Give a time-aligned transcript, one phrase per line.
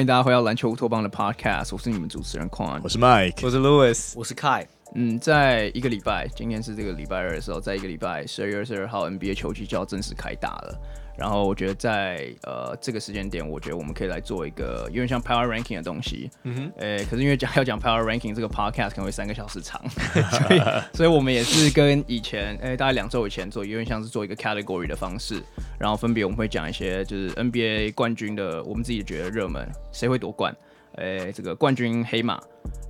[0.00, 4.64] 欢迎大家回到篮球乌托邦的 Podcast，我是你们主持人 Quan，我是 Mike，我是 Louis，我是 Kai。
[4.94, 10.78] 嗯，在一个礼拜，今天是这个礼拜二的时候，在一个礼拜十二月二十二号，NBA 球季就要正式开打了。
[11.16, 16.30] 然后我觉得在呃这个时间点，我觉得我们可以来做一个有点像 Power Ranking 的东西。
[16.44, 16.72] 嗯哼。
[16.78, 20.62] 诶，可是因为讲要讲 Power Ranking 这个 Podcast 可能会三个小时长， 所以
[20.94, 25.42] 所以我们也是跟以前诶大概两周以前做，有点像是做一个 Category 的方式。
[25.78, 30.54] 然后分别我们会讲一些就是 NBA 冠军的，我们自己觉得热门，谁会夺冠？
[31.00, 32.40] 诶，这个冠军黑马。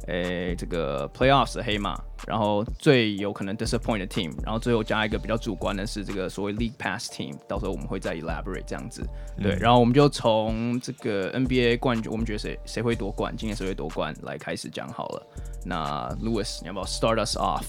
[0.07, 1.95] 诶，这个 Playoffs 的黑马，
[2.27, 9.07] 然后最有可能 disappoint 的 team，然后最后加一个比较主观的是这个所谓 League Pass team，到时候我们会再 elaborate 这样子，
[9.41, 15.25] 对，嗯、然后我们就从这个 NBA 冠军，我们觉得谁谁会夺冠，今年谁会夺冠来开始讲好了。
[15.65, 17.63] 那 Louis，你要不要 start us off？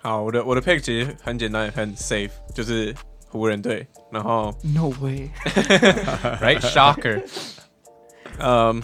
[0.00, 2.94] 好，我的我的 pick 其实很简单，很 safe，就是
[3.28, 3.86] 湖人队。
[4.10, 7.22] 然后 No way，Right？Shocker。
[8.40, 8.82] 嗯。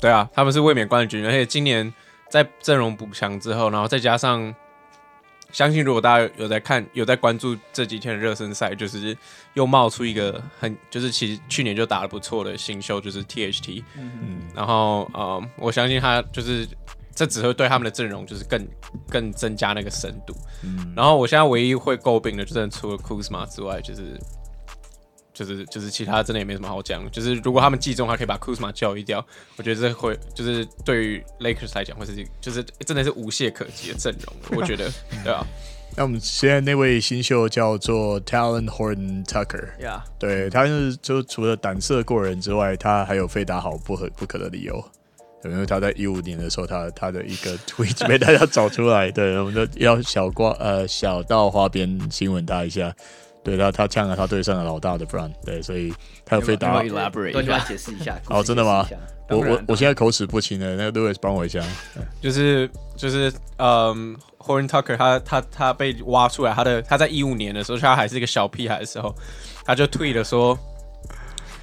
[0.00, 1.92] 对啊，他们是卫冕冠军，而且今年
[2.28, 4.54] 在阵容补强之后，然后再加上，
[5.52, 9.16] 相信如果大家有在看、有在关注这几天的热身赛，就是
[9.54, 16.68] 又冒出一个很，就是其实去年就打得不错的新秀，就是 THT，嗯，然后呃，我相信他就是
[17.14, 18.68] 这只会对他们的阵容就是更
[19.08, 24.20] 更增加那个深度，嗯，然后我现在唯一会诟病的，就是除了 Kuzma 之外，就是。
[25.36, 29.22] 就是就是其他真的也没什么好讲，就是如果他们季中还可以把 Kuzma 交易掉，
[29.56, 34.90] 我觉得这会就是对于 Lakers 来讲会是就是真的是无懈可击的阵容，我觉得
[35.22, 35.46] 对啊。
[35.94, 40.00] 那我们现在那位新秀叫做 Talen Horton Tucker，Yeah.
[40.18, 44.82] 对，他是就除了胆色过人之外，他还有非打好不可不可的理由，
[45.42, 52.94] 对，因为他在一五年的时候，他他的一个 tweet 被大家找出来，对，我们就要小挂呃小到花边新闻他一下。
[53.46, 56.82] 对他，他呛了他队上的老大的 Brown，对，所以他有飞打。
[56.82, 58.20] elaborate，对，解释一下。
[58.28, 58.84] 哦，真的吗？
[59.28, 61.62] 我我我现在口齿不清了，那个 Louis 帮我一下。
[62.20, 69.14] 就是就是，嗯，Horton Tucker 他他他被挖出来，他的他在一五年的时候，他还是一个小屁孩的时候，
[69.64, 70.58] 他就 tweet 了说，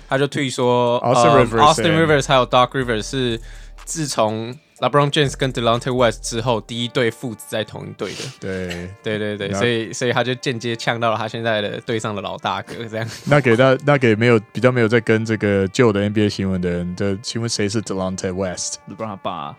[0.07, 3.41] 他就 tweet 说，Austin Rivers，Austin Rivers 还有 Doc Rivers 是
[3.83, 4.57] 自从。
[4.83, 8.17] LeBron James 跟 Delonte West 之后，第一对父子在同一队的。
[8.37, 13.07] 对，对 对对，所以所以他就间接呛到了他现在的队上的老大哥，这样。
[13.25, 19.55] 那给那，那给没有比较没有在跟这个旧的 NBA 新闻的人，就请问谁是 Delonte West？LeBron 他爸，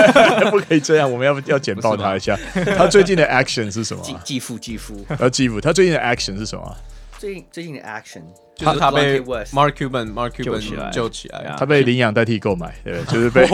[0.50, 2.38] 不可以这样，我们要要简报他一下。
[2.76, 4.02] 他最近的 action 是什么？
[4.24, 5.06] 继父继父。
[5.18, 6.76] 呃，继父，他最近的 action 是什么？
[7.26, 8.22] 最近最近的 action。
[8.56, 11.56] 他他被 Mark Cuban Mark Cuban 救起来，救起来啊！
[11.58, 13.48] 他被领养代替购买，对，就是被被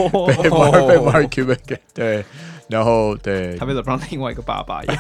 [0.51, 2.23] Mark 被 Mark Cuban 给对，
[2.69, 4.97] 然后对，他被 LeBron 另外一个爸爸一样。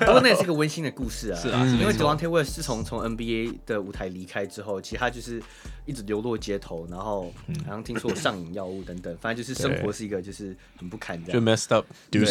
[0.00, 5.40] 不过那也是个温馨的故事啊，是啊，因为 Delonte West 自从从 NBA 的舞台离开之后，其实他就是
[5.86, 7.32] 一直流落街头，然后
[7.64, 12.26] 好像听说上瘾药物等等， 反正就是生活是一个就是很不堪这样，就 messed up，因为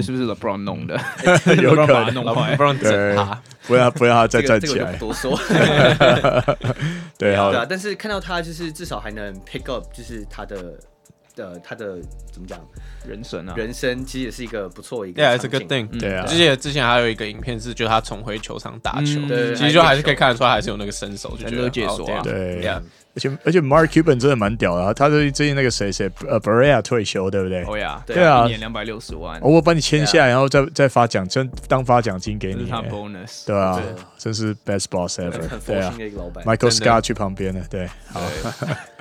[0.00, 0.94] 是不是 LeBron 弄的？
[1.60, 2.12] 有可能。
[2.12, 5.34] 弄坏，LeBron 整他，不要不要他再站起来，多说。
[7.16, 10.78] 对啊，对啊，但是看到他就是至少还能 pick up，就是他的
[11.34, 11.98] 的他的
[12.32, 12.58] 怎么讲，
[13.06, 15.88] 人生啊，人生其实也是一个不错一个，Yeah，it's a good thing。
[15.98, 22.68] 对啊，之前之前还有一个影片是，就他重回球场打球，对，其实就还是可以看得出来，还是有那个身手，就觉得解锁啊，对。
[23.14, 27.62] 而且而且 Mark Cuban 真的蛮屌的，他最近那个谁谁呃 b e r e a 退休，对不对？
[27.64, 33.78] 哦呀，对啊，一年两百六十万，我把你签下，然后再再发奖真，当发奖金给你，他 bonus，对啊，
[34.16, 38.22] 真是 best boss ever，很佛心的一个老板，Michael Scott 去旁边了，对，好，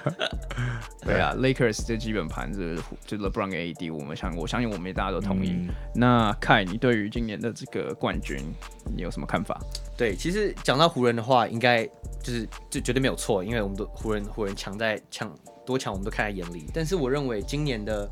[1.03, 5.67] 对啊，Lakers 这基本盘是就 LeBron 跟 AD，我们相我相信我们大家都同意。
[5.95, 8.37] 那 Kai，你对于今年的这个冠军，
[8.95, 9.59] 你有什么看法？
[9.97, 11.89] 对，其实讲到湖人的话，应该。
[12.23, 16.67] 就是就绝对没有错，因为我们都湖人湖人强在强多强，我们都看在眼里。
[16.71, 18.07] 但是我认为今年的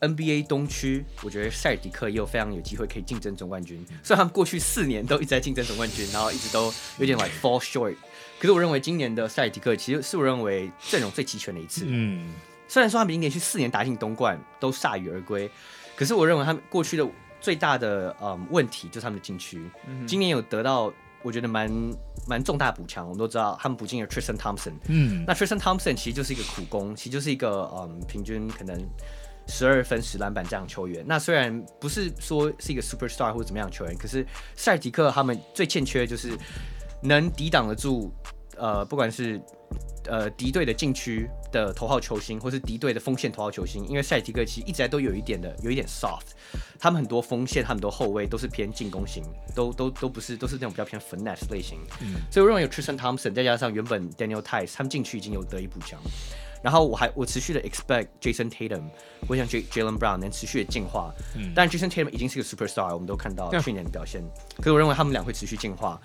[0.00, 3.86] NBA 东区，我觉得塞尔迪克也有非常有机会可以竞争总冠军。
[4.02, 6.64] 虽然他们过去四年都一直在竞争总冠军，然后一直都
[6.98, 7.94] 有点 like fall short，
[8.38, 11.84] 可是我认为今年的塞尔迪克其实是我认为阵容最齐全的一次。
[11.86, 12.32] 嗯，
[12.68, 15.50] 虽然说他们已经连续四年打进东冠都铩羽而归，
[15.94, 17.06] 可是我认为他们过去的
[17.40, 20.92] 最大的嗯问题就是他们的禁区，嗯、今年有得到。
[21.22, 21.68] 我觉得蛮
[22.28, 28.80] 蛮重大补强，我们都知道他们补进了 Tristan Thompson，嗯，那 Tristan Thompson 其实就是一个苦工，其实就是一个嗯平均可能
[29.48, 31.04] 十二分十篮板这样球员。
[31.08, 34.24] 那虽然不是说是一个 superstar 或者怎么样球员，可是
[34.54, 36.30] 塞尔提克他们最欠缺的就是
[37.02, 38.12] 能抵挡得住
[38.56, 39.40] 呃不管是
[40.08, 46.28] 呃敌对的禁区的头号球星，或是敌对的锋线头号球星，因为塞提克其实一直来都有一点的，有一点 soft，
[46.78, 49.22] 他们很多锋线，他们很多后卫都是偏进攻型，
[49.54, 51.78] 都都都不是，都是那种比较偏 finesse 类型。
[52.00, 56.00] 嗯，所以我认为有 Tristan Thompson，再加上原本 Daniel Theis，他们禁区已经有得以补强。
[56.62, 58.82] 然后我还我持续的 expect Jason Tatum，
[59.28, 61.12] 我想 J Jaylen Brown 能持续的进化。
[61.36, 64.22] 嗯，但 Jason Tatum 已经是个 superstar，我们都看到去年的表现。
[64.56, 66.00] 可是我认为他们俩会持续进化。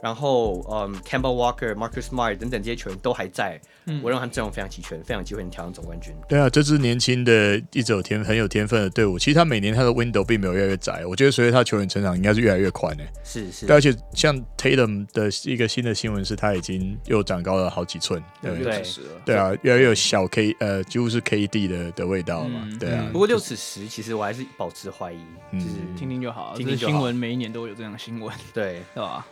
[0.00, 6.14] 然后，嗯，Campbell Walker、Marcus Smart 等等这些球员都还在，嗯、我认为他们阵容非常齐全，非常有机会能挑战总冠军。
[6.28, 13.08] 对啊，这支年轻的、一直有天很有天分的队伍，其实他每年他的 window 并没有越来越窄，我觉得随着他球员成长，应该是越来越宽诶。
[13.24, 13.72] 是是。
[13.72, 18.22] 而且像 Tatum 的一个新的新闻是，他已经又长高了好几寸。
[18.40, 18.82] 对对，对，
[19.24, 22.60] 对啊，越来越有小 K，呃，几乎是 KD 的的味道嘛。
[22.70, 23.08] 嗯、对啊。
[23.12, 25.18] 不过六尺十，其实我还是保持怀疑，
[25.54, 25.66] 就是
[25.96, 26.92] 听听就好，听听就好。
[26.92, 29.26] 新闻每一年都有这样的新闻，对， 是吧？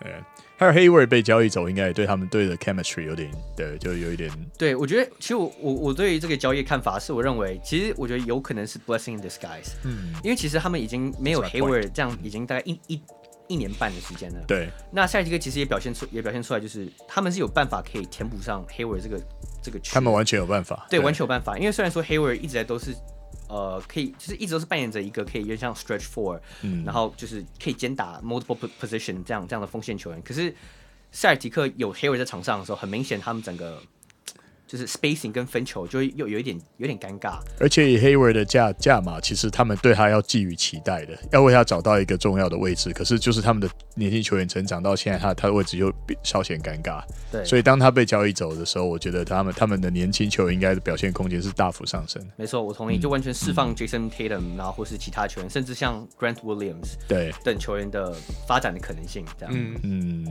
[0.00, 0.12] 对，
[0.58, 4.30] 还有 Hayward 被交易走，应该也对他们队的 chemistry 有点，对，就有一点。
[4.58, 9.72] 对，我觉得其实我我我对于这个交易看法是，我认为其实我觉得有可能是 blessing in disguise。
[9.84, 13.02] 嗯，因为其实他们已经没有 Hayward 这样，已经大概一一
[13.48, 14.44] 一年半的时间了。
[14.46, 14.68] 对。
[14.92, 19.20] 那塞尔提克其实也表现出也表现出来，就是他们是有办法可以填补上 Hayward 这个
[19.62, 19.92] 这个区。
[19.94, 20.86] 他们完全有办法。
[20.90, 21.56] 对，对完全有办法。
[21.58, 22.94] 因为虽然说 Hayward 一直在都是。
[23.48, 30.22] 呃，可以，就是一直都是扮演着一个可以有点像 stretch four，嗯，然后就是可以兼打 multiple position 这样这样的锋线球员。
[30.22, 30.54] 可是
[31.12, 33.82] 塞尔提克有 Hayward 在场上的时候，很明显他们整个。
[34.66, 42.92] 就是 spacing 跟分球就又有一点有点尴尬，而且以 Hayward 的价价码，其实他们对他要寄予期待的，要为他找到一个重要的位置。
[42.92, 45.92] 可是就是他们的年轻球员成长到现在，他他的位置又
[46.22, 47.02] 稍显尴尬。
[47.30, 52.20] 对，所以当他被交易走的时候，我觉得他们他们的年轻球员应该的表现空间是大幅上升。
[52.36, 58.12] 没错，我同意，就完全释放 Jason Tatum，嗯，然后或是其他球员，甚至像 Grant Williams 对等球员的
[58.48, 59.54] 发展的可能性，这样。
[59.54, 60.26] 嗯嗯。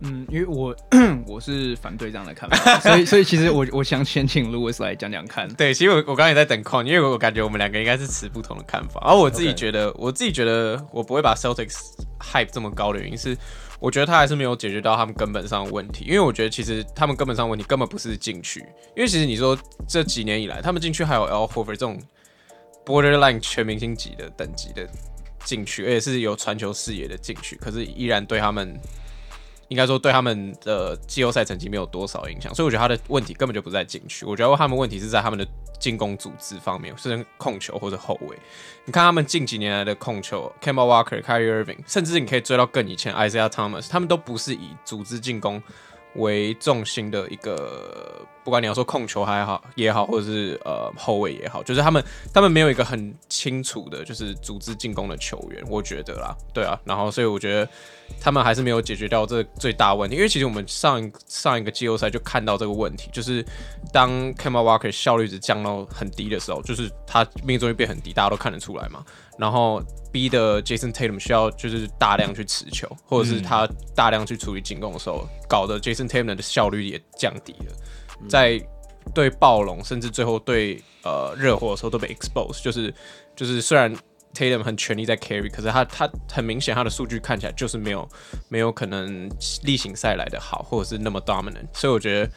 [0.00, 0.74] 嗯，因为我
[1.26, 5.48] 我是反对这样的看法， 所以所以其实我我想先请 Louis 来讲讲看。
[5.54, 9.00] 对，其实我我刚才也在等 Con，因为我感觉我们两个应该是持不同的看法。
[9.04, 11.74] 而我自己觉得.我自己觉得我不会把 Celtics
[12.20, 13.36] hype 这么高的原因是，
[13.80, 16.04] 我觉得他还是没有解决到他们根本上的问题。
[16.04, 18.60] 因为我觉得其实他们根本上的问题根本不是禁区，
[18.94, 19.58] 因为其实你说
[19.88, 22.00] 这几年以来，他们禁区还有 Al Horford 这种
[22.86, 24.88] borderline 全明星级的等级的
[25.44, 28.78] 禁区，而且是有传球视野的禁区，可是依然对他们。
[29.68, 35.46] 应该说对他们的季后赛成绩没有多少影响，所以我觉得他的问题根本就不在禁区，我觉得他们问题是在他们的
[35.78, 38.38] 进攻组织方面，甚至控球或者后卫。
[38.86, 45.62] 你看他们近几年来的控球，Cam Walker、Kyrie Irving，甚至你可以追到更以前 Isaiah Thomas，他们都不是以组织进攻
[46.14, 52.02] 为重心的一个，不管你要说控球还好也好，或者是呃后卫也好，就是他们
[52.32, 57.68] 他们没有一个很清楚的，就是组织进攻的球员，我觉得啦，对啊，然后所以我觉得
[58.18, 63.44] 他们还是没有解决掉这最大问题，因为其实我们上一上一个季后赛就看到这个问题，就是
[63.92, 69.04] 当 k a m a Walker 效率值降到很低的时候，就是他命中率变很低，大家都看得出来嘛。
[69.38, 69.80] 然后
[70.10, 77.72] 逼的 Jason Tatum 需要就是大量去持球，或者是他大量去处理进攻的时候，搞得 Jason Tatum 的效率也降低了，
[78.26, 78.58] 在
[79.14, 82.94] 对暴龙甚至最后对呃热火的时候都被 expose，就是
[83.36, 83.94] 就是虽然
[84.32, 88.08] Tatum 很全力在 carry，可是他他很明显他的数据看起来就是没有
[88.48, 89.30] 没有可能
[89.64, 92.30] 例行赛来的好，或者是那么 dominant，所以我觉得。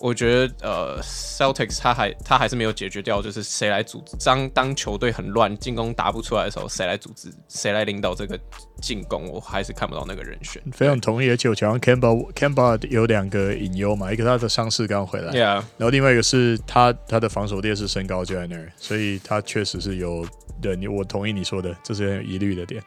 [0.00, 4.16] 我觉得呃，Celtics 他还他还是没有解决掉，就是谁来组织。
[4.24, 8.40] 当当球队很乱，进攻打不出来的时候，谁来组织，谁来领导这个
[8.80, 10.60] 进攻，我还是看不到那个人选。
[10.72, 15.62] 非常同意，而且我讲 Kemba Kemba 有两个隐忧嘛，一个他的伤势刚回来，Yeah.
[15.76, 20.26] 然后另外一个是他他的防守劣势身高就在那儿，所以他确实是有
[20.62, 22.82] 对你我同意你说的，这是很有疑虑的点。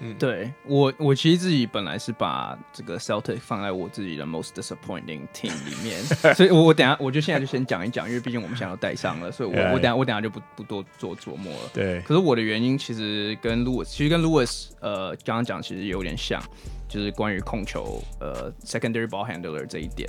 [0.00, 6.02] 嗯，对我，我其实自己本来是把这个 Celtic 放在我自己的 most disappointing team 里面，
[6.36, 11.70] 所以我我等下我就现在就先讲一讲，因为毕竟我们现在要带上了，所以我我等下我等下就不不多做琢磨了。
[11.72, 16.42] 对，可是我的原因其实跟 Louis 其实跟 Louis 呃刚刚讲其实有点像，
[16.88, 20.06] 就是关于控球呃 secondary ball handler 这一点，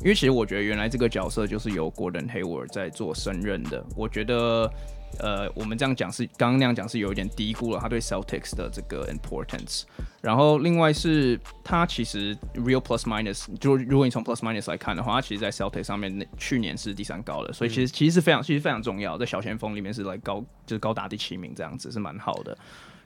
[0.00, 4.70] 因为其实我觉得原来这个角色就是由 Gordon Hayward 在做胜任的，我觉得。
[5.18, 9.82] 呃，我们这样讲是刚刚那样讲是有一点低估了他对 Celtics 的这个 importance。
[10.22, 22.56] 然后另外是他其实 real plus minus，就如果你从 plus minus 来看的话，他其实在 Celtics 上面去年是第三高的，所以其实其实是非常其实非常重要，在小前锋里面是来高就是高达第七名这样子是蛮好的。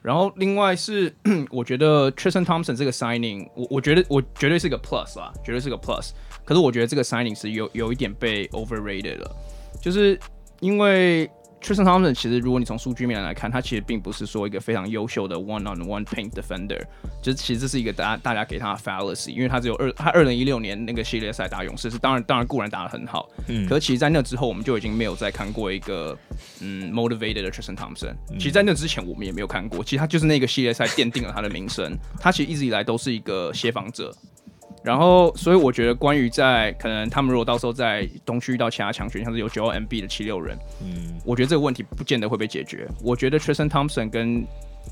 [0.01, 1.13] 然后另外是
[1.49, 6.11] 我觉得 Tristan Thompson 这个 signing，我我觉得我绝对是个 plus 啦，绝对是个 plus。
[6.43, 9.35] 可是我觉得这个 signing 是有有一点被 overrated 了，
[9.81, 10.19] 就是
[10.59, 11.29] 因为。
[11.65, 16.79] Tristan Thompson 其实，如果你从数据面来看，他其实并不是说一个非常优秀的 one on one paint defender，
[17.23, 26.15] 就是其实这是一个大家大家给他的 fallacy，因为他只有二他二零一六年那个系列赛打勇士是当然当然固然打得很好，嗯，可是其实在那之后我们就已经没有再看过一个
[26.61, 34.15] 嗯 motivated 的 Tristan Thompson，嗯，其实在那之前我们也没有看过，其实他就是那个系列赛奠定了他的名声，他其实一直以来都是一个协防者。
[34.85, 42.87] 然后，所以我觉得，关于在可能他们如果到时候在东区遇到其他强权，像是有九号 MB 的七六人，嗯，我觉得这个问题不见得会被解决。
[43.03, 44.45] 我觉得 Tristan Thompson 跟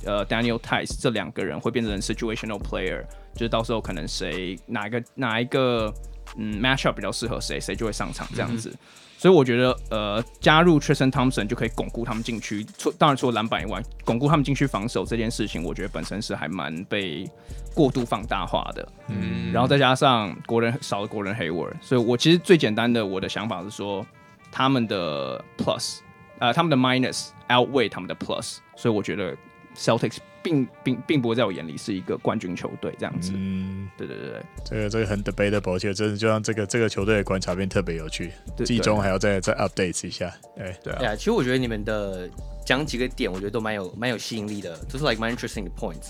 [0.04, 3.04] 呃 Daniel Theis 这两个人会变成 situational player，
[3.36, 5.94] 就是到时候可能谁哪一个哪一个
[6.38, 8.70] 嗯 matchup 比较适合谁，谁就会上场这样子。
[8.70, 8.78] 嗯
[9.16, 17.26] 所以我觉得，呃，加入 Tristan Thompson 就可以巩固他们禁区，除当然除了篮板以外，巩固他们禁区防守这件事情，我觉得本身是还蛮被
[17.74, 18.86] 过度放大化的。
[19.08, 24.06] 嗯，然后再加上国人少了国人 Hayward，所以我其实最简单的我的想法是说，
[24.52, 26.00] 他们的 plus，
[26.40, 29.34] 呃，他们的 minus outweigh 他们的 plus，所以我觉得
[29.78, 30.18] Celtics。
[30.44, 33.32] 并并并不会在我眼里是一个冠军球队这样子。
[33.34, 38.32] 嗯，对对对对，这个这个很 debatable，其实真的就让这个这个球队的观察变特别有趣。
[38.66, 40.28] 季中还要再再 update 一下。
[40.58, 41.00] 哎，对啊。
[41.00, 42.30] 对啊，其实我觉得你们的
[42.66, 46.10] 讲几个点，我觉得都蛮有蛮有吸引力的，就是 like 蛮 interesting 的 points。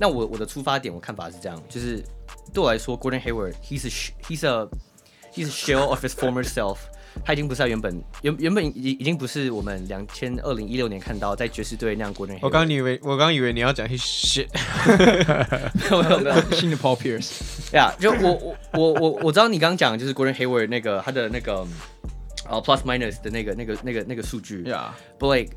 [0.00, 2.02] 那我我的出发点，我看法是这样，就是
[2.52, 4.66] 对我来说，Gordon Hayward，he's a he's a
[5.32, 6.78] he's a shell of his former self。
[7.24, 12.34] 他已经不是他原本原原本已已经不是我们两千二零一六年看到在爵士队那样过的。
[12.40, 14.48] 我刚以为我刚以为你要讲 his shit，
[15.90, 17.30] 没有没有新的 Paul Pierce。
[17.74, 21.66] 呀， 就我我我我我知道你刚刚讲就是 Gordon Hayward 那个他的那个
[22.48, 24.62] 呃 plus minus 的那个那个那个那个数据。
[24.64, 25.54] 呀，But like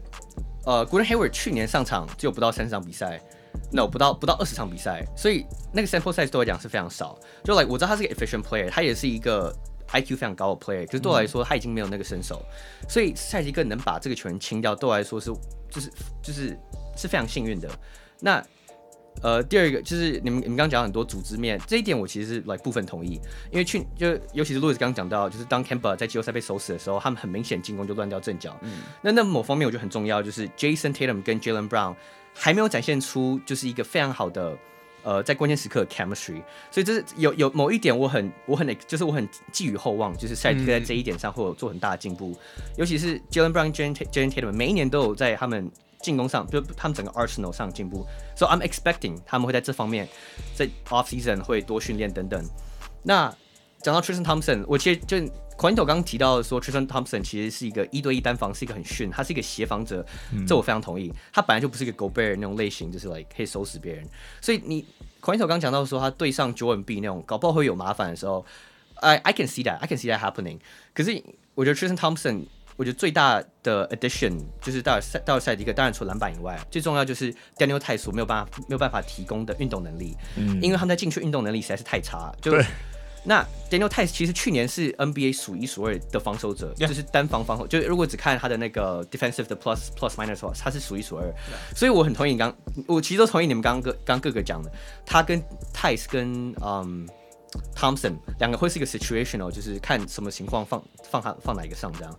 [0.65, 3.21] 呃 Gordon Hayward 去年上场只有不到三十场比赛
[3.71, 7.17] ，no 不到不到二十场比赛，所以那个 sample size 对我来讲是非常少。
[7.43, 9.55] 就 like 我知道他是个 efficient player，他也是一个。
[9.87, 12.43] IQ 非常高的 player，可是对我来说他已经没有那个身手，
[12.81, 15.31] 嗯、所以赛季更能把这个球员清掉，对我来说是
[15.69, 16.57] 就是就是
[16.95, 17.69] 是非常幸运的。
[18.19, 18.43] 那
[19.21, 23.19] 呃第二个就是你们你们刚刚讲很多组织面这一点，我其实是来、部分同意，
[23.51, 28.57] 因为去就尤其是路易斯刚刚讲到，就是当 camba 在季后赛被守死的时候，他们很明显进攻就乱掉阵脚。
[28.61, 31.95] 嗯，那那某方面我觉得很重要，就是 Jason Tatum 跟 Jaylen Brown
[32.33, 34.57] 还没有展现出就是一个非常好的。
[35.05, 42.35] 呃，在关键时刻 chemistry，所以这是有有某一点我很我很就是我很寄予厚望，就是赛季在这一点上会有做很大的进步，
[42.75, 45.71] 尤其是 Jaylen Brown、Jayson Tatum 每一年都有在他们
[46.01, 48.03] 进攻上，就他们整个 arsenal 上进步，
[48.35, 50.07] 所以 I'm expecting 他们会在这方面
[50.55, 52.43] 在 off season 会多训练等等。
[53.03, 53.31] 那
[53.83, 55.17] 讲到 Tristan Thompson，我其实就。
[55.57, 61.11] Quinto 刚刚提到说，Tristan Thompson 其实是一个一对一单防，是一个很逊，他是一个协防者，嗯、这我非常同意。
[61.31, 64.05] 他本来就不是一个 Gobert 那种类型，就是 like 可以收拾别人。
[64.41, 64.85] 所以你
[65.21, 68.45] Quinto 刚讲到说，他对上 Joel Embiid 那种搞不好会有麻烦的时候
[68.95, 70.59] ，I I can see that，I can see that happening。
[70.93, 72.43] 可是我觉得 Tristan Thompson，
[72.75, 82.51] 我觉得最大的 addition 就是到赛到赛季一个，当然除了篮板以外，最重要就是 Daniel Theis 没有办法没有办法提供的运动能力，嗯、因为他们在禁区运动能力实在是太差，就。
[83.27, 91.33] 那 Daniel Theis 其实去年是 NBA 数一数二的防守者.就是单防防守，就是如果只看他的那个 defensive 的 plus plus minus 的话，他是数一数二。
[91.75, 92.55] 所以我很同意你刚，
[92.87, 94.71] 我其实都同意你们刚刚刚各个讲的，
[95.05, 95.41] 他跟
[95.73, 97.07] Theis 跟嗯
[97.75, 102.15] Thompson 两个会是一个 situational，就是看什么情况放放他放哪一个上这样。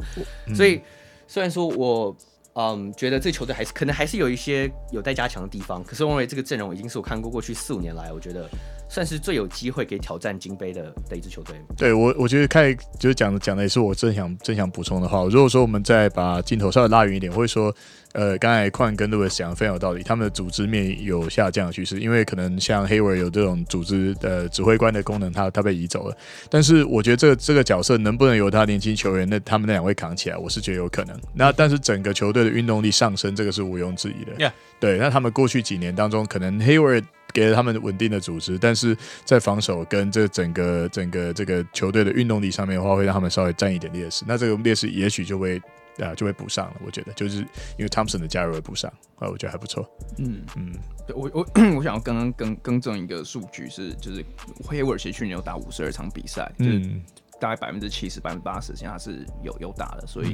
[0.46, 0.82] 嗯、所以
[1.28, 2.16] 虽然说我
[2.54, 8.50] 嗯觉得这球队还是可能还是有一些有待加强的地方，可是我认为这个阵容已经是我看过过去四五年来，我觉得。
[8.88, 11.56] 算是最有机会可以挑战金杯的的一支球队。
[11.76, 15.24] 对我，我觉得开就是讲讲的也是我正想正想补充的话。
[15.24, 17.74] 如果说我们再把镜头稍微拉远一点，我会说，
[18.12, 26.16] 呃，刚才矿跟 Louis 讲的非常有道理，他们的组织面有下降的趋势，因为可能像 Hayward 有这种组织的指挥官的功能，他他被移走了。
[26.48, 31.18] 但是我觉得这个这个角色能不能由他年轻球员那他们那两位扛起来，我是觉得有可能。
[31.34, 34.32] 那但是整个球队的运动力上升，这个是毋庸置疑的。
[34.36, 34.52] Yeah.
[34.78, 37.04] 对，那他们过去几年当中，可能 Hayward
[37.36, 44.24] 给了他们稳定的组织，但是在防守跟这整个整个这个球队的运动力上面的话，会让他们稍微占一点劣势。
[44.26, 45.60] 那这个劣势也许就会
[45.98, 46.76] 啊就会补上了。
[46.82, 47.40] 我觉得就是
[47.76, 49.86] 因为 Thompson 的加入而补上啊，我觉得还不错。
[50.16, 50.72] 嗯嗯，
[51.06, 54.24] 对我我我想要刚刚更更正一个数据是，就是
[54.64, 56.78] Hayward 其实去年有打五十二场比赛，就是。
[56.78, 57.02] 嗯
[57.38, 60.28] 大概百分之七十、百分之八十，现在是有有打的，所以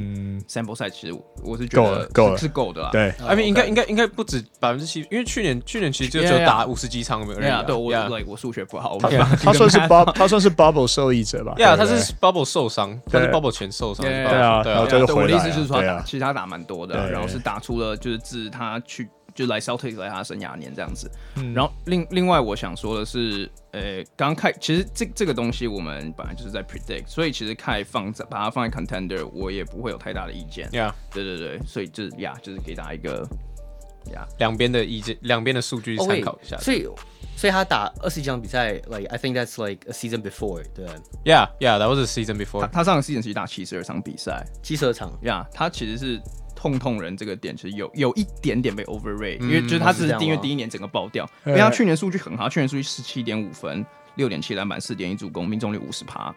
[0.49, 2.90] sample size 其实我是觉得够了，是够的啦。
[2.92, 7.66] 对，I mean 应该应该应该不止百分之七，因为去年去年其实就只有打五十几场没有人。
[7.66, 11.54] 对，我 like 我数学不好，他他算是 bubble 他算是 bubble 受益者吧？
[11.56, 14.04] 对啊，他是 bubble 受伤，他是 bubble 前受伤。
[14.04, 19.09] 对啊，对啊，我的意思就是说，其实他打蛮多的，然后是打出了就是自他去。
[19.34, 21.10] 就来 Celtics 来他生涯年这样子。
[21.36, 30.68] 嗯、然后另另外我想说的是，呃，刚开其实这这个东西我们本来就是在 predict，所以其实开放在把它放在 contender，我也不会有太大的意见。
[30.72, 33.26] 呀，对对对，所以就是呀，就是给大家一个
[34.12, 36.56] 呀两边的意见，两边的数据参考一下。
[36.56, 36.86] Oh, 所以
[37.34, 40.86] 所以他打二十几场比赛，like I think that's like a season before，对。
[41.24, 42.66] Yeah，yeah，that was a season before 他。
[42.66, 45.18] 他上个 season 其实打七十二场比赛，七十二场。
[45.22, 46.20] 呀，yeah, 他其实是。
[46.62, 56.33] 痛痛人这个点其实有有一点点被 overrate，、嗯、因为就是他是订阅第一年整个爆掉，因为他去年数据很好，去年数据十七点五分，六点七篮板，四点一助攻，命中率五十趴，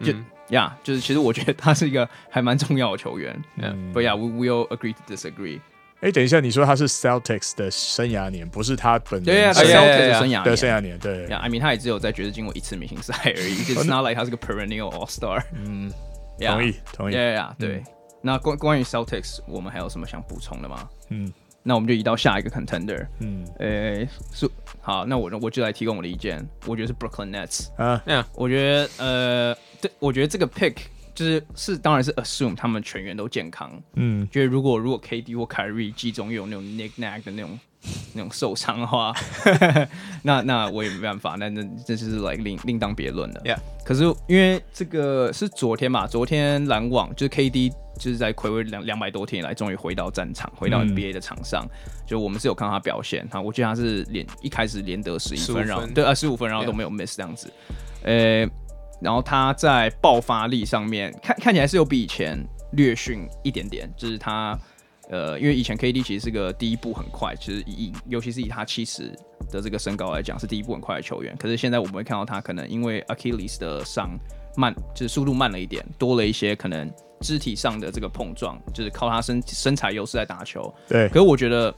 [0.00, 0.14] 就
[0.48, 3.38] 呀，就是其实我觉得他是一个还蛮重要的球员。
[3.60, 5.60] 嗯，But yeah，we will agree to disagree。
[6.00, 11.26] 哎，等一下，你说他是 Celtics 的生涯年，不是他本人对啊，Celtics 的生涯的生涯年，对。
[11.26, 15.42] 呀，I mean 他也只有在爵士进过一次明星赛而已， It's not like 他是个 perennial All Star。
[15.52, 15.92] 嗯，
[16.38, 17.14] 同意，同意。
[17.14, 17.82] Yeah，对。
[18.26, 20.88] 那关关于 Celtics，我们还有什么想补充的吗？
[21.10, 21.30] 嗯，
[21.62, 23.06] 那我们就移到下一个 contender。
[23.20, 24.50] 嗯，诶、欸，是
[24.80, 26.42] 好，那我我就来提供我的意见。
[26.64, 30.74] 我觉得是 Brooklyn Nets 啊，那，我觉得呃，对，我觉得这个 pick
[31.14, 33.70] 就是是当然是 assume 他们全员都健康。
[33.96, 37.60] 嗯，觉得如果如果 KD 或 Kyrie 集中有那种 knick-knack 的那种
[38.14, 39.14] 那种受伤的话，
[40.22, 41.36] 那那我也没办法。
[41.38, 43.42] 那那这就是 like 另另当别论了。
[43.44, 47.72] Yeah，可是因为这个是昨天嘛，昨天篮网就是 KD。
[47.96, 51.64] 就是在暌违两两百多天以来，终于回到战场，回到 NBA 的场上。
[51.64, 57.48] 嗯、就我们是有看到他表现，哈我记得他是连一开始连得十一分，分，然后对啊十五分，然后都没有 miss 这样子。
[58.02, 58.44] 呃
[59.00, 62.36] 然后他在爆发力上面看看起来是有比以前
[62.72, 64.58] 略逊一点点，就是他
[65.10, 69.12] 呃，因为以前 KD 其实是个第一步很快，其实以尤其是以他七十
[69.50, 71.36] 的这个身高来讲，是第一步很快的球员。
[71.38, 74.10] 可是现在我们会看到他可能因为 Achilles 的伤
[74.56, 76.90] 慢，就是速度慢了一点，多了一些可能。
[77.20, 80.74] 肢体上的这个碰撞，就是靠他身身材优势在打球。
[80.86, 81.74] 对，可是我觉得，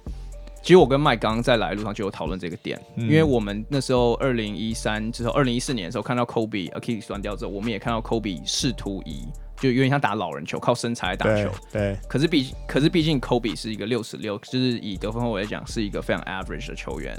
[0.61, 9.28] 其实我跟麦刚刚在来路上就有讨论这个点，嗯、因为我们那时候二零一三之后，二零一四年的时候看到 Kobe Achilles 断掉之后，我们也看到 Kobe 试图以
[9.59, 11.51] 就有点像打老人球，靠身材来打球。
[11.73, 11.95] 对。
[11.95, 17.17] 对可是毕可是毕竟 Kobe 是一个六十六，就是以得分后卫来讲，是一个非常 average 的球员。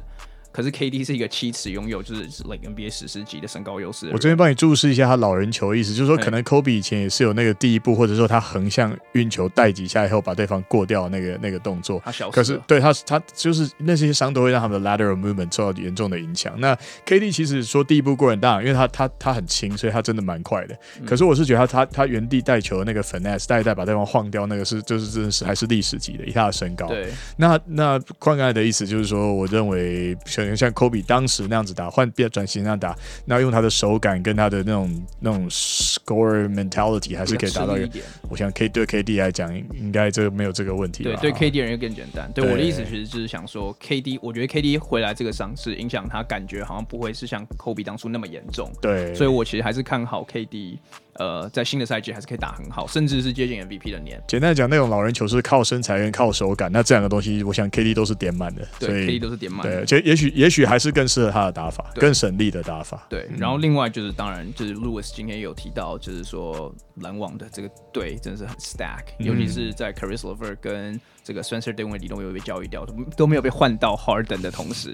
[0.58, 4.10] 可是 KD 是一个七尺拥有就是 like NBA 史诗级的身高优势。
[4.12, 12.02] 我这边帮你注释一下他老人球的意思，就是说可能 Kobe 以前也是有那个第一步，或者说他横向运球带几下以后把对方过掉那个那个动作。
[12.04, 16.60] 他小，可是对他他就是那些伤都会让他们的 lateral movement 受到严重的影响。
[16.60, 20.76] 那 KD 其实说第一步过很大，因为他他他很轻，所以他真的蛮快的。
[21.06, 26.88] 可是我是觉得他他他原地带球的那个 finesse 带一带把对方晃掉，那个是就是真的是还是历史级的，以他的身高。
[26.88, 27.10] 对。
[27.36, 30.16] 那那宽刚才的意思就是说，我认为
[30.56, 38.00] 像像 Kobe 当时那样子打，换变转型那样打，那用他的手感跟他的那种那种 score mentality 还是可以达到一个。
[38.30, 41.04] 我想 K 对 KD 来讲，应该这个没有这个问题。
[41.04, 42.30] 对，对 KD 人又更简单。
[42.34, 48.70] 对，对我的意思其实就是想说，KD，我觉得 KD 回来这个伤势影响他，感觉好像不会是像 Kobe 当初那么严重。
[48.82, 50.78] 对，所以我其实还是看好 KD。
[51.18, 54.22] 呃，在新的赛季还是可以打很好，甚至是接近 MVP 的年。
[54.28, 58.68] 简单讲，那种老人球是靠身材跟靠手感，那这两个东西，我想 KD 都是点满的。
[58.80, 59.62] 对，KD 都是点满。
[59.62, 63.06] 对，且也许也许还是更适合他的打法，更省力的打法。
[63.10, 74.94] 对，然后另外就是，当然就是 Lewis 今天有提到，就是说篮网的这个队真的是很 stack，、嗯、尤其是在 Caris LeVert 跟这个 Spencer Dinwiddie 都没有被交易掉，都都没有被换到 Harden 的同时。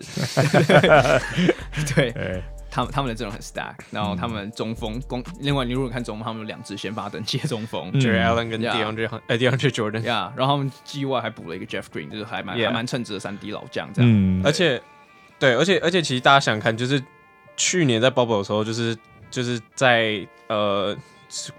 [1.95, 2.11] 对。
[2.13, 14.81] 对他们他们的阵容很 stack，然后他们中锋攻，嗯、另外你如果看中锋，他们有两支先发等级的中锋，Jarrett Allen 跟 DeAndre 呃 DeAndre Jordan，呀，然后他们 G 外还补了一个 Jeff Green，就是还蛮.还蛮称职的三 D 老将这样，嗯、而且
[15.37, 16.99] 对，而且而且其实大家想看，就是
[17.55, 18.97] 去年在 Bubble 的时候，就是
[19.29, 20.95] 就是在呃，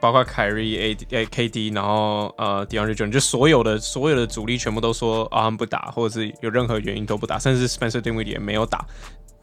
[0.01, 8.85] 包括 Kyrie A A KD，然后呃 DeAndre Jordan，就所有的所有的主力全部都说啊他们不打，或者是有任何原因都不打，甚至 Spencer Dinwiddie 也没有打。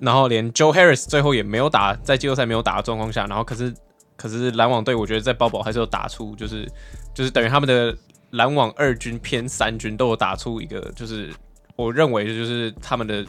[0.02, 3.72] 然后连 Joe Harris 最后也没有打，在季后赛没有打的状况下，然后可是
[4.18, 6.68] 可是篮网队，我觉得在 Bubble 还是有打出，就是
[7.14, 7.96] 就是等于他们的
[8.32, 11.32] 篮网二军偏三军都有打出一个，就是
[11.76, 13.24] 我认为就是他们的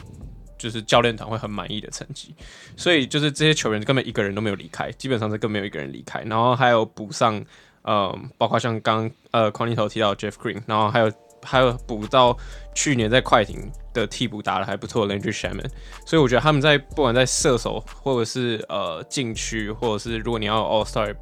[0.57, 2.35] 就是教练团会很满意的成绩，
[2.75, 7.45] 所以就是这些球员根本一个人都没有离开，基本上是更没有一个人离开，然后还有补上，
[7.83, 11.13] 呃，包括像刚呃狂尼头提到 Jeff Green，然后还有。
[11.43, 12.37] 还有补到
[12.75, 15.71] 去年在快艇的替补打得还不错的 Landry Shamet，
[16.07, 21.15] 所以我觉得他们在不管在射手或者是呃禁区，或者是如果你要 All Star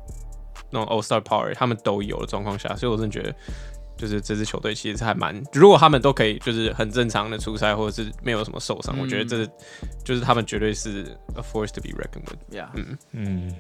[0.70, 3.34] 那种 All Star Power，他们都有的状况下，所以我真的觉得
[3.96, 9.50] 就是这支球队其实还蛮，如果他们都可以就是很正常的出赛，或者是没有什么受伤，嗯、我觉得这是
[10.04, 12.38] 就是他们绝对是 a force to be reckoned with。
[12.50, 13.52] Yeah，嗯嗯。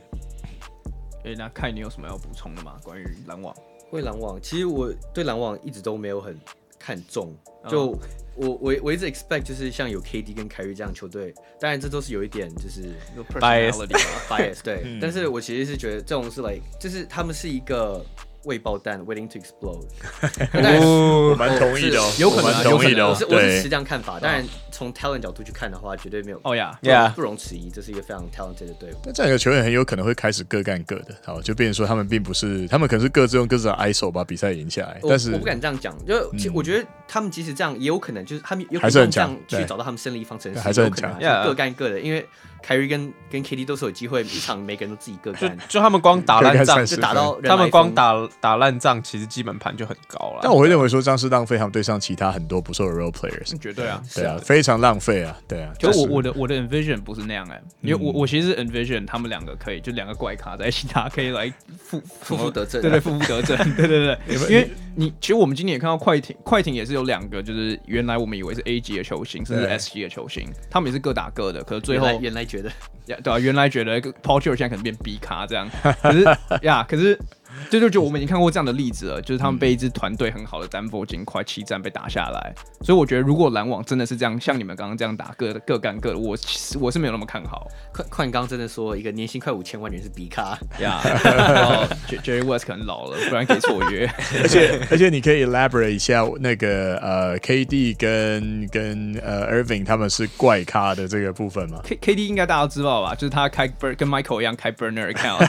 [1.22, 2.76] 哎、欸，那看你有什么要补充的吗？
[2.82, 3.54] 关于篮网？
[3.90, 6.38] 为篮网，其实我对篮网一直都没有很
[6.78, 7.34] 看重，
[7.68, 7.92] 就。
[7.92, 7.98] 嗯
[8.36, 12.94] 我我我一直 expect 就是像有 KD 跟 Kyrie 这样球队，当然这都是有一点就是
[13.38, 13.72] bias
[14.30, 18.02] bias 对，嗯、但是我其实是觉得这种是 like 就是他们是一个。
[18.44, 19.84] 未爆弹，waiting to explode。
[21.30, 24.18] 我蛮同意的，有可能，有可能，我是我是持这样看法。
[24.18, 26.40] 当然，从 talent 角度去看的话，绝对没有。
[26.42, 28.96] 哦呀，Yeah，不容置疑，这是一个非常 talented 的队伍。
[29.04, 35.00] 那这两个球员很有可能会开始各干各的，好，就变成说他们并不是，他们可能是各自用各自的 ISO 把比赛赢下来。
[35.08, 42.26] 但是我不敢这样讲，就其实我觉得他们即使这样，也有可能就是他们有可能这样去找到他们胜利方程式，还是很强，各干各的，因为。
[42.62, 45.56] 凯瑞跟跟 KD 都是有机会，一场每个人都自己各干。
[45.68, 50.40] 就他们光打烂仗 就打到，他们光打打烂仗，其实基本盘就很高了。
[50.42, 53.58] 但我会认为说，这样是浪费他们对上其他很多不错的 role players。
[53.58, 55.72] 绝对啊，对啊，非常浪费啊，对啊。
[55.78, 64.18] 就我我的我的 envision 不是那样哎，因为我我其实 envision 他们两个可以就两个怪咖在一起打，可以来负负负得正， 对对负负得正，对对对。
[64.50, 72.70] 因为你其实我们今年也看到快艇，快艇也是有两个，就是原来我们以为是 A 级的球星，甚至 S 级的球星，他们也是各打各的，可是最后原来觉得
[73.06, 73.16] 呀。
[73.22, 75.68] 对啊，原来觉得 Paul George 现在可能变 B 卡这样，
[76.02, 76.24] 可是
[76.62, 77.18] 呀，可是
[77.70, 86.36] 就就就我们已经看过这样的例子了，就是他们被一支团队很好的丹佛金快七战被打下来，所以我觉得如果篮网真的是这样，像你们刚刚这样打各各干各的，我
[86.80, 87.66] 我是没有那么看好。
[87.92, 94.06] 快快你刚刚真的说一个年薪快五千万元是 B 咖呀，然后 Jerry West 可能老了，不然可以错约。
[94.42, 105.48] 而且而且你可以 elaborate 一下那个呃 KD 跟跟呃 Irving 他们是怪咖的这个部分吗？K KD 应该大家都知道吧，就是他开 burn 跟 Michael 一样开 burner account，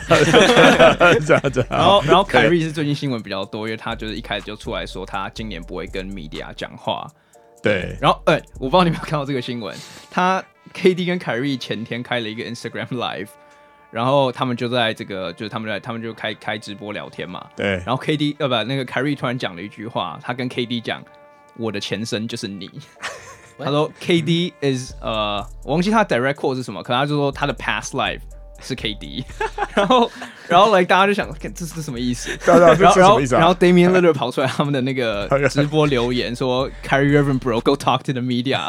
[1.26, 1.66] 这样子。
[1.70, 7.08] 然后 然后凯瑞是最近新闻比较多，因为他就是一开始就出来说他今年不会跟 media 讲话。
[7.62, 9.76] 对，然后哎、欸，我不知道你们有没有看到这个新闻，
[10.10, 10.44] 他。
[10.76, 13.28] KD 跟凯瑞前天开了一个 Instagram Live，
[13.90, 17.46] 然后他们就在这个，就是他们在，他们就开开直播聊天嘛。
[17.58, 17.78] 对。
[17.78, 21.04] 然后 KD 呃不，那个凯瑞突然讲了一句话，他跟 KD 讲
[21.58, 22.70] ：“我的前身就是你。
[23.58, 28.22] ”他说：“KD is 呃，我忘记他 direct quote 是什么，可能他就说他的 past life。”
[28.62, 29.24] 是 KD，
[29.76, 30.12] 然后
[30.48, 32.30] 然后来大家就想，这是什么意思？
[32.46, 38.60] 然后然后然后 Damian Lillard 跑出来他们的那个直播留言说，Kyrie Irving bro go talk to the media，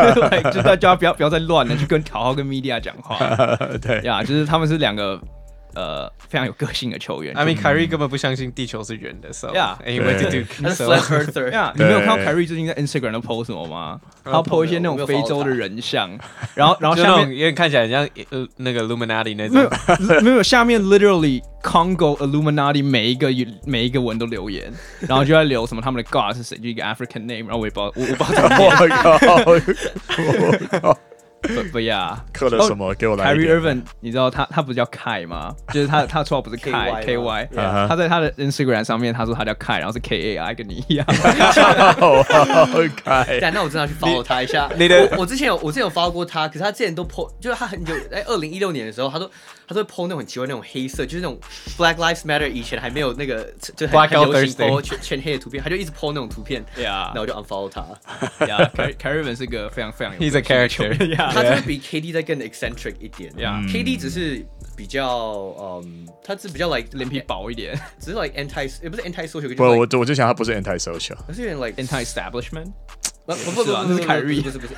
[0.52, 3.18] 就大家不要不要再乱了，去跟好好跟 media 讲话。
[3.82, 5.20] 对呀，就是他们是两个。
[5.74, 7.34] 呃，非常有个性的球员。
[7.36, 14.00] I mean，凯瑞根本不相信地球是圆的，so yeah，anyway to do，flat earther，yeah， 你没有看到凯瑞最近在 Instagram 都 post 什么吗？
[14.24, 16.10] 他 post 一些那种非洲的人像，
[16.54, 19.68] 然后然后下面有点看起来很像呃那个 Illuminati 那种，
[20.22, 23.28] 没有下面 literally Congo Illuminati 每一个
[23.64, 30.96] 每一个文都留言，然后就在留什么他们的 God 是谁，就一个 African name，然后我也不知道我我不知道怎么念。
[31.48, 32.94] 不不呀，刻了什么？
[32.94, 33.34] 给我来。
[33.34, 35.54] Kyrie Irving，你知道他他不是叫 Kai 吗？
[35.72, 37.48] 就是他他绰号不是 Kai K Y，
[37.88, 41.06] 他在他的 Instagram 上面他说他叫 Kai，然后是 K A I，跟你一样。
[43.04, 44.70] Kai，那我真的要去 follow 他一下。
[44.76, 49.30] 你的我之前有我之前有 follow 过他，可是他之前都 po，就是他很久在二零一六年的时候，他说
[49.66, 51.38] 他都会 po 那种很奇怪那种黑色，就是那种
[51.76, 56.64] Black Lives Matter 以前还没有那个就很流行 po 全全黑的图片，他就一直 po 那种图片。
[56.74, 57.84] 对啊，那我就 unfollow 他。
[59.04, 61.16] Irving 是个非常非常，He's a character。
[61.16, 64.44] 他就是比 KD 再更 eccentric 一点，KD 只是
[64.76, 69.54] 比较，嗯，他是比较 like 脸皮薄一点，只是 like anti，也不是 anti social。
[69.54, 72.72] 不，我我就想他不是 anti social，他是有点 like anti establishment。
[73.26, 74.74] 不不不不，那是凯瑞，不是不是，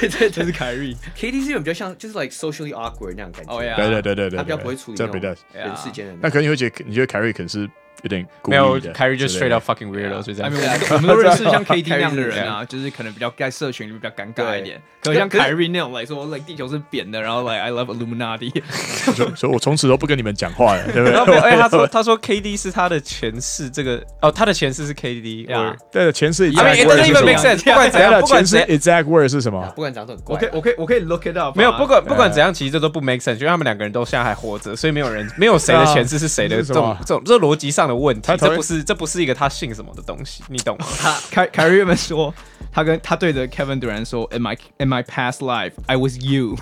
[0.00, 0.94] 对对，就是凯瑞。
[1.16, 3.54] KD 是有点比较像，就是 like socially awkward 那样感觉。
[3.54, 6.14] 哦呀，对对对对对，他比较不会处理这种人世间的。
[6.22, 7.68] 那可能你会觉得，你觉得凯瑞可能是？
[8.02, 10.52] 有点没有，Kyrie 就 straight up fucking weirdo，就这样。
[10.92, 14.80] 我们都认识像 KD 那样的人啊，就是可能比较在社群里比较尴尬一点。
[15.02, 18.50] 可像 Kyrie 那种来说，like 地球是扁的，然后 like I love Illuminati，
[19.36, 21.38] 所以，我从此都不跟你们讲话了，对不对？
[21.38, 25.46] 哎，他说 他说 KD 是他的前世，这个哦，他的前世是 KD，
[25.92, 26.44] 对，前世。
[26.46, 27.58] I mean it doesn't even make sense。
[27.64, 29.62] 不管怎样，前世 exact word 是什么？
[29.74, 30.34] 不管怎样都很怪。
[30.34, 31.56] 我可以我可以我可以 look it up。
[31.56, 38.82] 没有，不管不管怎样，其实这都不 make sense，因为他们两个人都现在还活着，所以没有人没有谁的前世是谁的这种这种这逻辑上的问题，这不是。
[38.84, 40.86] 这不是一个他姓什么的东西，你懂吗？
[41.00, 42.34] 他凯凯瑞们说，
[42.72, 46.56] 他跟他对着 Kevin Durant 说，In my in my past life, I was you。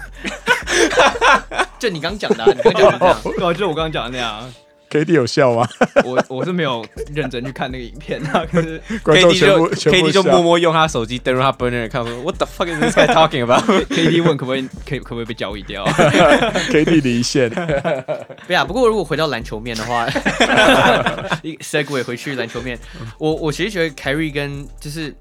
[1.78, 4.52] 就你刚讲的，你刚讲的这样， 就我刚刚讲的那样。
[4.92, 5.66] KD 有笑吗？
[6.04, 8.44] 我我是没有认真去看那个影片啊。
[8.52, 17.48] 可是 KD 就 KD 就默默用他手机登入他 burner 看说，What the fuck is this guy talking about？KD 问可不可以可以可不可以被交易掉？KD 离线。
[18.46, 20.06] 对啊，不过如果回到篮球面的话
[21.60, 22.78] ，segue 回去篮球面，
[23.18, 25.14] 我我其实觉得 Carry 跟就是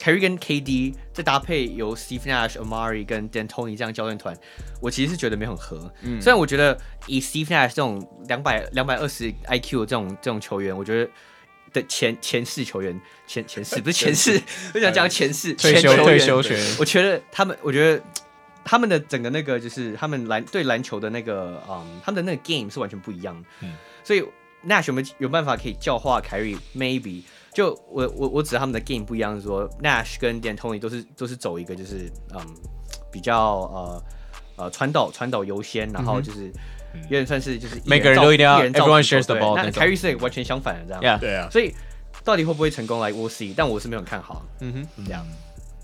[0.00, 0.94] Carry 跟 KD。
[1.12, 4.36] 再搭配由 Steve Nash、Amari 跟 D'Antoni 这样教练团，
[4.80, 5.92] 我其实是觉得没很合。
[6.02, 11.10] 嗯，虽然我觉得以 Steve Nash 这种两百两百二十 IQ 的这种这种球员，我觉得
[11.72, 14.40] 的前前世球员，前前世不是 前世，
[14.74, 16.76] 我想讲前世 退休退休球员。
[16.78, 18.02] 我觉得他们，我觉得
[18.64, 23.48] 他们的整个那个就是他们篮对篮球的那个，嗯，他们的那个 game 是完全不一样的。
[23.60, 24.22] 嗯，所以
[24.66, 27.22] Nash 有没有有办法可以教化凯瑞？Maybe。
[27.54, 32.40] 就我我我指他们的 game 不一样，是说 Nash 跟 D'Antoni 都是都是走一个就是嗯
[33.10, 34.04] 比较呃
[34.56, 36.46] 呃传导传导优先，然后就是
[37.04, 39.54] 有点算是就是每个人都一定要 everyone shares the ball。
[39.56, 41.48] 那凯瑞是完全相反的这样，对啊。
[41.50, 41.74] 所以
[42.24, 43.52] 到底会不会成功来，we'll see。
[43.56, 45.26] 但我是没有看好，嗯哼，这样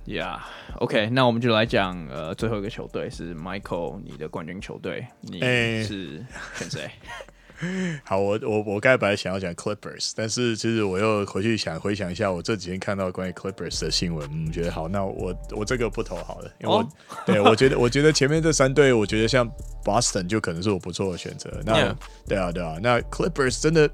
[0.06, 6.90] ，Yeah，OK，那我们就来讲呃最后一个球队是 Michael，你的冠军球队，你是选谁？
[8.04, 16.88] 好，我我我刚才本来想要讲 Clippers，但是其实我又回去想回想一下我这几天看到关于 Clippers 的新闻，嗯，觉得好，那我我这个不投好了，因为我、哦、
[17.26, 19.50] 对我觉得我觉得前面这三队，我觉得像
[19.84, 21.50] Boston 就可能是我不错的选择。
[21.64, 21.96] 那 Yeah.
[22.28, 23.90] 对啊对啊，那 Clippers 真的。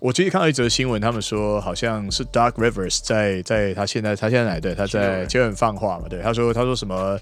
[0.00, 4.72] 我最近看到一则新闻，他们说好像是 Dark Rivers 在在他现在他现在哪对？
[4.72, 6.06] 他在球员放话嘛？
[6.08, 7.18] 对，他说他说什么？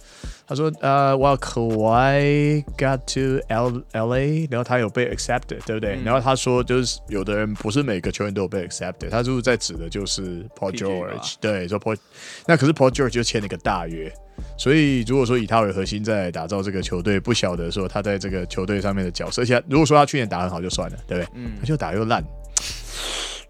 [0.47, 5.97] 他说呃，Well Kawhi got to L L A，然后他有被 accepted，对不对？
[5.97, 11.97] 嗯、然后他说就是有的人不是每个球员都有被 accepted，他就是在指的就是 Paul George，对，说 Paul，
[12.47, 14.12] 那可是 Paul George 就签了一个大约，
[14.59, 21.29] 所以如果说以他为核心在打造这个球队，不晓得说他在这个球队上面的角色，而且如果说他去年打很好就算了，对不对？
[21.37, 22.23] 嗯，他就打又烂。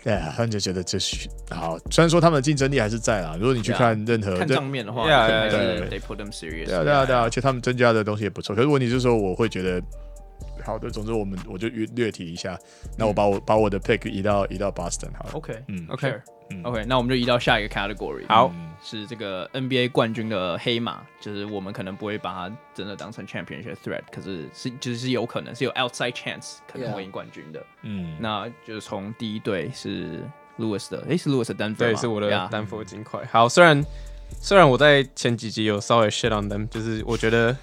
[0.06, 1.76] 对啊，他们就觉得这是好。
[1.90, 6.66] 虽然说他们的竞争力还是在啦，如果你去看任何看账面的话，对对对，They put them serious。
[6.66, 8.54] 对啊对啊对啊，而且他们增加的东西也不错。
[8.54, 9.82] 可是问题就是说，我会觉得
[10.66, 10.90] 好的。
[10.90, 12.58] 总之，我们我就略略提一下。
[12.98, 15.30] 那我把我把我的 pick 移到移到 Boston 好了。
[15.34, 16.20] OK，嗯，OK。
[16.48, 18.24] 嗯、OK，那我们就移到下一个 category。
[18.28, 27.60] 好，是这个 NBA 冠军的黑马，就是我们可能不会把它真的当成 championship threat，可是是就是有可能是有 outside chance 可能会赢冠军的。
[27.82, 30.22] 嗯，那就是从第一队是
[30.56, 33.20] Lewis 的，诶，是 Lewis 的丹佛，对，是我的丹佛金块。
[33.22, 33.28] Yeah.
[33.28, 33.84] 好，虽然
[34.40, 37.56] 虽然我在前几集有稍微 shit on them，就是我觉得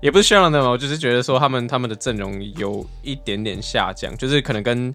[0.00, 4.94] 也不是 shit on them，我就是觉得说他们他们的阵容有一点点下降，就是可能跟。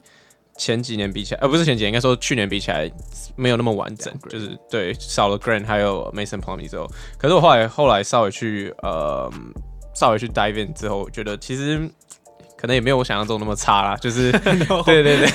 [0.56, 2.88] 前几年比起来，呃，不是前几年，应该说去年比起来
[3.36, 6.88] 没有那么完整，就是对少了 Grant 还有 Mason Plumlee 之后，
[7.18, 9.28] 可是我后来后来稍微去呃
[9.96, 11.90] 稍微去 dive in 之后，我觉得其实
[12.64, 15.28] 可能也没有我想象中那么差啦，就是对 对对，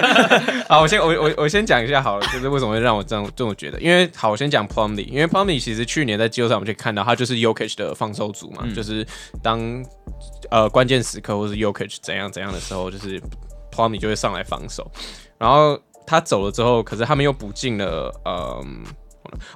[0.66, 9.06] 好，我先我我我先讲一下好了，就是为什么会让我这样这么觉得，因为好，我先讲 Plumlee，因为 Plumlee 其实去年在季后赛我们就看到他就是 Jokic 的防守组嘛，嗯、就是
[9.42, 9.60] 当
[10.50, 13.20] 呃关键时刻或是 Jokic 怎样怎样的时候，就是。
[13.72, 14.90] Plumlee 就会上来防守，
[15.38, 18.82] 然后他走了之后，可是他们又补进了，嗯，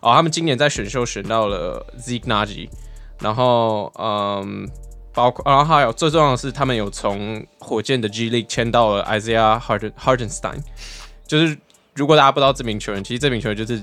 [0.00, 2.68] 哦，他们今年在选秀选到了 Zeke Nnaji，
[3.18, 4.68] 然后嗯，
[5.14, 10.58] 包括然后还有最重要的是，他们有从火箭的 G League 签到了 Isaiah Harden Hardenstein，
[11.26, 11.56] 就是
[11.94, 13.82] 如果大家不知道这名球员，其实这名球员就是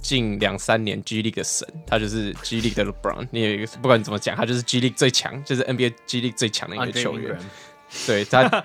[0.00, 7.38] 近两三年 G League 的神，他就是 G League 的 LeBron，你也不管你怎么讲，他就是 G League 最强，就是 NBA G League 最强的一个球员，
[8.06, 8.48] 对他。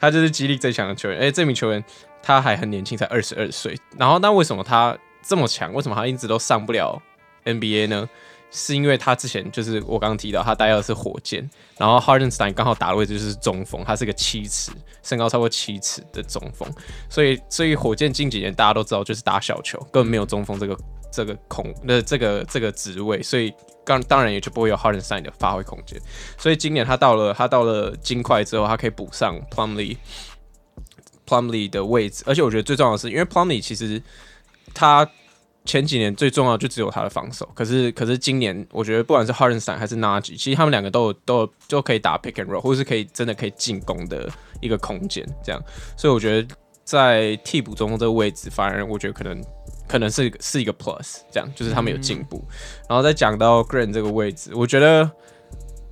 [0.00, 1.84] 他就是吉利最强的球员，而且，这名球员
[2.22, 3.78] 他还很年轻，才二十二岁。
[3.98, 5.74] 然后，那为什么他这么强？
[5.74, 6.98] 为什么他一直都上不了
[7.44, 8.08] NBA 呢？
[8.50, 16.68] 是因为他之前就是我刚刚提到，他待的是火箭，然后 Harden Stein 刚好打的位置就是中锋，他是个七尺，身高超过七尺的中锋。
[17.08, 20.76] 所以，所以火箭近几年大家都知道，就是打小球，根本没有中锋这个
[21.12, 23.52] 这个空那这个这个职位，所以。
[23.82, 26.00] 当当然也就不会有 Harden Stein 的发挥空间，
[26.38, 29.96] 所以今年他到了他到了金块之后，他可以补上 Plumley
[31.26, 34.00] Plumley 的位置，而且我觉得最重要的是，因为 Plumley 其实
[34.74, 35.10] 他
[35.70, 44.28] 前几年最重要的就只有他的防守，可是可是今年我觉得不管是 Hardenstein 还是 Nnaji，其实他们两个都有都有都可以打 pick and roll，或是可以真的可以进攻的
[44.60, 45.62] 一个空间，这样，
[45.96, 49.40] 所以我觉得在替补中锋这个位置，反而我觉得可能。
[49.86, 52.36] 可能是是一个 plus，这样就是他们有进步。
[52.36, 52.54] 嗯、
[52.90, 55.10] 然后再讲到 Green 这个位置，我觉得，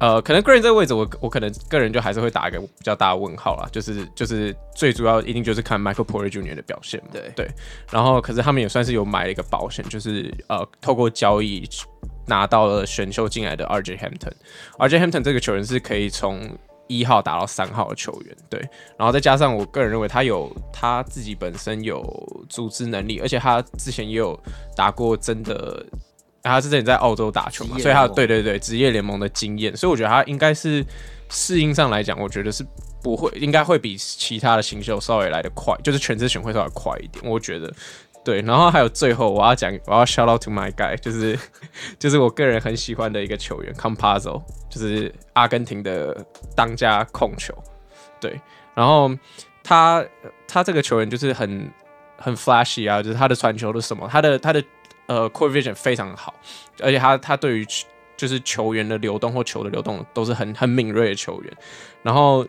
[0.01, 3.69] 呃，可能 Grant 这个位置我，我我可能个人就还是会打一个比较大的问号啦。
[3.73, 6.55] 就是就是最主要一定就是看 Michael Porter Jr.
[6.55, 7.11] 的表现嘛。
[7.13, 7.49] 对对。
[7.91, 11.69] 然后，可是他们也算是有买了一个保险，就是呃，透过交易
[12.27, 14.33] 拿到了选秀进来的 RJ Hampton。
[14.79, 16.49] RJ Hampton 这个球员是可以从
[16.87, 18.59] 一号打到三号的球员，对，
[18.97, 22.03] 然后再加上我个人认为他有他自己本身有
[22.49, 24.39] 组织能力，而且他之前也有
[24.75, 25.85] 打过真的，
[26.43, 30.85] 他之前在澳洲打球嘛，所以他对对对职业联盟的经验，所以我觉得他应该是
[31.29, 32.65] 适应上来讲，我觉得是
[33.03, 37.73] 不会，应该会比其他的新秀稍微来的快，就是全职选会稍微快一点，我觉得。
[38.25, 41.39] 对，然后还有最后我要讲，我要 shout out to my guy，就是
[41.99, 46.15] 就是我个人很喜欢的一个球员 Compazzo，就是阿根廷的
[46.55, 47.55] 当家控球。
[48.21, 48.39] 对，
[48.75, 49.11] 然后
[49.65, 50.05] 他
[50.47, 51.71] 他这个球员就是很
[52.19, 54.63] 很 flashy 啊，就是他的传球是什么，他的他的
[55.09, 56.33] 呃 core vision 非常好，
[56.81, 57.67] 而且他他对于
[58.17, 61.53] 就是球员的流动或球的流动都是很很敏锐的球员，
[62.03, 62.47] 然后。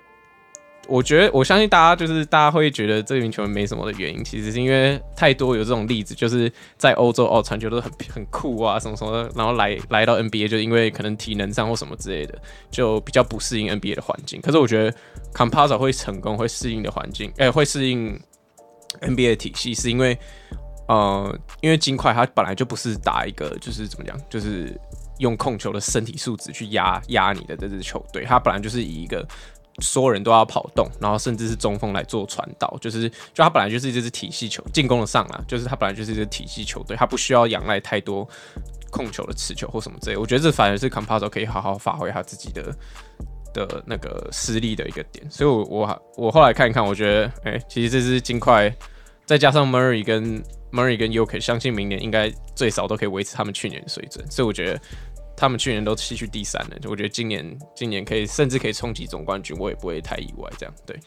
[0.88, 12.42] 我觉得，我相信大家就是大家会觉得这名球员没什么的原因，其实是因为太多有这种例子，就是在欧洲哦，传球都很很酷啊，什么什么的，然后来来到 NBA 就因为可能体能上或什么之类的，
[12.72, 14.42] 就比较不适应 NBA 的环境。
[14.42, 14.98] 可是我觉得
[15.32, 18.20] Campazzo 会成功会适应的环境，哎、会适应
[19.02, 20.18] NBA 的体系，是因为
[20.90, 24.78] 呃，因为金块他本来就不是打一个就是怎么讲，就是
[25.20, 29.26] 用控球的身体素质去压压你的这支球队，他本来就是以一个。
[29.82, 38.28] 所有人都要跑动，然后甚至是中锋来做传导，就是就他本来就是一支体系球进攻的上啦，就是他本来就是一支体系球队，他不需要仰赖太多
[38.92, 40.18] 控球的持球或什么之类。
[40.18, 42.76] 我觉得这反而是 Campazzo 可以好好发挥他自己的
[43.54, 45.26] 的那个实力的一个点。
[45.32, 48.70] 所以我，我我后来看一看，我觉得，哎、其实这支金块
[49.26, 54.26] 再加上 Murray 跟 Murray 跟 Jokic，相信明年应该最少都可以维持他们去年的水准。
[54.30, 54.80] 所以，我觉得。
[55.42, 60.52] 他们去年都失去第三了，我觉得今年今年可以甚至可以冲击总冠军，我也不会太意外。
[60.58, 61.00] 这样对。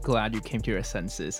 [0.00, 1.38] Glad you came to your senses。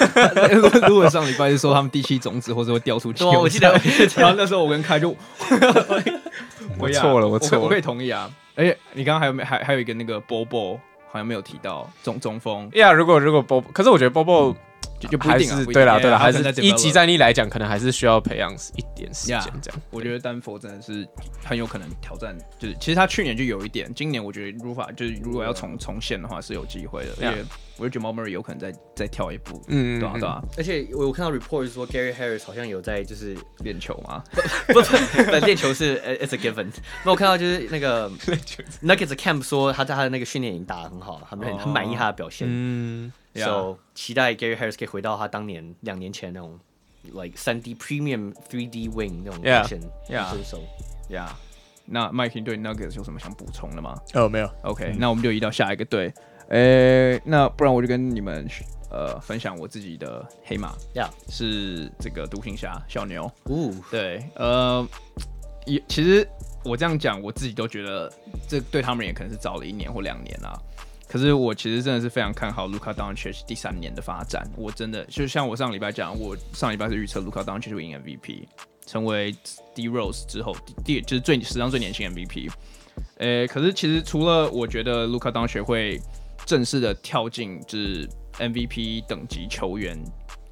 [0.86, 3.72] 如果上礼拜是说他们第七种子，或者会掉出去，我记得，
[4.14, 5.08] 然后那时候我跟开就，
[6.78, 8.30] 我错了，我错了，我可以同意啊。
[8.54, 10.78] 而且你刚刚还有没还还有一个那个 Bobo
[11.10, 12.70] 好像没有提到中中锋。
[12.72, 14.54] ，Yeah，，如果如果 Bobo，可是我觉得 Bobo。
[14.98, 19.80] 就就不一定啊，对啦对啦，还是一级战力来讲，可能还是需要培养一点时间这样。
[19.90, 21.06] 我觉得丹佛真的是
[21.44, 27.44] 很有可能挑战，就是其实他去年就有一点，今年我觉得如法就是如果要重重现的话是有机会的，
[27.78, 30.42] 我觉得 Jamal Murray 有可能再再跳一步，嗯，对啊对啊。
[30.56, 34.22] 而且我我看到 report 说 Gary Harris 好像有在就是练球吗？
[34.68, 36.68] 不是，练球是 it's a given。
[37.04, 38.08] 那我看到就是那个
[38.82, 43.12] Nuggets camp 说他在他的那个训练营打得很好，他们很很满意他的表现，嗯。
[43.34, 46.58] So 期待 Gary Harris 可以回到他当年两年前那种
[47.12, 50.62] ，like 三 D Premium Three D Wing 那种表现，身手
[51.10, 51.28] ，Yeah，
[51.84, 53.94] 那 Mike 对 Nuggets 有什么想补充的吗？
[54.14, 54.50] 哦，没有。
[54.62, 56.10] OK，那我们就移到下一个队。
[56.48, 58.46] 诶，那不然我就跟你们
[58.90, 63.24] 呃分享我自己的黑马，Yeah，是这个独行侠小牛。
[63.44, 64.86] 哦，对，呃，
[65.66, 66.28] 也其实
[66.64, 68.12] 我这样讲，我自己都觉得
[68.48, 70.56] 这对他们也可能是早了一年或两年啊。
[71.08, 74.44] 可是我其实真的是非常看好卢卡当切第三年的发展。
[74.56, 78.44] 我真的就像我上礼拜讲，我上礼拜是预测卢卡当切会赢 MVP，
[78.86, 79.32] 成为
[79.72, 80.54] D Rose 之后
[80.84, 82.50] 第就是最史上最年轻 MVP。
[83.18, 86.00] 呃，可是其实除了我觉得卢卡当学会
[86.46, 90.02] 正式的跳进就是 MVP 等级球员。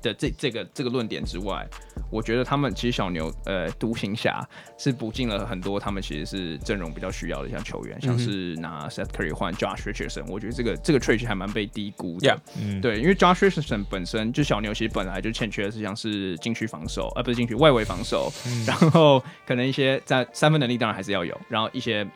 [0.05, 1.67] 的这这个这个论点之外，
[2.11, 12.39] 我觉得他们其实小牛呃独行侠是补进了很多他们其实是阵容比较需要的像球员，像是拿 Seth Curry 换 Josh Richardson，我觉得这个这个 trade 还蛮被低估的。
[12.55, 22.07] Yeah, 对，因为 Josh Richardson 本身就小牛其实本来就欠缺的是像是禁区防守，而、呃、不是禁区外围防守，嗯、然后可能一些在三分能力当然还是要有，然后一些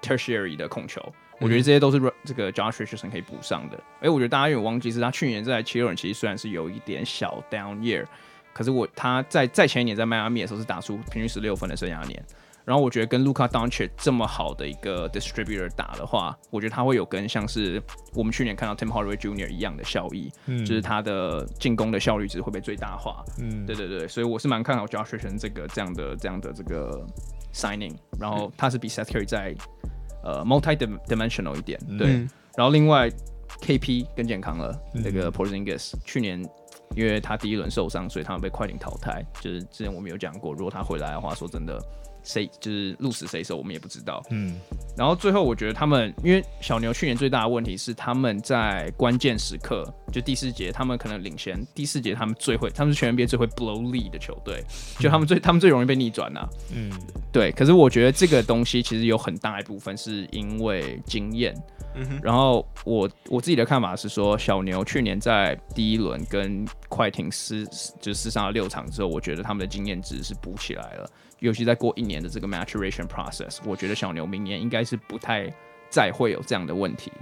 [0.00, 1.02] tertiary 的控球。
[1.40, 3.76] 我觉得这些都是这个 Josh Richardson 可以补上的。
[3.76, 8.04] 哎、欸，我觉得大家有点忘记是他去年在七六人其实虽然是有一点小 down year，
[8.52, 12.22] 可是我他在在前一年在迈阿密的时候是打出平均十六分的生涯年。
[12.64, 19.48] 然后我觉得跟 Luca Doncic 这么好的一个 distributor 打的话，我觉得他会有跟像是我们去年看到 Tim Hardaway Jr.
[19.48, 23.24] 一样的效益，嗯，就是他的进攻的效率值会被最大化。
[23.38, 27.06] 嗯，对对对，所以我是蛮看好 Josh Richardson 这个这样的这样的这个
[27.54, 27.96] signing。
[28.20, 29.54] 然后他是比 Seth Curry 在
[30.28, 32.06] 呃，multi-dimensional 一点，对。
[32.08, 33.10] 嗯、然后另外
[33.62, 36.44] ，KP 更健康了，嗯、那个 Porzingis 去年
[36.94, 39.24] 因为他第一轮受伤，所以他们被快艇淘汰。
[39.40, 41.82] 就是之前我们有讲过，如果他回来的话，说真的。
[42.28, 44.22] 谁就是鹿死谁手，我们也不知道。
[44.28, 44.60] 嗯，
[44.94, 54.62] 然后最后我觉得他们，因为小牛去年最大的问题是他们在关键时刻，就第四节他们可能领先，第四节他们最会，他们是全 NBA 最会 blow lead 的球队，
[54.98, 56.46] 就他们最他们最容易被逆转呐。
[56.74, 56.92] 嗯，
[57.32, 57.50] 对。
[57.52, 61.54] 可是我觉得这个东西其实有很大一部分是因为经验。
[61.94, 62.20] 嗯哼。
[62.22, 67.66] 然后我我自己的看法是说，小牛去年在第一轮跟快艇厮
[68.02, 71.10] 就厮杀了六场之后，我觉得他们的经验值是补起来了。
[71.40, 75.48] 尤其在过一年的这个 maturation process，我觉得小牛明年应该是不太
[75.88, 77.12] 再会有这样的问题，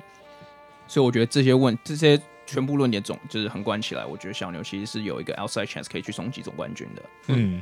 [0.86, 7.02] 所以我觉得这些问这些全部论点总就是横观起来，我觉得小牛其实是有一个 outside chance 可以去冲击总冠军的。
[7.28, 7.60] 嗯，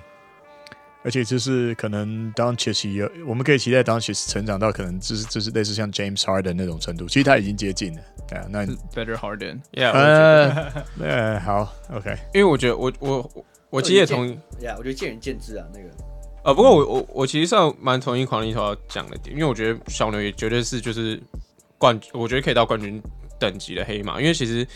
[1.02, 8.02] 而且就是可能 Doncic 有，我们可以期待 Doncic 成长到可能就是就是类似像 James Harden 那种程度，其实他已经接近了。
[8.28, 15.88] 对啊，那 better Harden，yeah，呃， 呃，好，OK，因为我觉得我我我其实也同意，yeah, 我觉得见仁见智啊，那个。
[16.44, 21.18] 呃，不过我我我其实上蛮同意狂力头讲的点，因为我觉得小牛也绝对是就是
[21.78, 23.02] 冠，我觉得可以到冠军
[23.40, 24.66] 等级的黑马，因为其实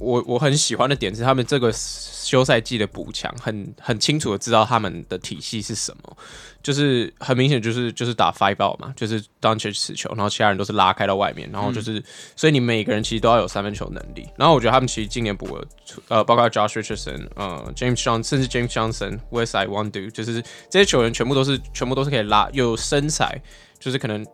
[0.00, 6.16] 我我很喜欢的点是他们这个休赛季的补强，很很清楚的知道他们的体系是什么，
[6.62, 12.04] 就是很明显就是就是打 five out 嘛，就是 Doncic 持球，然后其他人都是拉开到外面，然后就是、嗯、
[12.36, 14.28] 所以你每个人其实都要有三分球能力。
[14.36, 15.64] 然后我觉得他们其实今年补了
[16.08, 23.40] 呃，包括 Josh Richardson，呃，James Johnson，甚至 James Johnson，Westside Wondu，就是这些球员全部都是全部都是可以拉有身材，
[23.78, 24.24] 就是可能。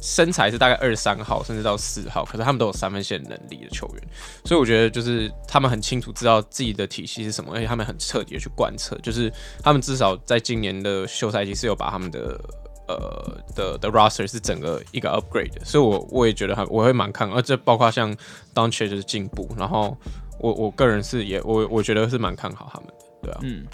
[0.00, 4.08] 身材是大概二十三号，甚至到四号，可是他们都有三分线能力的球员，
[4.44, 12.40] 所以我觉得就是他们很清楚知道自己的体系是什么，而且他们很彻底的去贯彻，就是他们至少在今年的休赛期是有把他们的
[12.86, 18.16] 呃的的 roster 是整个一个 upgrade，所以我我也觉得很我会蛮看，而这包括像
[18.54, 19.96] Doncic 的进步，然后
[20.38, 23.66] 我我个人是也我我觉得是蛮看好他们的，对啊，嗯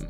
[0.00, 0.06] 嗯，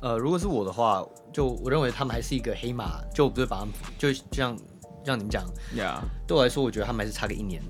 [0.00, 1.04] 呃，如果是我的话。
[1.34, 4.56] 就我认为他们还是一个黑马，就不是把他们就就像
[5.04, 5.44] 像你们讲
[5.76, 5.98] ，Yeah.
[6.28, 7.60] 对我来说，我觉得他们还是差个一年，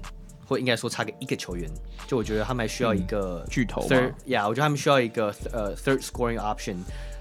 [0.47, 1.71] 或应该说差个一个球员。
[2.07, 3.81] 就我觉得他们还需要一个巨头
[4.27, 6.77] ，Yeah，我觉得他们需要一个呃 third scoring option。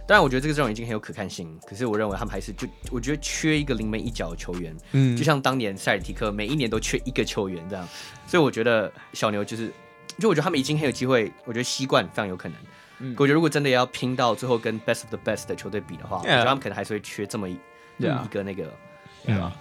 [0.05, 4.75] 当然，我觉得这个阵容已经很有可看性，可是我认为他们还是就我觉得缺一个临门一脚的球员。
[4.91, 7.87] 嗯，就像当年塞尔提克每一年都缺一个球员这样，
[8.27, 9.71] 所以我觉得小牛就是，
[10.19, 12.57] 就我觉得他们已经很有机会，我觉得西冠非常有可能。
[12.99, 17.47] 嗯、我觉得如果真的要拼到最后跟 best of the best 的球队比的话.我觉得他们可能还是会缺这么.
[17.99, 18.73] 一个那个，
[19.23, 19.53] 对吧？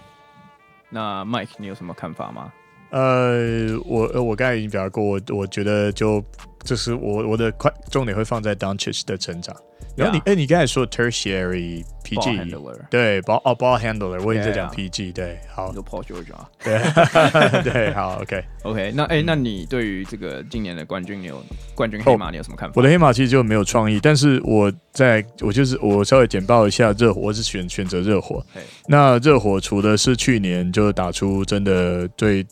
[0.88, 2.50] 那 Mike，你有什么看法吗？
[2.92, 6.22] 呃，我我刚才已经表达过，我我觉得就
[6.62, 9.56] 就是我我的快重点会放在 Doncic 的成长。
[9.94, 12.56] 然后你哎，你刚才说 tertiary PG，
[12.88, 15.70] 对，ball 哦 ball handler，我也在讲 PG，对，好。
[15.74, 16.80] 有 Paul George 啊，对
[17.62, 21.42] 对，好，OK OK，那哎，那你对于这个今年的冠军，你有
[21.74, 22.72] 冠军黑马，你有什么看法？
[22.76, 28.42] 我的黑马其实就没有创意，但是我在我就是我稍微简报一下热火，我是选选择热火。
[28.86, 32.46] 那热火除了是去年就打出真的对。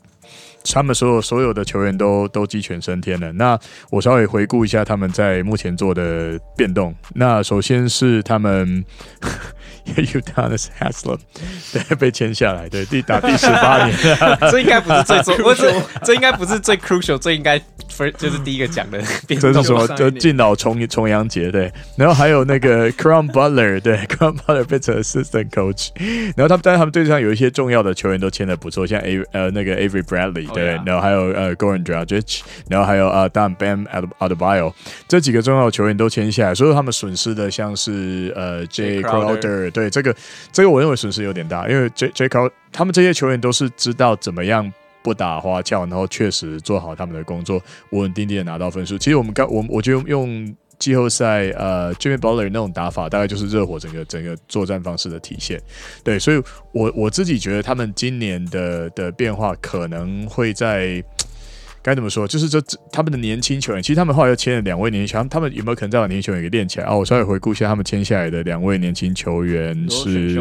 [0.64, 3.32] 他们所有所有的球员都都鸡犬升天了。
[3.32, 3.58] 那
[3.90, 6.94] 我稍微回顾一下他们在目前做的变动。
[7.14, 8.84] 那首先是他们
[9.96, 11.18] Udonis Haslem
[11.72, 13.96] 对被签下来，对第打第十八年，
[14.50, 15.72] 这应该不是最重， 不是
[16.04, 17.60] 这应该不是最 crucial，这应该。
[18.16, 19.86] 就是第一个讲的这是什么？
[19.88, 25.90] 就敬老重重阳节对，然后还有那个 Caron Butler 对，Caron Butler 变成 assistant coach，
[26.34, 30.88] 然后他们但是他们队上有一些重要的球员都签的不错，像 A 呃那个 Avery Bradley 对，oh.
[30.88, 33.84] 然后还有呃 Goran Dragic，然后还有呃 Dan Bam
[34.18, 34.72] Adebayo
[35.06, 40.14] 这几个重要的球员都签下来，所以他们损失的像是呃 Jay Crowder 对，这个
[40.52, 44.72] 这个我认为损失有点大，因为 J J c o 他们这些球员都是知道怎么样。
[45.02, 47.56] 不打花俏，然后确实做好他们的工作，
[47.92, 48.98] 稳稳定定的拿到分数。
[48.98, 55.58] 其实我们刚我我觉得用季后赛呃，Jimmy Butler 那种打法，大概就是热火整个整个作战方式的体现。
[56.04, 56.42] 对，所以
[56.72, 61.02] 我我自己觉得他们今年的的变化可能会在
[61.82, 62.60] 该怎么说，就是这
[62.92, 66.94] 他们的年轻球员，其实他们后来又签了两位年轻球员，他们有没有可能再把年轻球员给练起来啊？
[66.94, 70.38] 我稍微回顾一下他们签下来的两位年轻球员是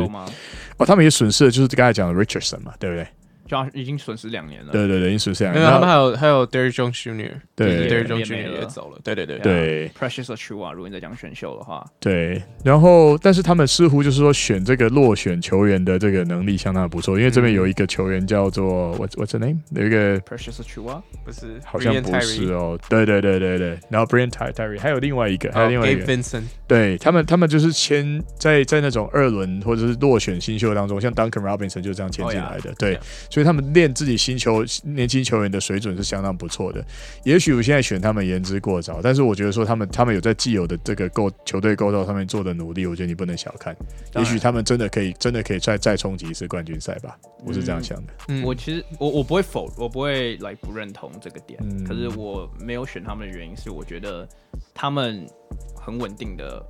[0.77, 3.07] 哦，他们也损失了，就是刚才讲的 Richardson 嘛，对不对？
[3.49, 4.71] 就已经损失两年了。
[4.71, 5.65] 对对对，已经损失两年。
[5.65, 7.31] 他们还有还有 Derrick Jones Jr.
[7.55, 8.51] 对，Derrick Jones Jr.
[8.59, 8.99] 也走了。
[9.03, 9.89] 对对对对。
[9.99, 11.85] Precious Achiuwa，如果你在讲选秀的话。
[11.99, 19.59] 对，然后但是他们似乎就是说选这个落选球员的这个能力相当的不错，因为这边有一个球员叫做 What What's the name？
[19.71, 22.79] 有一个 Precious Achiuwa，不是，好像不是哦。
[22.87, 23.79] 对对对对对。
[23.89, 26.05] 然后 Brian Tyree，还有另外一个，还有另外一个。
[26.05, 26.43] Vincent。
[26.67, 32.73] 对他们，他们就是签在在那种二轮或者是落选新秀当中，像 Duncan Robinson 就这样签进来的。
[32.77, 32.99] 对，
[33.39, 34.19] 所以他们练自己。
[34.19, 36.85] 新球年轻球员的水准是相当不错的，
[37.23, 43.73] 也许我现在选他们言之过早，但是我觉得说他们他们有在既有的这个构球队构造上面做的努力，我觉得你不能小看，
[44.17, 48.13] 也许他们真的可以真的可以再再冲击一次冠军赛吧，我是这样想的。
[48.27, 54.27] 嗯，我其实我我不会否我不会来不认同这个点，嗯，可是我没有选他们的原因是我觉得
[54.73, 55.25] 他们
[55.73, 56.61] 很稳定的，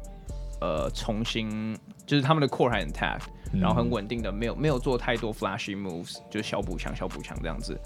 [0.61, 3.23] 呃，重新就是他们的 core 还很 intact。
[3.53, 7.79] 然后很稳定的，没有没有做太多 flashy moves，就是小补强小补强这样子。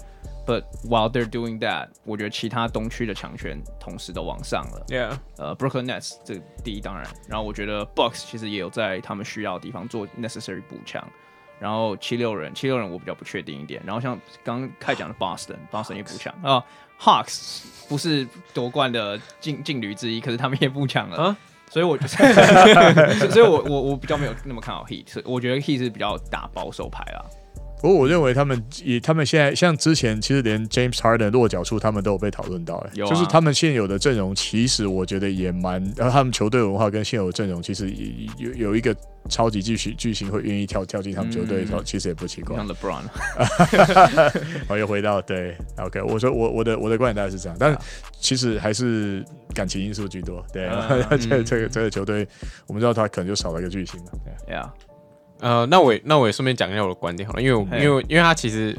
[0.46, 4.84] But while they're doing that，我觉得其他东区的强权同时都往上了。
[4.88, 11.02] Yeah，呃，Brooklyn Nets 这第一当然，然后我觉得 Bucks 其实也有在他们需要的地方做 necessary 补强。
[11.60, 13.80] 然后七六人，七六人我比较不确定一点。
[13.86, 16.62] 然后像刚刚开讲的 Boston，Boston 也补强啊。
[17.00, 21.16] Hawks 不是夺冠的劲劲旅之一，可是他们也补强了。
[21.16, 21.36] 啊
[21.74, 22.06] 所以我就，
[23.30, 27.18] 所以我我我比较没有那么看好 Heat，我觉得 Heat 是比较打保守牌啊。
[27.84, 37.92] 不过我认为他们以他们现在像之前，其实连 James Harden 落脚处他们都有被讨论到，哎，就是他们现有的阵容，其实我觉得也蛮，然后他们球队文化跟现有阵容，其实
[38.38, 38.96] 有有一个
[39.28, 42.56] 超级巨星巨星会愿意跳跳进他们球队，其实也不奇怪。
[42.56, 43.02] 像 LeBron，
[44.66, 47.78] 我 又回到对，OK，我说我我的我的观点大概是这样，但
[48.18, 49.22] 其实还是
[49.54, 50.70] 感情因素居多，对，
[51.18, 52.26] 这 这个这个球队，
[52.66, 54.12] 我们知道他可能就少了一个巨星嘛，
[54.46, 54.54] 对。
[54.54, 54.72] 呀。
[55.44, 58.74] 呃，那我也那我也顺便讲一下我的观点好了，因为我因为因为他其实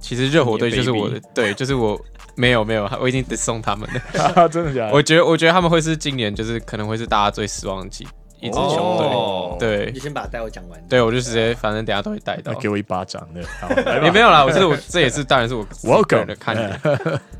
[0.00, 1.96] 其实热火队就是我的对，就是我
[2.34, 4.92] 没有没有，我已经 disown 他们了， 真的假的？
[4.92, 8.04] 我觉得我觉得他们会是今年就是可能会是大家最失望的几
[8.40, 9.92] 一支球队，哦、对。
[9.94, 13.40] 你先把带我讲完，对我就直接反正等下都会带到，给我一巴掌的，
[14.02, 16.80] 也没有啦，我是我这也是当然是我个人的看点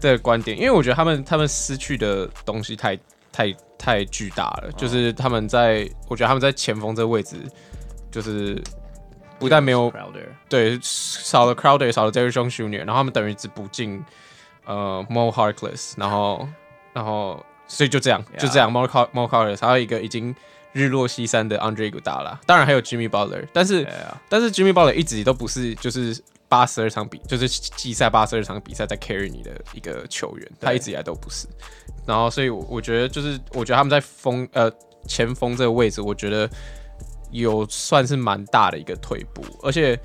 [0.01, 2.97] 的观点，因为我觉得他们他们失去的东西太
[3.33, 7.35] 太太巨大了，就是他们在我觉得他们在前锋这个位置。
[8.15, 8.62] 就是
[9.41, 9.93] 不但没有
[10.49, 14.05] 对少了 Crowder，少了 Jones Jr.，然后他们等于只补进
[14.65, 16.49] 呃 Mo Harkless，然后
[16.93, 20.33] 然后所以就这样.就这样 Mo Mo Harkless，还有一个已经
[20.71, 23.85] 日落西山的 Andre Iguodala，当然还有 Jimmy Butler，但是.
[24.29, 26.17] 但是 Jimmy Butler 一直都不是就是
[26.49, 31.49] 八十二场比就是季赛八十二场比赛在 carry 你的一个球员，他一直以来都不是，
[32.07, 34.71] 然后所以我觉得就是我觉得他们在锋呃
[35.09, 36.49] 前锋这个位置，我觉得。
[37.35, 39.99] 有算是蛮大的一个退步，而且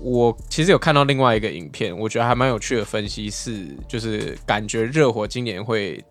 [0.00, 6.02] 我其实有看到另外一个影片，我觉得还蛮有趣的分析是，就是感觉热火今年会，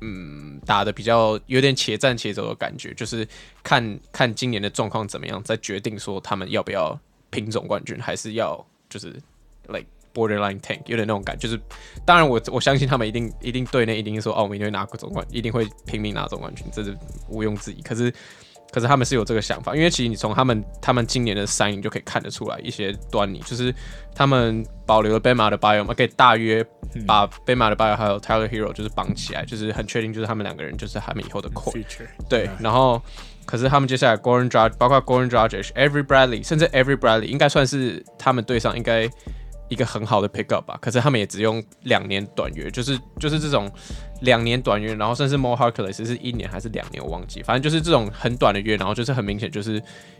[0.00, 3.28] 嗯，打得比较有点且战且走的感觉，就是
[3.62, 6.98] 看看今年的状况怎么样，再决定说他们要不要
[7.28, 9.08] 拼总冠军，还是要就是
[9.68, 11.46] like borderline tank，有点那种感觉。
[11.46, 11.60] 就是
[12.06, 16.96] 当然我我相信他们一定一定队内一定说哦，我们一定会拿过总冠，一定会拼命拿总冠军，这是
[17.28, 17.82] 毋庸置疑。
[17.82, 18.10] 可是。
[18.76, 23.74] 可是他们是有这个想法，因为其实你从他们他们今年的 signing 就可以看得出来一些端倪，就是
[24.14, 26.62] 他们保留了 Bam Adebayo 嘛，可以大约
[27.06, 31.72] 把 Bam Adebayo 还有 Tyler Herro 就是绑起来，就是很确定就是他们两个人就是他们以后的 core。
[32.28, 33.00] 对，然后
[33.46, 39.08] 可是他们接下来 Goran Dragic 包括 Goran Dragic、Every Bradley，甚至 Every Bradley 应该算是他们队上应该。
[39.68, 43.70] 一个很好的 pick up 吧，可是他们也只用两年短约，就是就是这种
[44.20, 49.74] 两年短约，然后甚至 More Harkless 是一年还是两年，我忘记，反正就是这种很短的约，然后就是很明显，就是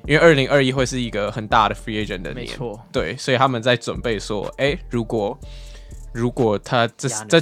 [0.06, 5.38] 因为二零二一会是一个很大的 free agent 的年，没错，对，所以他们在准备说，哎、欸，如果
[6.12, 7.40] 如果他这这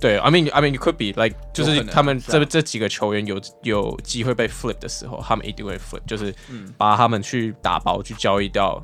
[0.00, 6.34] 对，I mean I mean it could be like 就是他们这这几个球员有有机会被 flip 的时候，他们一定会 flip，就是
[6.78, 8.82] 把他们去打包去交易掉。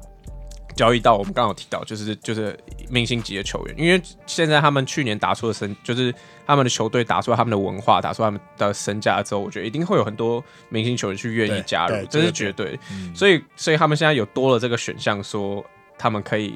[0.77, 2.59] 交易到我们刚刚有提到，就是就是
[2.89, 6.15] 明星级的球员，因为现在他们去年打出了身，就是
[6.47, 12.79] 他们的球队打出了他们的文化，打出他们的身价之后，我觉得一定会有很多明星球员去愿意加入，这是绝对。
[12.93, 15.65] 嗯、所以所以他们现在有多了这个选项，说
[15.99, 16.55] 他们可以，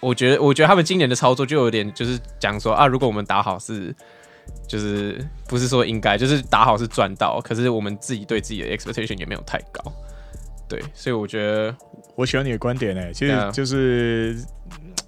[0.00, 3.94] 我觉得我觉得他们今年的操作就有点就是讲说啊，如果我们打好是，
[4.66, 9.92] 就是不是说应该，就是打好是赚到，可是我们自己对自己的 expectation 也没有太高。
[10.68, 11.74] 对，所以我觉得
[12.14, 13.12] 我喜欢你的观点呢。
[13.12, 14.36] 其实就是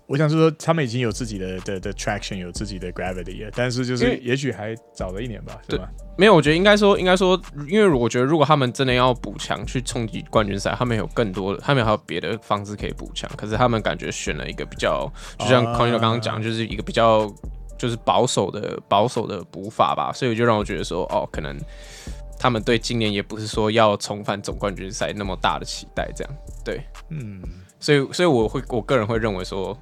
[0.06, 5.88] 我想是说，他们已经有自己的的的 traction，有自己的 gravity 了，但是就是也许还早了一年吧，对吧？
[6.16, 13.30] 没有，我觉得应该说，应该说，因为我觉得如果他们真的要补强去冲击冠军赛，他们有更多的，他们还有别的方式可以补强。
[13.36, 17.32] 可是他们感觉选了一个比较，就像康一诺刚刚讲，就是一个比较
[17.76, 21.56] 就是保守的保守的补法吧，所以就让我觉得说，哦，可能。
[22.38, 26.32] 他们对今年也不是说要重返总冠军赛那么大的期待，这样。
[26.64, 27.42] 对，嗯，
[27.80, 29.76] 所以所以我会我个人会认为说，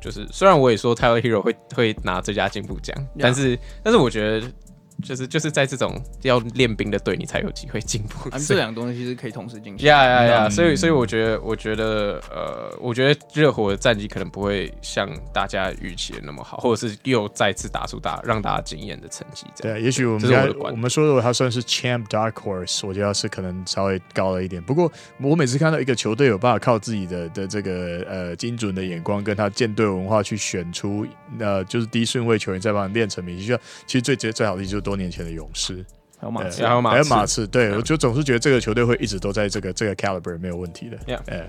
[0.00, 4.46] 就是虽然我也说 Tyler Herro 会会拿最佳进步奖，但是但是我觉得。
[5.02, 8.30] 就是就是在这种要练兵的队，你才有机会进步。
[8.38, 9.86] 这两个东西是可以同时进行。
[9.86, 10.48] 呀呀呀！
[10.48, 19.46] 所以所以我觉得，我觉得呃，我觉得热火的战绩可能不会像大家预期的那么好，或者是又再次打出大让大家惊艳的成绩。
[19.60, 24.62] 对，也许我们我，我们说的他算是 champ dark horse，我觉得是可能稍微高了一点。
[24.62, 24.90] 不过
[25.20, 31.06] 我每次看到一个球队有办法靠自己的的这个呃精准的眼光，跟他舰队文化去选出
[31.38, 35.84] 呃就是低顺位球员，再把他练成明星，就其实最最最好的就是多年前的勇士，
[36.20, 40.96] 还有马刺，还有马刺，对，我就总是觉得这个球队会一直都在这个这个 caliber 没有问题的。
[41.08, 41.46] Yeah.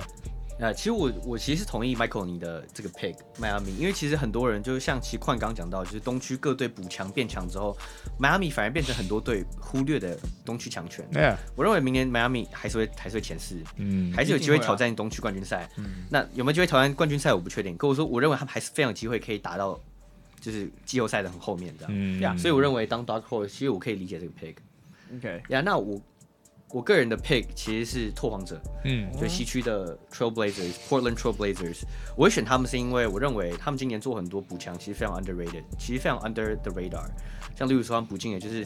[0.57, 7.77] 那其实我我其实是同意 Michael 你的这个 pick 迈阿密，因为其实很多人就是像其实矿刚讲到，就是东区各队补强变强之后，
[8.17, 11.05] 迈阿密反而变成很多队忽略的东区强权。
[11.11, 11.35] Yeah.
[11.57, 15.69] 我认为明年迈阿密还是会还是会前四，嗯，还是有机会挑战东区冠军赛。
[15.75, 19.77] 嗯，那有没有机会挑战冠军赛我不确定，可我说我认为他们还是非常有机会可以达到。
[20.45, 24.55] 就是季后赛的很后面这样，嗯，呀，所以我认为当 Dark Horse，其实我可以理解这个 pick。
[25.17, 25.99] OK，呀，那我
[26.69, 31.81] 我个人的 pick 其实是拓荒者，嗯，就西区的 Trailblazers，Portland Trailblazers。
[32.15, 37.07] 我会选他们是因为我认为他们今年做很多补强，其实非常 underrated，其实非常 under the radar。
[37.57, 38.63] 像例如说他们补进的就是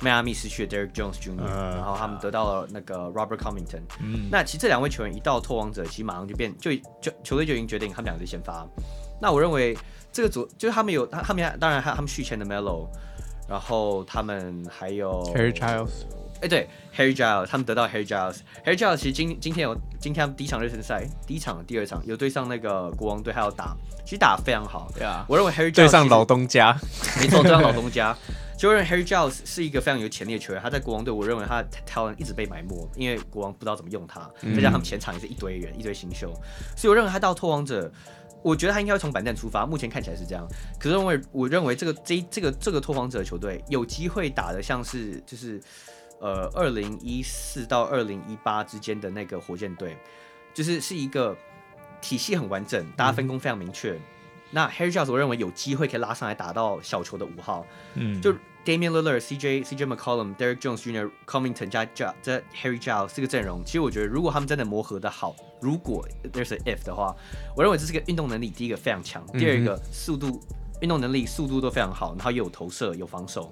[0.00, 3.80] 迈阿密失去的 Derrick Jones Jr.，、uh, 然后他们得到了那个 Robert Covington。
[4.02, 8.68] 嗯，那其实这两位球员一到拓荒者，其实马上就变就就球队就已经决定他们两个是先发。
[9.20, 9.76] 那我认为
[10.18, 12.88] 这个组就是他们有他他们当然还他们续签的 Melo，
[13.48, 15.90] 然后他们还有 Harry Giles。
[16.40, 24.90] 哎，欸、对，Harry Giles，他们得到 Harry Giles，Harry Giles 其实今今天有今天他们第一场热身赛，第一场、第二场有对上那个国王队，还有打，其实打得非常好。
[24.92, 26.76] 对啊，我认为 Harry Giles 对上老东家，
[27.20, 28.16] 没错，对上老东家，
[28.58, 30.60] 就认为 Harry Giles 是一个非常有潜力的球员。
[30.60, 36.34] 他在国王队，我认为他的 talent 一直被埋没，因为国王不知道怎么用他，再加上他们前场也是一堆人，一堆新秀，
[36.76, 37.88] 所以我认为他到拓荒者，
[38.42, 39.66] 我觉得他应该会从板凳出发。
[39.66, 40.46] 目前看起来是这样，
[40.78, 45.60] 可是因为我认为这个这这个这个拓荒者球队有机会打的像是就是。
[46.20, 49.96] 呃，二零一四到二零一八之间的那个火箭队，
[50.52, 51.36] 就是是一个
[52.00, 53.92] 体系很完整，大家分工非常明确。
[53.92, 54.00] 嗯、
[54.50, 57.64] 那 Harry Giles 我认为有机会可以拉上来打到小球的五号。
[57.94, 58.34] 嗯，就
[58.68, 67.16] Damian Lillard、CJ、CJ McCollum、Derrick Jones Jr.、Covington 加加这 Harry Giles 这个阵容，其实我觉得如果他们真的磨合的好，如果 There's a if 的话，
[67.56, 70.38] 我认为这是个运动能力第一个非常强，第二个速度
[70.82, 73.50] 运动能力速度都非常好，然后又有投射有防守。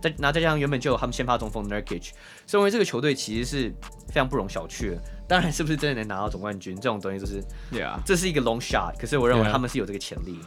[0.00, 2.12] 再那再加上原本就有他们先发中锋 Nurkic，
[2.46, 3.74] 所以认为这个球队其实是
[4.06, 5.02] 非常不容小觑的。
[5.26, 7.42] 当然，是不是真的能拿到总冠军这种东西，就是
[7.72, 7.98] ，Yeah.
[8.04, 8.96] 这是一个 long shot。
[8.96, 10.38] 可是我认为他们是有这个潜力。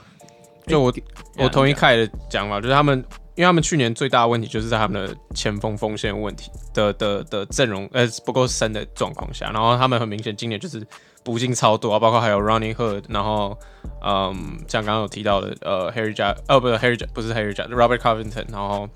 [0.65, 0.93] 就我
[1.35, 3.03] 我同意凯的讲法，就是他们，
[3.39, 10.85] 因为他们去年最大的问题就是在他们的前锋锋线问题的的的阵容呃不够深的状况下，然后他们很明显今年就是
[11.23, 13.57] 补进超多啊，包括还有 Running Hood，然后
[14.03, 18.89] 嗯像刚刚有提到的呃 Harry Giles 哦不是 Harry 不是 Harry Giles，Robert Covington，然后。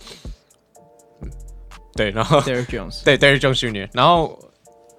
[1.95, 4.39] 对，然后 Derrick Jones，对 Derrick Jones Jr.，然后，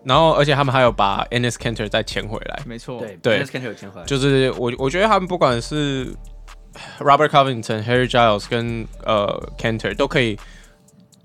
[0.05, 6.15] 然后，而且他们还有把 Ennis Cantor 再签回来，没错，对，Enes Cantor 签回来，就是我我觉得他们不管是
[6.99, 10.39] Robert Covington、Harry Giles 跟呃 Canter 都可以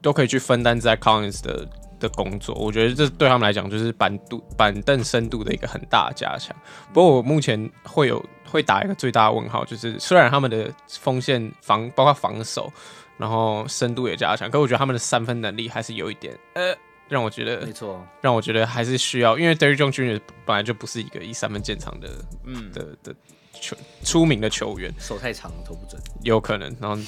[0.01, 1.67] 都可以去分担在 Collins 的
[1.99, 6.55] 的工作，我觉得这对他们来讲就是板度板凳深度的一个很大的加强。
[6.93, 12.71] 不过我目前会有会打一个最大的问号，就是虽然他们的锋线防包括防守。
[13.19, 16.73] 然后深度也加强，可我觉得他们的三分能力还是有一点，呃，
[17.09, 20.21] 让我觉得没错，让我觉得还是需要，因为 Jones Jr.
[20.45, 22.07] 本来就不是一个以三分见长的，
[22.45, 23.13] 嗯的的
[23.61, 27.01] 球出名的球员，手太长投不准，有可能，然后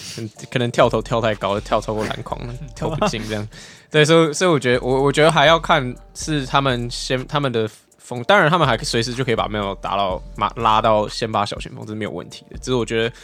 [0.52, 2.40] 可能跳投跳太高，跳超过篮筐
[2.76, 3.48] 跳不进这样，
[3.90, 13.16] 对，所以所以我觉得我我觉得还要看是他们先他们的风，当然他们还随时就可以把 Melo 打到马拉到先发小前锋，这是没有问题的，只是我觉得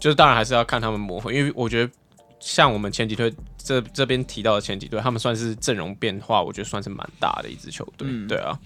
[0.00, 1.92] 就是当然还是要看他们磨合，因为我觉得。
[2.44, 8.08] 像我们前几队这这边提到的前几队，他们算是阵容变化，我觉得算是蛮大的一支球队。
[8.10, 8.58] 嗯、对啊，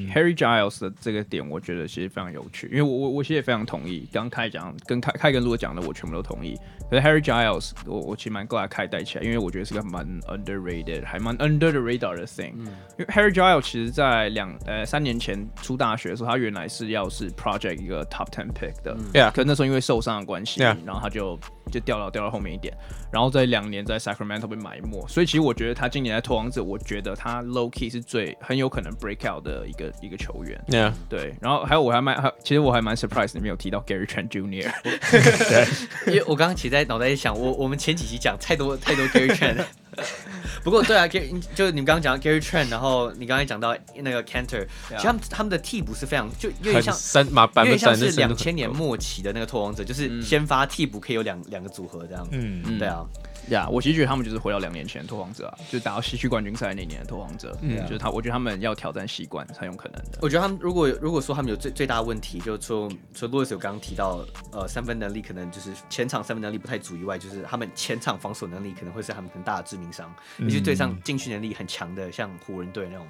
[0.00, 6.58] Harry Giles 的这个点，我觉得其实非常有趣，因为我我我其实也非常同意，刚开讲跟开开跟路讲的，我全部都同意。
[6.90, 12.52] 可是 Harry Giles，我我其实蛮 glad 开带起来，因为我觉得是个蛮 underrated，还蛮 under the radar 的 thing。
[12.56, 12.66] 嗯、
[12.98, 21.38] 因为 Harry Giles 其实在两呃三年前出大学的时候，他原来是要是 project 一个 top ten pick 的，对啊、嗯，可是那时候因为受伤的关系.然后他就。
[21.74, 22.72] 就掉到掉到后面一点，
[23.10, 30.62] 然后在两年在 Sacramento 被埋没，所以其实我觉得他今年在拓荒者，我觉得他 low key 是最很有可能 break out 的一个一个球员。
[30.68, 30.92] Yeah.
[31.08, 34.70] 对，然后还有我还蛮还其实我还蛮 surprise 你没有提到 Gary Trent Jr.
[34.84, 39.64] 对，因为我刚刚其实在脑袋里想，我我们前几集讲太多太多 Gary Trent。
[40.64, 52.26] 不过对啊，Gary 就你们刚刚讲 Gary Trent，然后你刚才讲到那个 Canter，其实他们他们的替补是非常就有点像三马版本像是两千年末期的那个拓荒者，就是先发替补可以有两两个组合这样。
[52.32, 53.04] 嗯嗯，对啊。
[53.48, 60.18] 呀，yeah, 我其实觉得他们就是回到两年前的拓荒者啊，就打到西区冠军赛那年的拓荒者，嗯，就是他，我觉得他们要挑战习惯才有可能的。
[60.22, 70.12] 我觉得他们如果如果说他们有最最大的问题，就是说，除了 Louis 有刚刚提到，呃，三分能力可能就是前场三分能力不太足以外，就是他们前场防守能力可能会是他们很大的致命伤。
[70.38, 73.06] 尤其对上禁区能力很强的，像湖人队那种，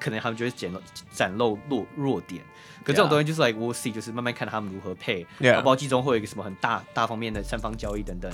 [0.00, 0.72] 可能他们就会捡
[1.12, 2.42] 展露弱弱点。
[2.84, 5.26] 可这种东西就是 like we'll see，就是慢慢看他们如何配，
[5.56, 8.30] 包括季中会有一个什么很大大方面的三方交易等等。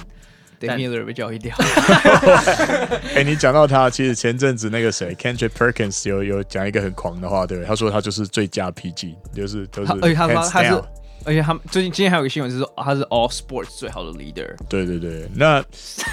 [0.69, 1.55] Miller 被交易掉。
[3.15, 9.93] 哎，你讲到他，其实前阵子那个谁，Kendrick Perkins 有有讲一个很狂的话，对，他说他就是最佳 PG，就是都是。
[10.03, 10.83] 而且他说他是，
[11.25, 14.55] 而且他们最近今天还有个新闻是说他是 All Sports 最好的 Leader。
[14.69, 15.63] 对对对，那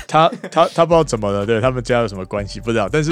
[0.07, 3.11] 他他他不知道怎么了，对他们家有什么关系不知道，但是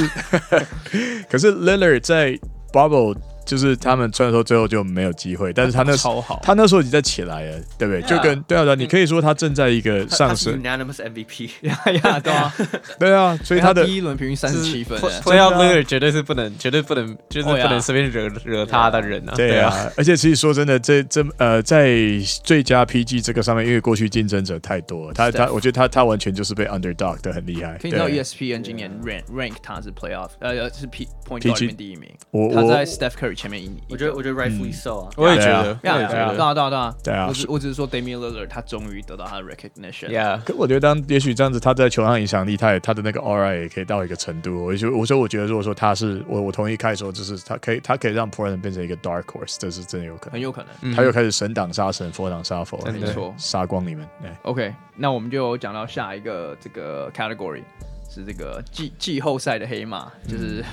[1.30, 2.40] 可是 Lillard 在
[2.72, 3.16] Bubble
[3.46, 8.02] 就是他们虽然说最后就没有机会，但是他那超好，他那时候已经在起来了，对不对？
[8.04, 10.62] 就跟对啊，对，你可以说他正在一个上升。
[10.62, 12.54] Unanimous MVP，呀呀，对啊，
[13.00, 19.34] 对啊，所以他的第一轮平均三十七分，Playoff Leader 绝对是不能，绝对不能，就是不能随便惹惹他的人啊。
[19.36, 21.96] 对啊，而且其实说真的，这这呃，在
[22.44, 27.78] 最佳 PG 这个上面，因为过去竞争者太多，他他，我觉得他他完全就是被 Underdog 的很厉害。
[27.82, 36.34] 可以知道 ESPN 今年 rank rank 他是 Playoff，呃，是 P Point 里面第一名，我我在 Steph Curry 前面一，我觉得我觉得 Rightfully so 啊，我也觉得，我也觉得，对啊对啊。
[36.36, 40.10] 对啊，对啊，我只我只是说 Damian Lillard 他终于得到他的 recognition。
[40.10, 44.66] Yeah，可我觉得当也许这样子，他在球场影响力，他也他的那个 aura 也可以到一个程度。
[44.66, 54.08] 我就我说我觉得如果说他是我我同意开说，就是他可以他可以让 Portland 变成一个 dark horse，这是真的有可能，很有可能，他又开始神挡杀神，佛挡杀佛，没错，杀光你们。
[54.44, 57.64] OK，那我们就讲到下一个这个 category
[58.10, 60.64] 是这个季季后赛的黑马，就是。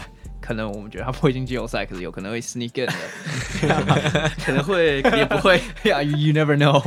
[0.43, 6.83] 可能我们觉得他不会进季后赛，可是有可能会 sneak in 的， 可能会也不会， Yeah you never know。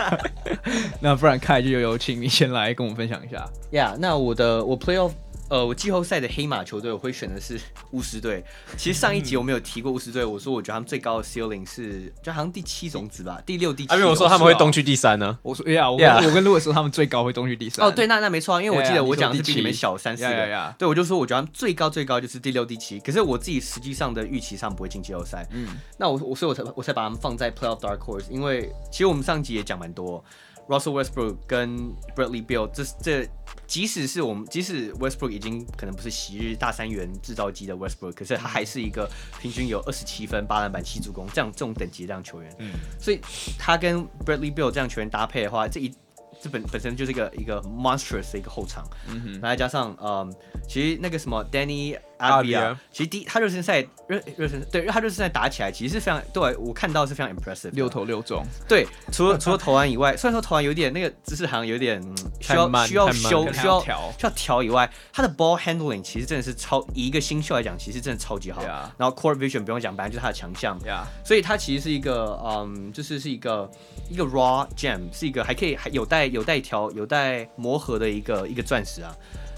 [1.00, 3.48] 那不然凯就有请你先来跟我们分享一下。
[3.72, 5.12] Yeah，，那我的我 playoff。
[5.48, 7.58] 呃，我季后赛的黑马球队，我会选的是
[7.92, 8.44] 巫师队。
[8.76, 13.94] 其实上一集我没有提过巫师队，我说我觉得他们最高的 ceiling 是，就好像第七种子吧，第六、第七。
[13.94, 15.38] 因为我说他们会东区第三呢。
[15.42, 17.86] 我说哎呀，我跟我跟路易说他们最高会东区第三。
[17.86, 20.74] 哦，对，那那没错啊，因为我记得我讲的是比你们小三四个。
[20.78, 23.00] 对，我就说我觉得他们最高最高就是第六、第七。
[23.00, 25.46] 可是我自己实际上的预期上不会进季后赛。
[25.52, 25.68] 嗯。
[25.96, 30.22] 那我我所以我才我才把他们放在 playoff dark horse，因为其实我们上集也讲蛮多。
[30.68, 33.28] Russell Westbrook 跟 Bradley Beal，这这
[33.66, 39.10] 即使是我们，即使 Westbrook 已经可能不是昔日大三元制造机的 Westbrook，可是他还是一个
[39.40, 42.54] 平均有二十七分、八篮板、七助攻这样这种等级的这样球员。
[42.58, 43.20] 嗯，所以
[43.58, 45.92] 他跟 Bradley Beal 这样球员搭配的话，这一。
[46.40, 50.32] 这本本身就是一个一个 monstrous 的一个后场，嗯哼，再加上嗯，
[50.68, 62.00] 其实那个什么 Danny Avdija，其实第他热身赛热热身对他热身赛打起来其实是非常对我看到是非常 impressive，六投六中，对，除了除了投篮以外，虽然说投篮有点那个姿势好像有点
[62.40, 68.62] 需要需要修需要调需要调以外，他的 ball handling 其实真的是超以一个新秀来讲，其实真的超级好，
[68.96, 70.78] 然后 court vision 不用讲，本来就是他的强项，
[71.24, 73.68] 所以他其实是一个嗯，就是是一个
[74.08, 76.28] 一个 raw gem，是一个还可以还有待。
[76.28, 79.16] 有待调、有待磨合的一个一个钻石啊。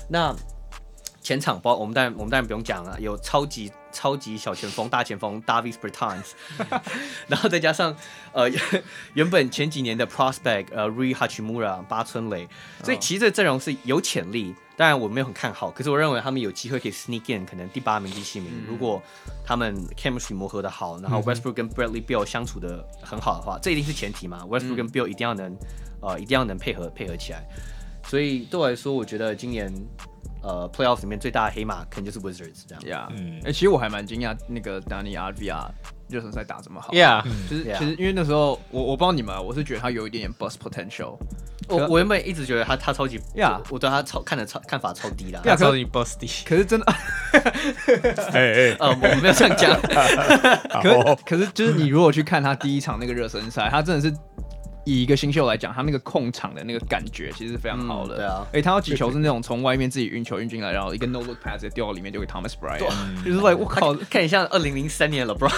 [0.09, 0.33] 那
[1.21, 6.33] 前场包我们当然我们当然不用讲了，有超级超级小前锋、大前锋 Davis Bertans，
[7.29, 7.95] 然后再加上
[8.33, 8.49] 呃
[9.15, 12.49] 原本前几年的 prospect 呃 Rui Hachimura 八村垒，
[12.83, 14.55] 所以其实这阵容是有潜力。
[14.77, 18.49] 当然我没有很看好，可是我认为他们有机会可以 sneak in，可能第八名、第七名。
[18.51, 19.03] 嗯、如果
[19.45, 24.43] 他们 chemistry 磨合的好，然后 Westbrook 跟 Bradley b i l l 相处的很好的话，这一定是前提嘛。
[24.49, 25.55] Westbrook 跟 b i l l 一定要能。
[26.03, 27.47] 呃，一定要能配合配合起来，
[28.09, 29.71] 所以对我来说，我觉得今年
[30.43, 32.85] 呃 Playoffs 里面最大的黑马肯定就是 Wizards 这样。
[32.87, 35.69] 呀，嗯，哎、欸，其实我还蛮惊讶，那个 Deni Avdija
[36.09, 36.93] 热身赛打这么好。
[36.93, 41.17] Yeah，就是其实因为那时候我我不知道你们，我是觉得他有一点点 bust potential。
[41.69, 46.27] 我我原本一直觉得他他超级呀，我对他超看的超看法超低啦，超级 bust 低。
[46.45, 46.87] 可是真的，
[48.33, 49.81] 哎哎， 呃，我没有这样讲。
[50.83, 54.13] 可可是就是你如果去看他第一场那个热身赛，他真的是。
[54.85, 58.17] 以一个新秀来讲，他那个控场的那个感觉其实是非常好的。
[58.17, 63.25] 对啊，哎，他要几球是那种从外面自己运球运进来，然后一个 no look pass 掉到里面，就给 Thomas Bryant。
[63.25, 65.51] 就是说，我靠，看你像二零零三年 LeBron。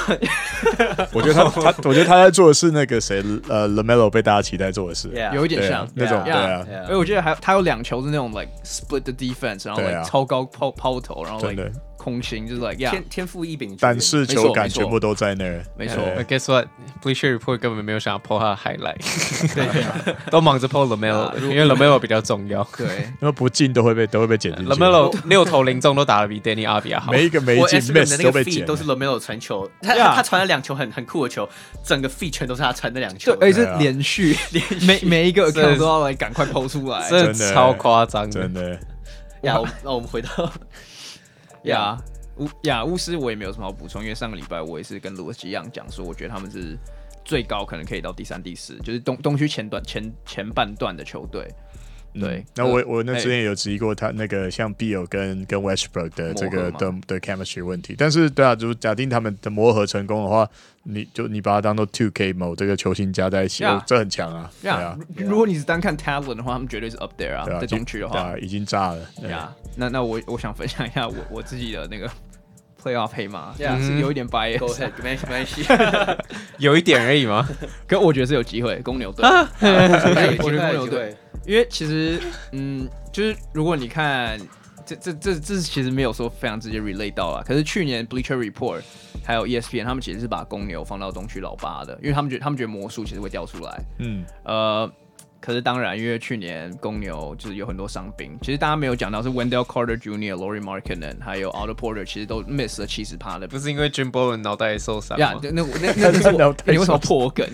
[1.13, 6.23] 我觉得他他，我觉得他在做的是那个谁，呃，LaMelo 被大家期待做的事，有一点像那种。
[6.25, 11.71] 对啊，哎，我觉得还他有两球是那种 like split the defense，然后 like 超高抛抛投，然后 like。
[12.03, 15.65] 空心就是 like 天天赋异禀，但是球感全部都在那儿。
[15.77, 19.85] 没错，Guess what？Bleacher Report 根本没有想要 po 他的 highlight，对，
[20.33, 22.67] 都忙着 po LaMelo，因为 LaMelo 比较重要。
[22.77, 22.87] 对，
[23.21, 24.73] 因为不进都会被都会被剪进去。
[24.73, 28.67] LaMelo 六投零中都打得比 Deni Avdija 好，每一个没进 miss 都被剪。
[28.67, 31.49] 都是 LaMelo 传球，他他传了两球很很酷的球，
[31.85, 37.55] 整个 feed 全都是他传的两球，而且是连续连每每一个球都要来赶快 po 出来，真的。
[37.55, 38.79] 超夸张，真的。
[39.43, 40.29] 呀，那我们回到
[41.65, 41.97] 呀。
[42.39, 46.79] 巫呀，巫师我也没有什么好补充，因为上个礼拜我也是跟罗吉一样讲说，我觉得他们是
[47.25, 51.47] 最高可能可以到第三、第四，就是东东区前段前前半段的球队。
[52.15, 60.49] 对，嗯、那我我那之前也有质疑过他那个像 Bill 跟跟 Westbrook 的这个的的 chemistry 问题，但是对啊，如假定他们的磨合成功的话，
[60.85, 64.51] 你就你把它当做 two K 某这个球星加在一起，这很强啊。
[64.61, 68.35] 对啊，如果你是单看 talent 的话，他们绝对是 up there 啊，在东区的话。
[68.39, 69.01] 已经炸了。
[69.29, 72.11] 呀，那那我我想分享一下我我自己的那个
[72.83, 75.65] playoff 黑马，是有一点 bias，没关系，
[76.59, 77.49] 有一点而已嘛。
[77.87, 79.25] 可我觉得是有机会，公牛队，
[79.63, 81.17] 我觉得公牛队。
[81.47, 82.21] 因为其实，
[82.53, 84.39] 嗯，就是如果你看
[84.85, 87.43] 这这这这是其实没有说非常直接 relate 到啊。
[87.45, 88.81] 可是去年 Bleacher Report
[89.25, 93.85] 还有 ESPN 他们其实是把公牛放到东区老八的，因为他们觉得他们觉得魔术其实会掉出来。
[93.99, 94.93] 嗯，呃。
[95.43, 103.49] 可是当然，因为去年公牛就是有很多伤兵，其实大家没有讲到是 Wendell Carter Jr.、Lauri Markkanen 还有 Otto Porter，其实都 miss 了七十趴的。
[103.49, 105.35] 不是因为 Jim Boylen 脑袋受伤呀？
[105.43, 107.45] 那那那那是我，你为什么破我梗？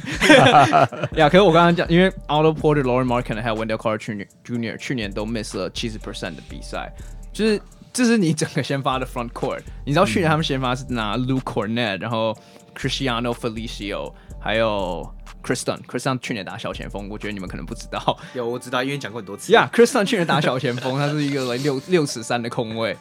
[1.17, 4.77] 呀，可是我刚刚讲，因为 Otto Porter、Lauri Markkanen 还有 Wendell Carter Jr.
[4.77, 6.93] 去年都 miss 了七十 percent 的比赛，
[7.33, 7.59] 就是
[7.91, 9.63] 这是你整个先发的 front court。
[9.87, 12.37] 你知道去年他们先发是拿 Luke Cornet，然后
[12.77, 15.11] Cristiano Felicio，还有。
[15.43, 18.19] Kris Dunn，Kris Dunn 去年打小前锋，我觉得你们可能不知道。
[18.35, 19.53] 有，我知道，因为讲过很多次。
[19.53, 22.97] 呀、yeah,，Kris Dunn 去年打小前锋，他是一个 六六尺三的空位。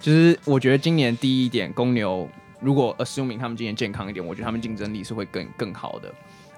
[0.00, 2.28] 就是我觉得今年第一点，公牛
[2.60, 6.10] 如果 assuming 他们今年健康一点，我觉得他们竞争力是会更更好的。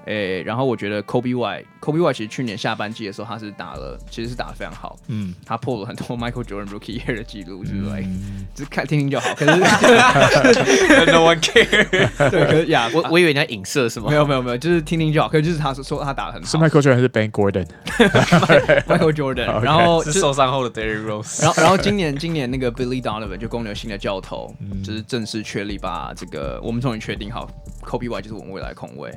[0.06, 4.98] 诶、欸，然后我觉得 White，Coby White 其实去年下半季的时候，他是打了，其实是打得非常好。
[5.06, 8.02] 嗯，他破了很多 Michael Jordan Rookie Year 的记录，是不是？
[8.02, 9.34] 嗯，只看听听就好。
[9.34, 9.52] 可是
[11.12, 11.88] No one care。
[12.30, 14.10] 对，可是呀，我我以为你在影射是吗？
[14.10, 15.28] 没有没有没有，就是听听就好。
[15.28, 16.48] 可是就是他说他打得很好。
[16.48, 19.60] 是 Michael Jordan 还是 Ben Gordon？Michael Jordan。
[19.60, 21.42] 然后是受伤后的 Derrick Rose。
[21.42, 24.52] 然后然后今年今年那个 Billy Donovan 就公牛新的教头，
[24.84, 27.48] 就是正式确立把这个我们终于确定好
[27.82, 29.10] White 就是我们未来控卫，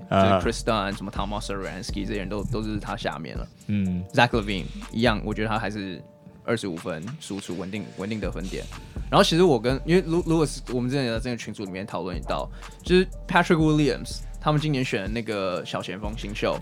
[0.43, 6.01] 就是 Dunn 什么 Tomas Satoransky 这些人都都是他下面了，嗯，Zach Levine 一样，我觉得他还是
[6.43, 8.63] 二十五分输出稳定稳定得分点。
[9.09, 12.49] 然后其实我跟因为 Louis 我们之前在这个群组里面讨论到，
[12.84, 16.59] 就是 Patrick Williams 他们今年选的那个小前锋新秀，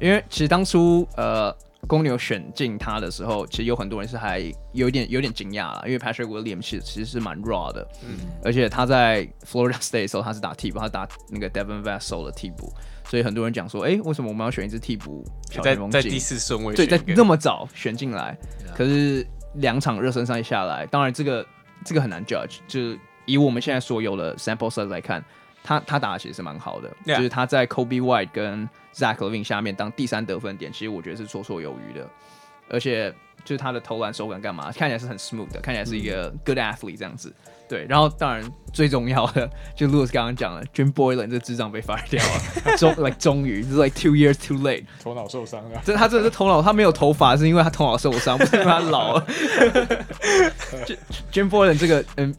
[0.00, 1.54] 因为其实当初呃。
[1.88, 4.40] 公牛选进他的时候，其实有很多人是还
[4.72, 12.72] 有点有点惊讶了，因为 Patrick Williams 其实其实是蛮 raw 的，嗯，而且他在 Florida State 的时候他是打替补，他打那个 Devin Vassell 的替补，
[13.08, 15.24] 所以很多人讲说，哎、欸，为什么我们要选一支替补？
[15.62, 18.38] 在在第四顺位，对，在那么早选进来，
[18.74, 19.26] 可是
[19.56, 21.44] 两场热身赛下来，当然这个
[21.84, 25.22] 这个很难 judge，就是以我们现在所有的 sample size 来看，
[25.62, 27.16] 他他打的其实是蛮好的，yeah.
[27.16, 32.08] 就是他在 Kobe White 跟 Zach Levine 下面当第三得分点，其实我觉得是绰绰有余的，
[32.68, 33.10] 而且
[33.44, 37.32] 就是他的投篮手感干嘛，看起来是很 smooth 的，看起来是一个 good athlete 这样子。
[37.68, 45.80] 对，然后当然最重要的，就 Louis 刚刚讲了，Jim Boylan 这智障被 fire 掉了，终 like 终于，就是 like two years too late，头脑受伤了。
[45.82, 49.26] 这他真的是头脑，他没有头发是因为他头脑受伤，不是因为他老了。
[51.32, 52.34] Jim Boylan 这个嗯。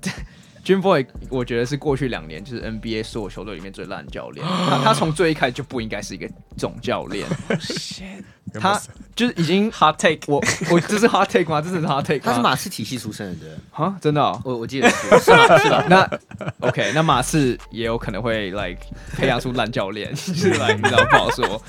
[0.63, 4.45] Jim Boy，我觉得是过去两年就是 NBA 所有球队里面最烂的教练。
[4.47, 7.27] 他他从最一开始就不应该是一个总教练。
[8.59, 8.79] 他
[9.15, 11.59] 就是已经 hard take，我我这是 hard take 吗？
[11.59, 12.19] 这是 hard take。
[12.19, 13.49] 他是马刺体系出身的，对。
[13.71, 14.39] 啊，真的、哦？
[14.45, 15.57] 我我记得是是吧？
[15.57, 15.85] 是吧？
[15.89, 16.19] 那
[16.59, 18.79] OK，那马刺也有可能会 like
[19.17, 21.61] 培养出烂教练， 就是来你知道不好说。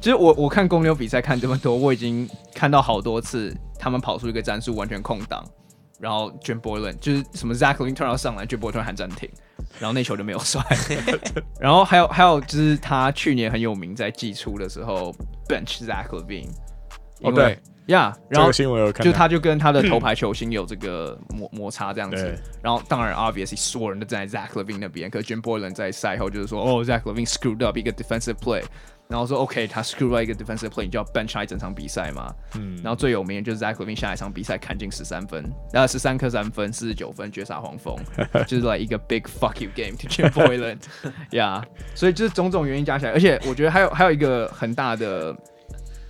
[0.00, 5.44] 其实我我看公牛比赛看这么多，我已经看到好多次他们跑出一个战术完全空档。
[5.98, 9.28] 然后 Jim Boylan 就是什么 Zach LaVine 突然要上来，Jim Boylan 突然喊暂停，
[9.78, 10.62] 然后那球就没有摔。
[11.60, 15.14] 然后还有还有就是他去年很有名，在季初的时候
[15.48, 16.50] bench Zach LaVine，
[17.22, 22.38] 哦对呀，yeah, 然后新闻有看，就他就跟他的头牌球星有这个摩摩擦这样子。
[22.62, 28.62] 然后当然 obviously 所有人都站在 Zach LaVine 那边，可是 Jim Boylan 在赛后就是说，哦 Zach LaVine screwed up 一个 defensive play。
[29.08, 32.30] 然后说 OK，他 screw 了一个 defensive play，你就要 bench 他一整场比赛嘛。
[32.56, 32.76] 嗯。
[32.82, 35.42] 然后最有名的就是 Zach LaVine 下一场比赛砍进十三分，
[35.72, 37.96] 然后十三颗三分，四十九分，绝杀黄蜂，
[38.46, 41.64] 就是来、like、一个 big fuck you game to Jim Boylen，yeah。
[41.96, 45.34] 所以就是种种原因加起来，而且我觉得还有还有一个很大的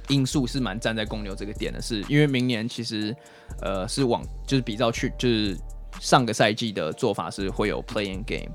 [0.09, 3.15] 因素是蛮站在公牛这个点的是，因为明年其实
[3.63, 5.57] 呃是往就是比较去就是
[6.01, 8.53] 上个赛季的做法是会有 playing game。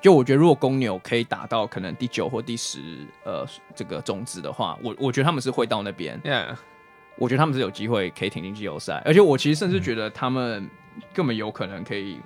[0.00, 6.18] 就我觉得，如果公牛可以打到可能第九或第十，呃，这个种子的话，我我觉得他们是会到那边。
[6.22, 6.56] Yeah，
[7.18, 10.68] 我觉得他们是有机会可以挺进季后赛，而且我其实甚至觉得他们
[11.12, 12.18] 根本有可能可以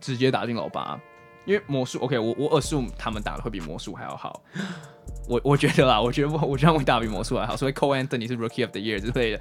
[0.00, 1.00] 直接打进老八，
[1.46, 4.42] 因为魔术 OK，我我 assume 他们打的会比魔术还要好。
[5.26, 9.40] 我我觉得啦，我觉得我觉得他们会打比魔术还好，所以 Cole Anthony 是 Rookie of the Year 之类的。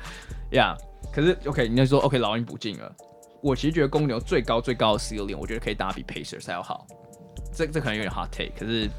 [0.50, 0.78] Yeah，
[1.14, 2.96] 可是 OK，你要说 OK，老鹰补进了，
[3.42, 6.88] 我其实觉得公牛最高最高的 ceiling，我觉得可以打比 Pacers 还要好。
[7.54, 8.90] 这这可能有点 hot take，可是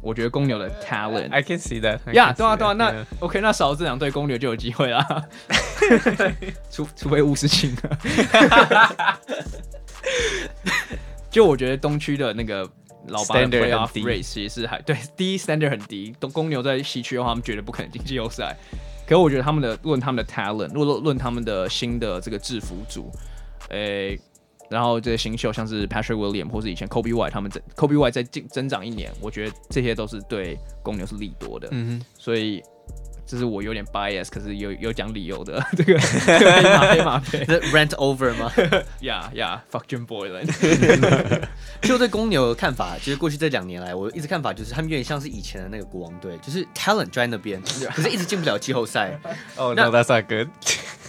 [0.00, 1.98] 我觉得公牛的 talent，I can see that。
[2.12, 5.24] 呀，对啊对啊，那 OK，那少了这两队公牛就有机会啦。
[6.70, 9.18] 除除非巫师进了。
[11.30, 12.68] 就我觉得东区的那个
[13.06, 18.56] 老八 playoff race 其实是还对第一 standard 很低，东公牛在西区的话，他们绝对不可能进季后赛。
[19.06, 23.10] 可是我觉得他们的论他们的 talent，论论他们的新的这个制服组，
[23.70, 24.18] 诶。
[24.72, 31.68] 然后这些新秀像是 Patrick Williams 或是以前 Coby White 他们在 Coby White 再增增长一年，我觉得这些都是对公牛是利多的。
[31.70, 32.62] 嗯哼，所以
[33.24, 38.50] 这是我有点 bias，可是有有讲理由的 这个黑马黑马配， rent over 吗？
[39.00, 40.46] Yeah yeah，fuck Jim Boylan。
[41.80, 47.60] 其实我对公牛的看法，其实过去这两年来，我一直看法就是他们有点像是以前的那个国王队，就是 talent 就在那边，
[47.94, 49.18] 可是一直进不了季后赛。
[49.56, 50.48] 哦，No that's not good。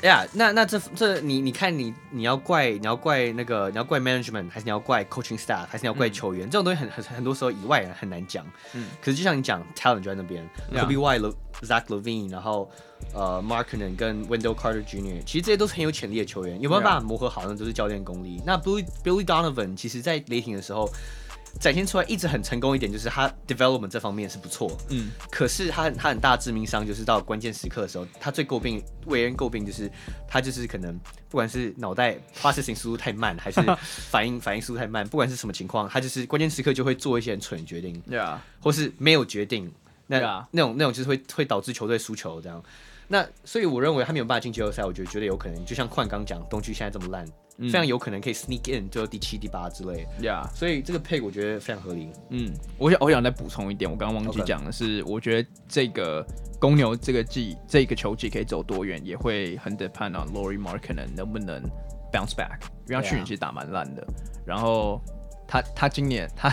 [0.08, 6.46] 呀，那那这这你你看你你要怪你要怪那个你要怪 management 还是你要怪 coaching staff 还是你要怪球员？
[6.50, 8.46] 这种东西很很很多时候以外人很难讲。
[8.74, 12.70] 嗯，可是就像你讲 talent 就在那边，Coby White、Zach Levine，然后
[13.14, 18.42] 呃 Markkanen 跟 Wendell Carter Jr.，其实这些都是很有潜力的球员，有没有办法磨合好，那都是教练功力。
[18.46, 20.90] 那 Billy Billy Donovan 其实在雷霆的时候。
[21.64, 24.70] 展现出来一直很成功一点，就是他 development 这方面是不错。
[24.90, 29.90] 嗯，可是他他很大的致命伤就是到关键时刻的时候，他最诟病为人诟病就是
[30.28, 31.00] 他就是可能
[31.30, 33.62] 不管是脑袋 processing 速度太慢，还是
[34.12, 37.98] 反应反应速度太慢，不管是什么情况，他就是关键时刻就会做一些很蠢的决定。
[38.02, 39.72] 对啊，或是没有决定，
[40.08, 42.62] 那、啊、那种那种就是会会导致球队输球这样。
[43.08, 45.66] 那所以我认为他没有办法进季后赛，我觉得绝对有可能。
[45.66, 47.26] 就像矿刚讲，东区现在这么烂。
[47.60, 50.08] 非常有可能可以 sneak in，就第七、第八之类。
[50.22, 52.10] Yeah，所以这个 pick 我觉得非常合理。
[52.30, 56.26] 嗯，我想我想再补充一点，我刚刚忘记讲的是.我觉得这个
[56.60, 61.62] 公牛这个季这个球季可以走多远，也会很 depend on Lauri Markkanen 能不能
[62.12, 64.06] bounce back，因为他去年其实打蛮烂的。
[64.46, 65.02] 然后
[65.54, 66.52] 他他今年他。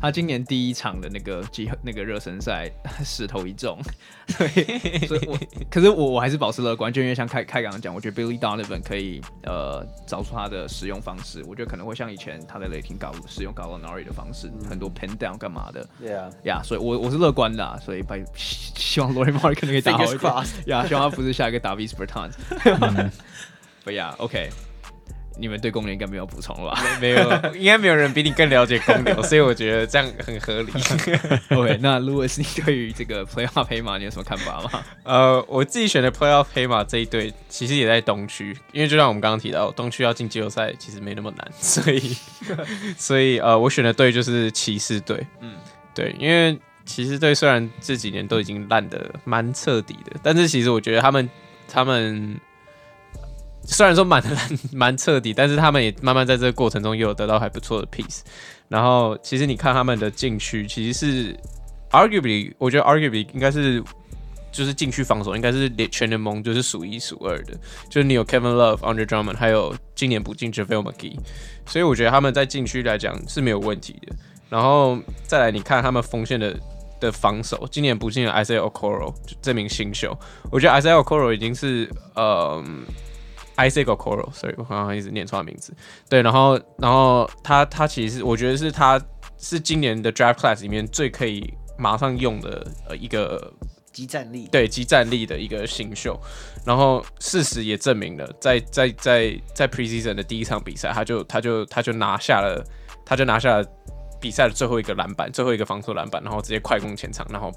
[0.00, 2.70] 他今年第一场的那个集合那个热身赛
[3.04, 3.76] 石头一中，
[4.28, 5.36] 所以所以我
[5.68, 20.32] 可是我我还是保持乐观，就因为像开开刚刚讲，我觉得 Billy Donovan 可以呃找出他的使用方式，我觉得可能会像以前他在雷霆搞使用 Gallinari 的方式，嗯、很多 pen down 干嘛的，对啊呀，所以我我是乐观的、啊，所以把希望 Lauri Markkanen 可以打好一点，
[20.66, 22.34] 呀，希望他不是下一个 Davis Bertans，
[23.82, 24.48] 不呀，OK。
[25.38, 26.82] 你们对公牛应该没有补充了吧？
[27.00, 30.72] 没有，应该没有人比你更了解公牛，所以我觉得这样很合理。
[31.56, 34.84] OK，那 Louis，你对于这个 Playoff 黑马你有什么看法吗？
[35.04, 42.16] 呃，我自己选的 Playoff 黑马这一队其实也在东区，因为就像我们刚刚提到，东区要进季后赛其实没那么难，所以
[42.98, 45.24] 所以呃，我选的队就是骑士队。
[45.40, 45.54] 嗯，
[45.94, 51.30] 对，因为骑士队虽然这几年都已经烂得蛮彻底的，但是其实我觉得他们
[51.70, 52.40] 他们。
[53.70, 54.22] 虽然说蛮
[54.72, 58.20] 蛮彻底，但是他们也慢慢在这个过程中也有得到还不错的 piece。
[58.66, 61.36] 然后其实你看他们的禁区，其实是
[61.90, 63.82] arguably，我觉得 arguably 应该是
[64.50, 67.52] 就是禁区防守应该是全联盟就是数一数二的。
[67.90, 71.18] 就是你有 Kevin Love、Andre Drummond，还有今年补进 JaVale McGee，
[71.66, 74.16] 所以我觉得他们在禁区来讲是没有问题的。
[74.48, 76.58] 然后再来你看他们锋线的
[76.98, 80.18] 的防守，今年补进了 Isaiah Okoro 这名新秀，
[80.50, 82.64] 我觉得 Isaiah Okoro 已经是呃。
[83.58, 85.74] Isaac Okoro，所以我刚刚一直念错他名字。
[86.08, 89.00] 对，然后，然后他他其实是我觉得是他
[89.36, 93.52] 是今年的 Draft Class 里面最可以马上用的呃一个
[93.92, 96.18] 即战力，对，即战力的一个新秀。
[96.64, 102.64] 然后事实也证明了，在在在在 Preseason 的第一场比赛，他就他就他就拿下了，
[103.04, 103.66] 他就拿下了
[104.20, 107.52] 比赛的最后一个篮板，最后一个防守篮板，然后直接快攻前场，然后。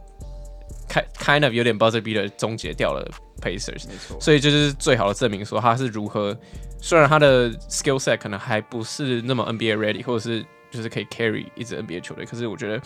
[1.17, 3.09] Kind of 有点 buzzer beater 终结掉了
[3.41, 6.38] Pacers，没错，所以这就是最好的证明，说他是如何，
[6.80, 12.82] 虽然他的 skill set 可能还不是那么 NBA ready，或者是就是可以 carry 一支 NBA 球队，可是我觉得，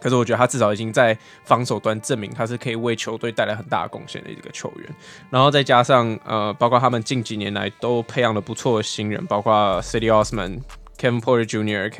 [0.00, 4.88] 可是我觉得他至少已经在防守端证明他是可以为球队带来很大的贡献的一个球员，
[5.30, 10.60] 然后再加上呃，包括他们近几年来都培养了不错的新人，包括 City Osman、
[10.98, 11.90] Kevin Porter Jr.、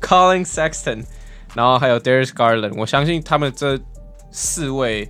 [0.00, 1.04] Collin Sexton。
[1.54, 3.78] 然后还有 Darius Garland，我相信他们这
[4.30, 5.08] 四位，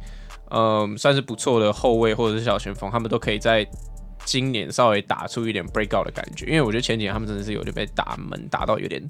[0.50, 3.64] 嗯，算是不错的后卫或者是小前锋，他们都可以在
[4.24, 6.46] 今年稍微打出一点 breakout 的感觉。
[6.46, 9.00] 因为我觉得前几年他们真的是有点被打闷，打到有点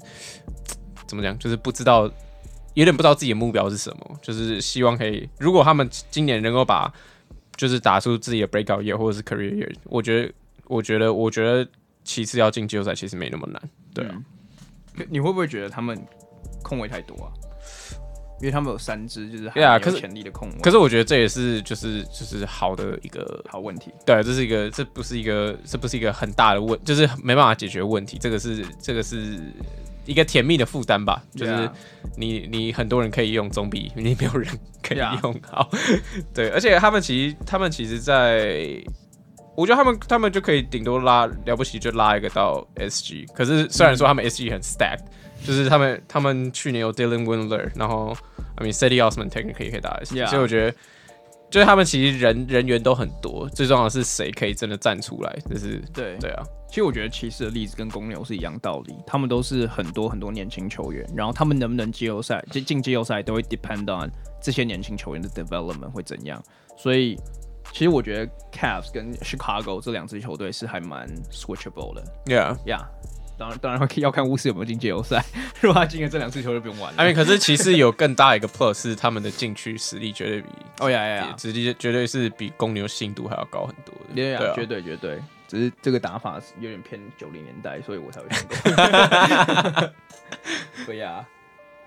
[1.07, 2.03] 怎么讲，就是不知道，
[2.75, 4.19] 有点不知道自己的目标是什么。
[4.21, 6.93] 就是希望可以，如果他们今年能够把，
[7.57, 10.33] 就是打出自己的 breakout year 或者是 career year，我觉得，
[10.65, 11.67] 我觉得，我觉得
[12.03, 13.61] 其次要进季后赛其实没那么难。
[13.93, 14.15] 对啊，
[15.09, 15.99] 你会不会觉得他们？
[16.61, 17.31] 空位太多啊，
[18.39, 20.55] 因为他们有三支，就是对啊，可是潜力的空位。
[20.61, 23.91] 可是我觉得这也是就是就是好的一个好问题。
[24.05, 28.17] 对，这是一个这不是一个这不是一个很大的问，就是没办法解决问题。
[28.19, 29.39] 这个是这个是
[30.05, 31.23] 一个甜蜜的负担吧？
[31.35, 31.69] 就是
[32.17, 35.69] 你你很多人可以用，总比 你没有人可以用好。
[36.33, 38.83] 对，而且他们其实他们其实，在
[39.55, 43.25] 我觉得他们他们就可以顶多拉了不起就拉一个到 SG。
[43.33, 45.05] 可是虽然说他们 SG 很 stacked。
[45.45, 48.15] 就是他们，他们去年有 Dylan Windler，然后
[48.55, 50.77] I mean Cedi Osman technically 可以打一些，所以我觉得，
[51.51, 56.43] 就是他们其实人人员都很多，最重要的是谁可以真的站出来，就是对对啊。
[56.67, 64.09] 其实我觉得骑士的例子跟公牛是一样道理，他们都是很多很多年轻球员，然后他们能不能季后赛进进季后赛都会 depend on
[64.41, 66.41] 这些年轻球员的 development 会怎样。
[66.75, 67.15] 所以，
[67.71, 72.03] 其实我觉得 Cavs 跟 Chicago 这两支球队是还蛮 switchable 的。
[72.25, 72.85] Yeah，Yeah。
[73.37, 75.23] 当然，当然要看巫师有没有进季后赛。
[75.61, 77.03] 如果他进了这两次球就不用玩了。
[77.03, 80.47] 哎，可是其实有更大一个 plus 是他们的禁区实力绝对比
[80.79, 84.15] 哦呀呀，直接绝对是比公牛信度还要高很多的。
[84.15, 85.19] 对啊，绝对绝对。
[85.47, 88.27] 只是这个打法有点偏九零年代，所以我才会。
[90.87, 91.25] 对呀。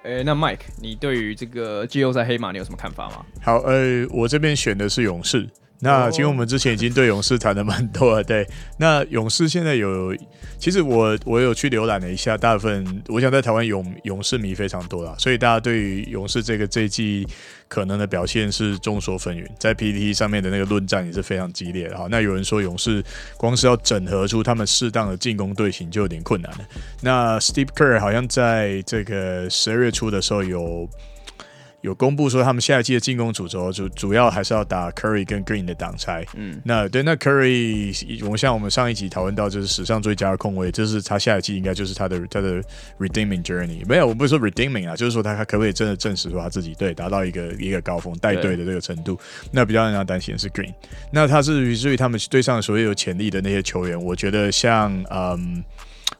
[0.05, 3.27] 哎，那 Mike，你对于这个季后赛黑马你有什么看法吗？
[3.43, 5.49] 好，呃，我这边选的是勇士。
[5.81, 8.47] 那其实我们之前已经对勇士谈的蛮多了，对。
[8.79, 10.17] 那勇士现在有，
[10.59, 17.27] 其实我我有去浏览了一下，大部分我想在台湾勇勇士迷非常多啦，所以大家对于勇士这个这一季
[17.69, 22.07] 可能的表现是众说纷纭，在 PTT 上面的那个论战也是非常激烈的哈。
[22.11, 23.05] 那有人说勇士
[23.37, 26.59] 光是要整合出他们适当的进攻队形就有点困难了。
[27.03, 30.89] 那 Steve Kerr 好像在这个十二月初的时候有。
[31.87, 36.27] 有公布说，他们下一季的进攻主轴主主要还是要打 Curry 跟 Green 的挡拆。
[36.35, 42.61] 嗯，那对，那 Curry，我们像我们上一集讨论到，就是史上最佳的控卫，就是他下一季应该就是他的他的
[42.99, 43.87] redeeming journey。
[43.87, 49.17] 没有，我不是说 redeeming 啊，就是说他他可不可以真的证实说他自己对达到一个一个高峰带队的这个程度？
[49.53, 50.75] 那比较让人担心的是 Green。
[51.13, 55.63] 那他是于至于他们队上所有有潜力的那些球员，我觉得像嗯。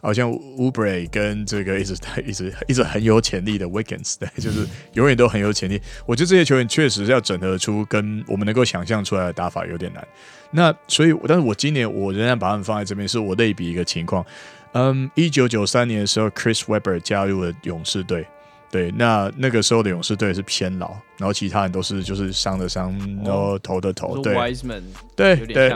[0.07, 5.83] 好像 Oubre 跟这个一直 一直一直很有潜力的 Wiggins，对，就是永远都很有潜力。
[6.07, 10.07] 我觉得这些球员确实是要整合出跟我们能够想象出来的打法有点难。
[10.53, 14.25] 那所以，但是我今年我仍然把他们放在这边，是我类比一个情况。
[14.75, 18.25] 嗯，一九九三年的时候，Chris Webber 加入了勇士队。
[18.71, 20.89] 对，那那个时候的勇士队是偏老，
[21.19, 22.93] 然后其他人都是就是伤的伤，
[23.25, 24.21] 然后投的投。
[24.23, 24.83] 对，Wiseman
[25.15, 25.73] 对对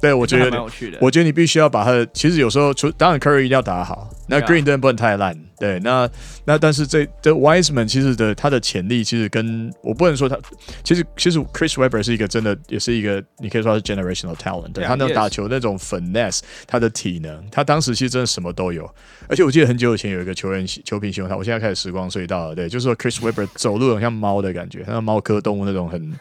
[0.00, 0.62] 对，我觉得
[1.00, 5.36] 我觉得你必须要把他的，其实有时候除当然 Curry 一定要打好，那 Green 不能太烂。
[5.58, 6.08] 对，那
[6.44, 10.36] 那但是这这 Wiseman 其实的他的潜力其实跟我不能说他，
[10.82, 18.88] 其实其实 Chris Webber 是一个真的也是一个你可以说他是 generational talent，对，他那种打球那种 finesse，他的体能，他当时其实真的什么都有。
[19.28, 26.12] 而且我记得很久以前有一个球员球评形容他，我现在开始时光隧道了，对，就是说 Chris Webber 走路很像猫的感觉，他像猫科动物那种很。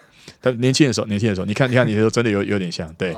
[0.41, 3.13] 他年轻的时候，年轻的时候，你看，你看，你的时候真的有有点像，对，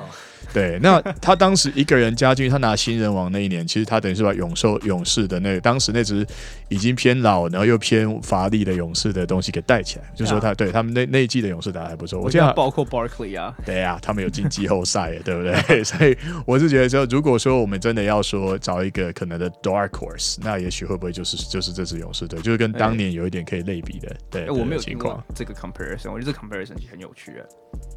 [0.54, 0.80] 对。
[0.82, 6.26] 那他当时一个人加进去，他拿新人王那一年，其实他等于是把勇兽勇士的那个当时那支
[6.70, 12.20] 已经偏老，然后又偏乏力的勇士的东西给带起来，就是说他对他们那那一季的勇士打得还不错。
[12.20, 15.84] 我现在包括 Barkley 啊，对啊，他们有进季后赛，对不对？
[15.84, 24.43] 所以我是觉得说，如果说我们真的要说找一个可能的 Dark Horse，那也许会不会就是就是这支勇士队，就是跟当年有一点可以类比的，对。
[24.46, 27.34] 欸、我没有听过这个 comparison，我觉得这个 comparison 其实很有趣。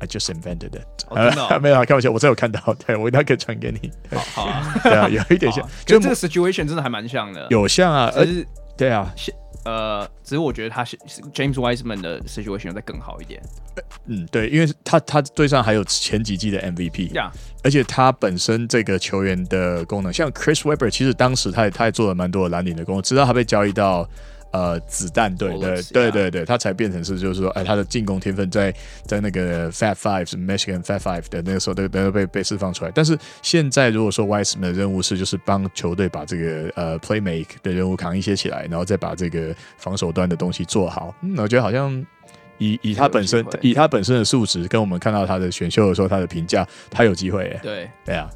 [0.01, 1.07] I just invented it。
[1.61, 3.91] 没有开玩笑，我在有看到， 对我一定可以传给你。
[4.35, 7.45] 好啊，对啊， 有一点像，就这个 situation 真的还蛮像的。
[7.51, 9.13] 有像啊，而是对啊，
[9.65, 10.97] 呃，只是我觉得他是
[11.35, 13.43] James Wiseman 的 situation 再更好一点。
[14.07, 17.11] 嗯，对，因为他他队上还有前几季的 MVP，
[17.65, 24.09] 而且他本身这个球员的功能，像 Chris Webber，其实当时他也他也做了蛮多的蓝领的工作，直到他被交易到。
[24.51, 28.75] 呃，子弹队的，对对对，他才变成是，就是说，哎，他的进攻天分在
[29.05, 32.91] 在那个 Fat Five Michigan Fat Five 的那个时候，都都被被释放出来。
[32.95, 41.15] 但是现在，如果说 Wiseman 的任务是，就是帮球队把这个呃 Play Make 的任务扛一些起来，然后再把这个防守端的东西做好。
[41.23, 42.05] 嗯，我觉得好像
[42.57, 47.59] 以以他本身以他本身的素质，跟我们看到他的选秀的时候，他的评价，他有机会。
[47.63, 48.31] 对对啊。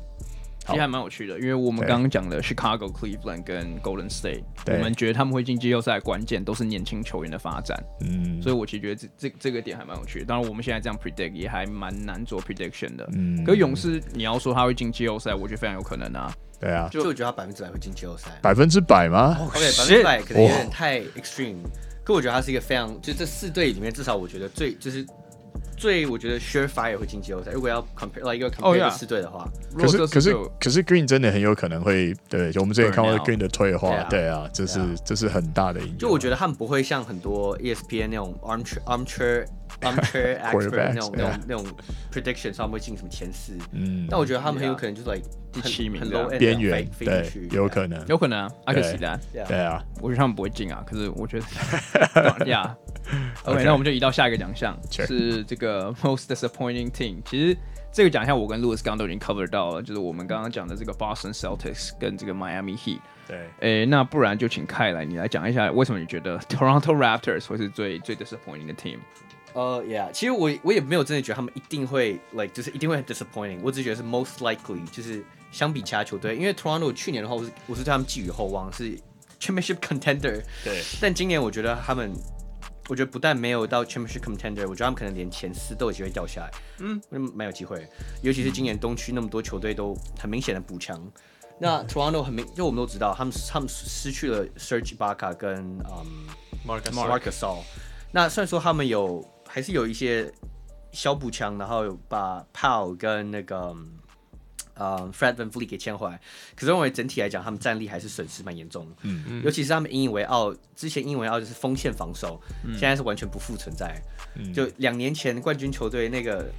[0.64, 7.76] 其实还蛮有趣的，因为我们刚刚讲的 Chicago、Cleveland 跟 Golden State，我们觉得他们会进季后赛，关键都是年轻球员的发展。
[8.00, 10.24] 嗯，所以我其实觉得这这这个点还蛮有趣的。
[10.24, 13.08] 当然，我们现在这样 predict 也还蛮难做 prediction 的。
[13.12, 16.32] 嗯，可勇士，你要说他会进季后赛，我觉得非常有可能啊。
[16.60, 18.30] 对啊，就我觉得他百分之百会进季后赛。
[18.40, 21.56] 百分之百吗？OK，百分之百可能有点太 extreme。
[22.04, 25.04] 可我觉得他是一个非常，就这四队里面，至少我觉得最就是。
[25.76, 27.50] 最我觉得 Surefire 会进季后赛。
[27.50, 35.98] 如果要 compare 来一个 compare 四队的话，可是可是可是 Green 真的很有可能会对，就我们之前看过 Green 的退化，对啊，这是这是很大的影响。
[35.98, 39.46] 就我觉得他们不会像很多 ESPN 那种 armchair armchair
[39.82, 41.66] armchair expert 那种那种那种
[42.12, 43.54] prediction 上会进什么前四。
[43.72, 51.40] 嗯，但我觉得他们很有可能就是 like 第七名的边缘，对，有可能，有可能啊，阿克西达，对啊，我觉得他们不会进啊，可是我觉
[52.14, 52.76] 得， 呀。
[53.44, 55.07] OK，, 那我们就移到下一个奖项，Sure.
[55.07, 57.16] 是这个 Most Disappointing Team。
[57.24, 57.57] 其实
[57.92, 63.01] 这个奖项我跟 Louis 刚刚都已经 cover 到了，就是我们刚刚讲的这个 Boston Celtics 跟这个 Miami Heat。
[63.28, 68.98] 对，诶，那不然就请凯来你来讲一下，为什么你觉得 Toronto Raptors 会是最最 disappointing 的 team？
[69.55, 78.98] 呃、uh,，Yeah，其实我我也没有真的觉得他们一定会 like 就是一定会很 disappointing，我只是觉得是 most likely，就是相比其他球队，因为 Toronto 去年的话，我是我是对他们寄予厚望，是
[79.39, 80.43] Championship Contender。
[80.64, 82.12] 对，但今年我觉得他们。
[82.88, 86.50] 我觉得不但没有到 championship contender，我觉得他们可能连前四都有机会掉下来。
[86.80, 87.88] 嗯，蛮有机会，
[88.22, 91.00] 尤其是今年东区那么多球队都很明显的补强。
[91.59, 96.26] 那 Toronto 很明，就我们都知道，他们他们失去了 Serge Ibaka 跟嗯
[96.66, 97.62] Marc Marc Gasol。
[98.10, 100.32] 那虽然说他们有还是有一些
[100.90, 103.76] 小补强，然后把 Powell 跟那个。
[104.82, 106.20] 呃、uh,，Fred VanVleet 给签回来，
[106.56, 108.96] 可是认为整体来讲，他们战力还是损失蛮严重的。
[109.02, 113.96] 嗯嗯，尤其是他们引以为傲，之前引以为傲就是锋线防守，嗯、现在是完全不复存在。
[114.34, 116.50] 嗯、就两年前冠军球队那个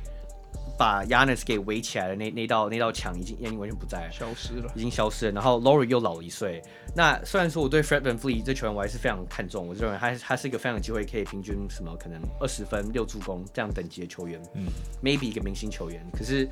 [0.78, 5.32] 把 Giannis 给围起来的那那道那道墙，已经已经完全不在了，消失了，已经消失了。
[5.34, 6.62] 然后 Laurie 又老了一岁。
[6.96, 14.42] 那虽然说我对 Fred VanVleet 这球员我还是非常看重，我认为他他是一个非常有机会可以平均什么可能二十分六助攻这样等级的球员。
[14.54, 14.68] 嗯
[15.04, 16.48] ，maybe 一个明星球员，可是。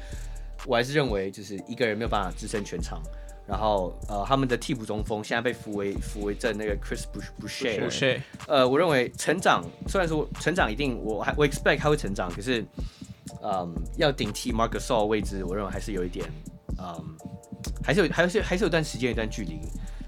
[0.65, 3.01] 我还是认为，就是一个人没有办法支撑全场。
[3.47, 7.81] 然后，呃，他们的替补中锋现在被扶为扶为正那个 Chris Boucher。
[7.81, 8.21] Boucher。
[8.47, 12.63] 呃，我认为成长虽然说成长一定，我还我 expect 他会成长，可是，
[13.43, 16.25] 嗯，要顶替 Marc Gasol 位置，我认为还是有一点，
[16.77, 17.03] 嗯，
[17.83, 19.59] 还是有还是还是有段时间一段距离。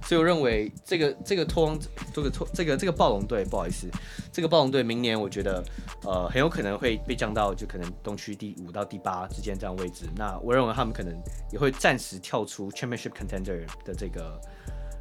[0.04, 1.80] 所以我认为这个这个拓荒
[2.14, 3.90] 这个拓这个这个暴龙队不好意思，
[4.32, 5.64] 这个暴龙队明年我觉得
[6.04, 10.06] 呃很有可能会被降到就可能东区第五到第八之间这样位置。
[10.16, 11.14] 那我认为他们可能
[11.52, 14.42] 也会暂时跳出 championship contender 的这个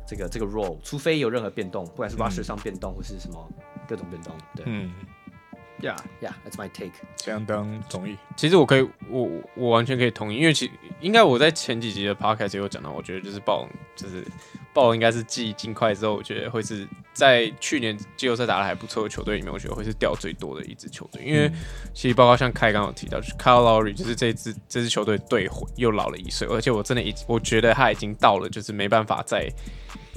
[0.06, 3.48] 这个这个 role，除非有任何变动，不管是 roster 上变动或是什么
[3.88, 4.36] 各种变动。
[4.54, 4.92] 对，嗯
[5.82, 6.92] ，Yeah Yeah，that's my take。
[7.16, 8.16] 相当同意。
[8.36, 14.24] 其实我可以我我完全可以同意，因为其应该我在前几集的 podcast 也有讲到，我觉得就是暴龙就是。
[14.74, 21.22] 暴龙应该是继金块之后，我觉得会是在去年季后赛打的还不错的球队里面，我觉得会是掉最多的一支球队。
[21.22, 21.46] 因为
[21.92, 29.46] 其实包括像凯刚有提到，就是 Kyle Lowry，就是这支这支球队队魂又老了一岁，而且我真的已我觉得他已经到了就是没办法再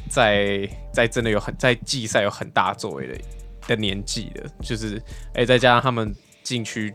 [0.09, 3.19] 再再真的有很在季赛有很大作为的
[3.67, 4.49] 的年纪了。
[4.61, 4.97] 就是
[5.29, 6.93] 哎、欸，再加上他们禁区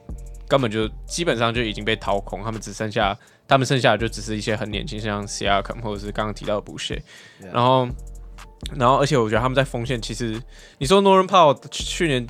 [0.48, 3.16] 根本就基本上就已经被掏空，他们只剩下。
[3.48, 7.02] 他们剩下的就只是一些很年轻，像 Siakam 或者是刚刚提到的 Boucher，
[7.52, 7.88] 然后，
[8.76, 10.40] 然后，而且我觉得他们在锋线，其实
[10.78, 12.24] 你说 Norman Powell 去年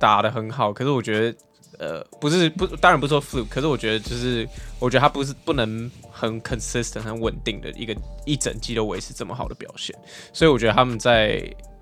[0.00, 1.38] 打的很好，可是我觉得，
[1.78, 9.94] 呃，不是不，当然不是说 fluke，可是我觉得就是，我觉得他不是不能很 consistent 很稳定的一个一整季都维持这么好的表现，
[10.32, 11.38] 所以我觉得他们在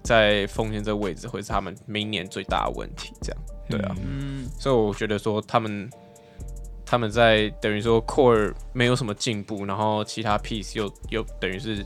[0.09, 5.89] 在锋线这个位置会是他们明年最大的问题，这样，对啊，嗯，所以我觉得说他们。
[6.90, 11.85] 他们在等于说 core 没有什么进步，然后其他 piece 又又等于是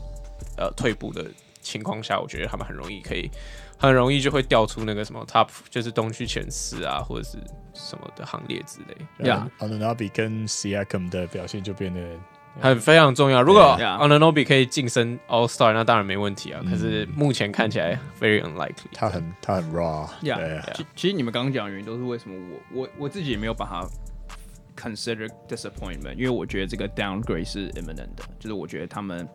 [0.55, 1.29] 呃退步的
[1.61, 3.29] 情况下，我觉得他们很容易可以
[3.77, 7.37] 很容易就会掉出那个什么 top，就是东区前四啊或者是
[7.73, 9.27] 什么的行列之类。
[9.27, 11.99] 呀，Anunoby 跟 Siakam 的表现就变得
[12.59, 13.41] 很非常重要。
[13.41, 16.61] 如果 Ananobi 可以晋升 All Star，那当然没问题啊。
[16.69, 18.91] 可是目前看起来 very unlikely。
[18.93, 20.07] 他很他很 raw。
[20.21, 20.37] 呀，
[20.73, 22.35] 其其实你们刚刚讲的原因都是为什么
[22.71, 23.87] 我我我自己也没有把它。
[24.75, 29.29] Consider disappointment，因为我觉得这个 downgrade 是 imminent 的，就是我觉得他们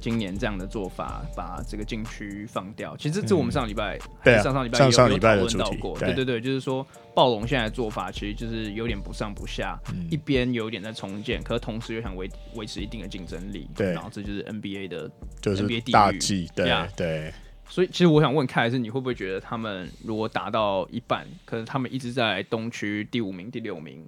[0.00, 2.96] 今年这样的做法，把这个禁区放掉。
[2.96, 13.68] 其实这我们上礼拜、嗯、上上礼拜有有讨论到过，对对对，就是说暴龙现在的做法其实就是有点不上不下，嗯、一边有点在重建，可是同时又想维维持一定的竞争力。
[13.74, 15.10] 对，然后这就是 NBA 的，
[15.40, 16.48] 就是 NBA 大忌。
[16.54, 17.32] 对对，
[17.68, 24.06] 所以其实我想问凯莱斯，你会不会觉得他们如果打到一半，可是他们一直在东区第五名、第六名？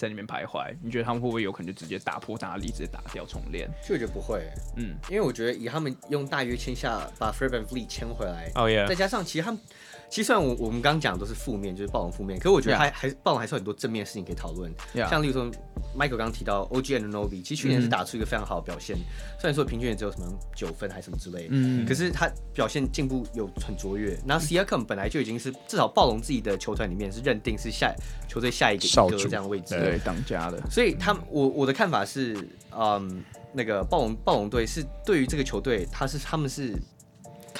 [0.00, 3.68] 在那边徘徊，你觉得他们会不会有可能就直接打破大力，直接打掉重练？
[3.86, 9.60] 就我觉得不会，嗯，因为我觉得以他们用大约签下把 f r e e b a n Fleet 签回来，哦耶，再加上其实他们。
[10.10, 14.70] 其实虽然我我们刚刚讲的都是负面，就是暴龙负面，可是我觉得还.还暴龙还是有很多正面的事情可以讨论。
[15.08, 15.46] 像例如说
[15.96, 19.40] ，Michael 刚刚提到 OG and Novi，其实去年是打出一个非常好的表现，mm hmm.
[19.40, 20.26] 虽然说平均也只有什么
[20.56, 21.88] 九分还是什么之类，嗯、mm，hmm.
[21.88, 24.18] 可是他表现进步有很卓越。
[24.26, 27.94] 然后 Siakam 本来就已经是至少暴龙自己的球团里面是认定是下
[28.28, 30.60] 球队下一个一哥这样的位置，对当家的。
[30.70, 32.36] 所以他们我我的看法是，
[32.76, 33.22] 嗯，
[33.52, 36.74] 那个暴龙暴龙队是对于这个球队，他是他们是。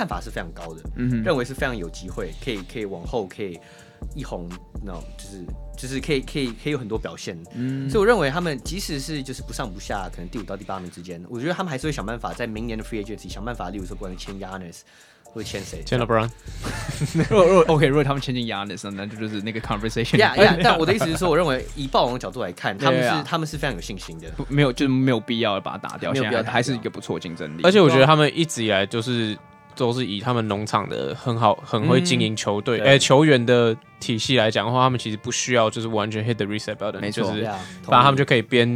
[0.01, 1.23] 看法是非常高的，嗯、哼。
[1.23, 3.61] 认为是非常有机会，可以可以往后可以
[4.15, 4.49] 一红，
[4.83, 5.45] 那就是
[5.77, 14.79] 就是可以可以可以有很多表现，嗯，所以我认为他们即使是就是不上不下，可能第五到第八名之间，我觉得他们还是会想办法在明年的 free agency 想办法，例如说不管签 Giannis
[15.23, 16.31] 或者签谁，签了 LeBron，
[17.29, 20.17] 如果如果 OK，如果他们签进 Giannis，那就就是那个 conversation。
[20.17, 23.23] 呀呀，但我的意思是说，我认为以暴龙的角度来看， 他们是 yeah, yeah.
[23.23, 29.37] 他们是非常有信心的，没有就是没有必要把它打掉，现在还是一个不错竞争力，而且我觉得他们一直以来就是。
[29.81, 38.69] 都是以他们农场的很好、很会经营球队、哎、嗯欸、球员的体系来讲的话，他们其实不需要就是完全 hit the reset button，没错，就是反正他们就可以边，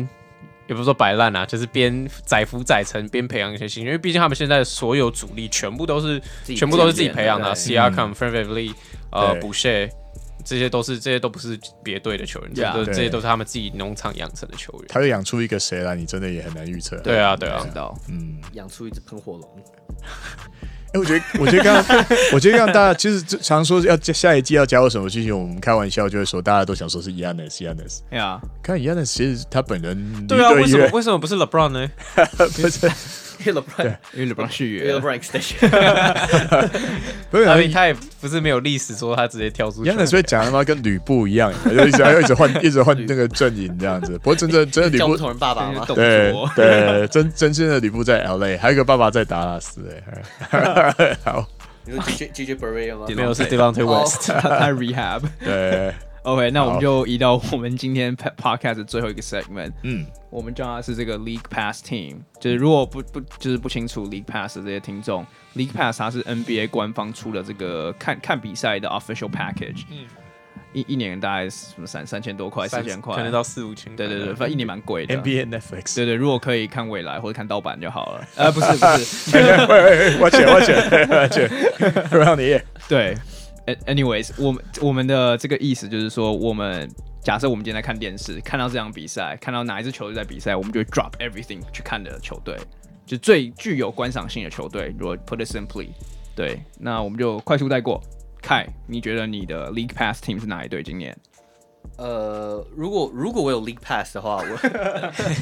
[0.67, 6.19] 也不是说摆烂啊，就是边载浮载沉，边培养一些新，因为毕竟他们现在所有主力全部都是
[6.57, 8.73] 全部都是自己培养的 VanVleet
[9.11, 9.91] 呃，Boucher，
[10.43, 14.87] 这些都是这些都不是别队的球员，这都这些都是他们自己农场养成的球员。
[14.89, 16.97] 他会养出一个谁来，你真的也很难预测。
[17.03, 19.65] 对啊，对啊，知道，嗯，养出一只喷火龙。
[20.95, 27.99] 哎，我觉得，我觉得刚刚，我觉得让大家其实常说要下一季要加入什么剧情，我们开玩笑就会说，大家都想说是 Giannis，Giannis。
[28.09, 31.91] 对啊，看 Giannis，其实他本人对啊，为什么为什么不是 LeBron 呢？
[32.37, 32.91] 不是。
[33.39, 35.69] 因 为 LeBron，因为 LeBron 续约，LeBron extension。
[37.31, 39.87] 不是，他也不是没有历史说他直接跳出去。
[39.87, 44.13] 原本所以讲他妈跟吕布一样， 就一直要一直换，一直换那个阵营这样子。
[44.19, 45.85] 不过真正真的吕布同人爸爸吗？
[45.95, 49.81] 对对，真真正的吕布在 LA，还有一个爸爸在达拉斯。
[50.51, 51.47] 哎，好，
[51.85, 53.07] 你说 JJ Barea 吗？
[53.09, 55.23] 没有，是 Devonte West，他 rehab。
[55.45, 55.93] 对。
[56.25, 59.73] OK，那我们就移到我们今天 podcast 的最后一个 segment。
[59.83, 69.83] 嗯，我们叫它是这个 League Pass Team，就是如果不不就是不清楚 League Pass 的这些听众，League Pass 它是 NBA 官方出的这个看看比赛的 official package。
[69.91, 70.07] 嗯，
[70.73, 73.95] 一一年大概什么三三千多块，四千块，可能到四五千。
[73.95, 75.15] 对对对，反正一年蛮贵的。
[75.19, 75.95] NBA Netflix。
[75.95, 78.27] 对对，如果可以看未来或者看盗版就好了。
[78.37, 79.39] 呃，不是不是，
[80.23, 80.75] 我选我选
[81.11, 82.59] 我选，让你。
[82.89, 83.15] 对。
[83.87, 86.91] Anyways，我们我们的这个意思就是说，我们
[87.23, 92.59] 假设我们今天在看电视，看到这场比赛，看到哪一支球队在比赛，我们就会 drop everything 去看的球队，
[93.07, 94.95] 就最具有观赏性的球队。
[94.99, 95.89] 如果 put it simply，
[96.37, 98.03] 对，那我们就快速带过。
[98.43, 100.83] Kai，你觉得你的 League Pass team 是哪一队？
[100.83, 101.17] 今年？
[101.97, 104.59] 呃，如果如果我有 League Pass 的话，我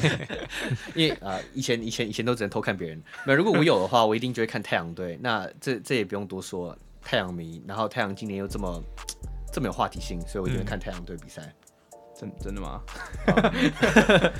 [0.95, 3.03] 因为啊、呃，以前以前以前都只能偷看别人。
[3.25, 5.19] 那如果我有的话，我一定就会看太阳队。
[5.21, 6.77] 那这这也不用多说了。
[7.03, 8.83] 太阳迷，然后太阳今年又这么
[9.51, 11.53] 这么有话题性，所以我就会看太阳队比赛，嗯、
[12.19, 12.81] 真真的吗？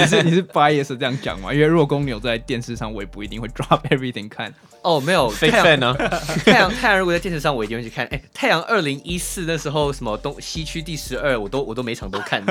[0.00, 1.52] 你是你是 bias 这样讲吗？
[1.52, 4.52] 因为如果公牛在电视上，我也不一定会 drop everything 看。
[4.82, 5.94] 哦，没有，太阳呢？
[6.44, 8.06] 太阳太阳如果在电视上，我一定会去看。
[8.06, 12.42] 哎，太阳二零一四那时候什么东西区第十二，我都我都每场都看。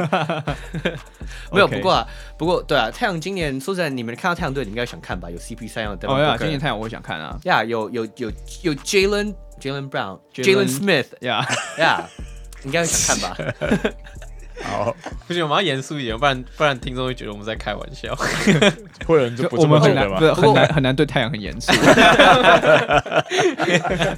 [1.51, 2.07] 没有，不过啊，
[2.37, 5.29] 不过对啊，太阳今年说实在，你们看到太阳队，你们应该想看吧？
[5.29, 6.07] 有 CP 三样的。
[6.07, 7.37] 哦呀，今年太阳我也想看啊。
[7.43, 8.31] 呀，有有有
[8.61, 11.45] 有 Jalen Jalen Brown Jalen Smith 呀
[11.77, 12.07] 呀，
[12.63, 13.37] 应该会想看吧？
[14.63, 14.95] 好，
[15.27, 18.15] 不行，我们要严肃一点，不然不然听众会觉得我们在开玩笑。
[19.05, 20.17] 会有人就不这么觉得吗？
[20.19, 21.71] 不是很难很难对太阳很严肃。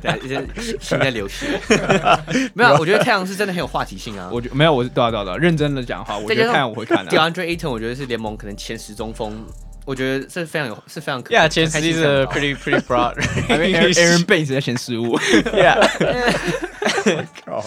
[0.02, 0.45] 对，一些
[0.80, 1.60] 心在流血。
[2.53, 4.30] 没有，我觉得太阳是真的很有话题性啊。
[4.32, 7.11] 我觉没有，我是对啊对啊对啊，认真的讲话，我觉得太阳我会看的。
[7.11, 9.45] DeAndre Ayton 我觉得是联盟可能前十中锋，
[9.86, 11.34] 我觉得是非常有是非常可。
[11.34, 13.15] Yeah，前十是 pretty pretty broad。
[13.48, 15.18] Aaron Baines 在前十五。
[15.18, 15.88] Yeah。
[17.45, 17.64] 靠。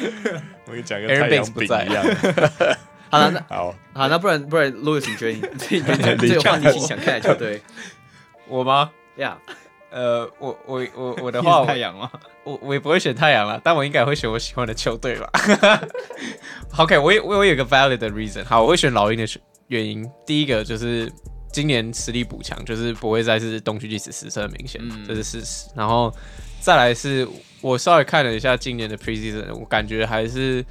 [0.66, 2.04] 我跟你讲个太阳饼一样。
[3.10, 5.80] 好了，那 好，好，那不然不然，Louis，你觉得你最
[6.16, 7.60] 最有话题性想看的球队？
[8.46, 8.88] 我吗？
[9.16, 9.36] 呀，
[9.90, 12.08] 呃，我我我我的话，太阳吗？
[12.44, 15.28] 我我也不会选太阳了，但我应该会选我喜欢的球队吧。
[16.78, 18.44] OK，我我我有一个 valid 的 reason。
[18.44, 19.26] 好，我会选老鹰的
[19.66, 21.10] 原因，第一个就是
[21.52, 25.68] 今年实力补强，就是不会再是东区历史失色的明显，这是事实。
[25.74, 26.14] 然后
[26.60, 27.26] 再来是。
[27.60, 30.64] 我稍微看了一下今年的 preseason，我感觉还是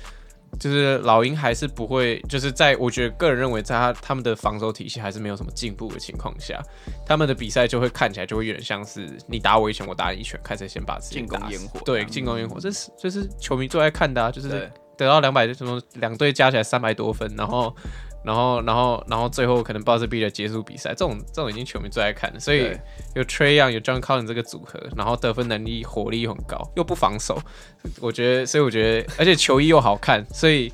[0.59, 6.61] 就是老鹰还是不会，就是在我觉得个人认为，在他他们的防守体系还是没有什么进步的情况下，
[7.05, 14.49] 他们的比赛就会看起来就会有点像是你打我一拳，我打你一拳，开始先把自己进攻烟火，对，进攻烟火，这是这是球迷最爱看的啊，就是
[14.97, 17.75] 得到两百什么两队加起来三百多分，然后。
[18.23, 22.39] 然后，然后，然后最后可能 buzzer beater 结束比赛，这种这种已经球迷最爱看了。
[22.39, 22.77] 所以
[23.15, 27.37] 有 Trae Young 有 John Collins 这个组合，然后得分能力、火力又很高，又不防守，
[27.99, 30.71] 我觉得，所以我觉得，而且球衣又好看，所以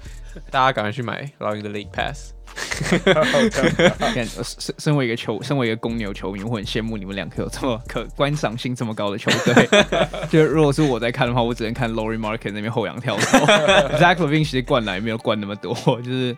[0.52, 2.35] 大家赶快去买老鹰的 League Pass。
[4.60, 9.68] 身身为一个球，身为一个公牛球迷，我很羡慕你们两个有这么可观赏性这么高的球队。
[10.32, 13.38] 就如果是我在看的话，我只能看 Lauri Markkanen 那边后仰跳投。
[13.98, 16.36] Zach Levine 其实灌篮没有灌那么多，就是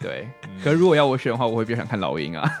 [0.00, 0.28] 对。
[0.62, 2.60] 可是如果要我选的话，我会比较想看老鹰啊。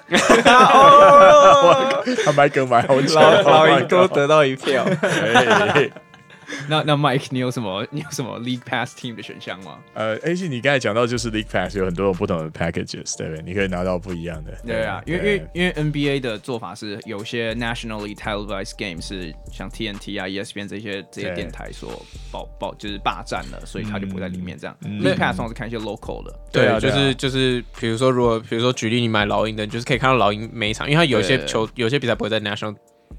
[2.24, 4.84] 他买梗买好久，老鹰多得到一票。
[6.68, 9.78] 那那 Mike，你有什么你有什么 League Pass Team 的选项吗？
[9.94, 13.42] 呃，AC，你刚才讲到就是 League Pass 有很多种不同的 packages，对不对？
[13.44, 14.52] 你可以拿到不一样的。
[14.66, 22.02] 对啊，因为因为因为 NBA 的做法是有些 nationally televised game 是像 TNT 啊、ESPN 这些这些电台所
[22.32, 24.76] 爆爆就是霸占了，所以他就不在里面这样。
[24.82, 26.34] League Pass 上是看一些 local 的。
[26.52, 32.74] 对啊，就是就是比如说如果比如说举例你买老鹰的，就是可以看到老鹰每一场，因为他有些球有些比赛不会在 national。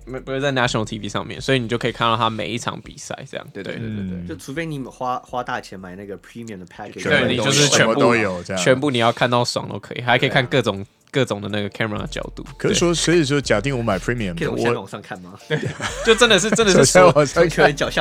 [0.06, 3.48] 没不是在 National TV 上面，所以你就可以看到他每一场比赛这样。
[3.54, 12.44] 对对对对对，就除非你花花大钱买那个 Premium 的 Package，对，你就是全部都有这样，全部你要看到爽都可以，还可以看各种各种的那个 camera 的角度。
[12.58, 15.34] 可是说，所以说，假定我买 premium，可以从往上看吗？
[15.48, 15.58] 对，
[16.06, 17.06] 就真的是真的是脚下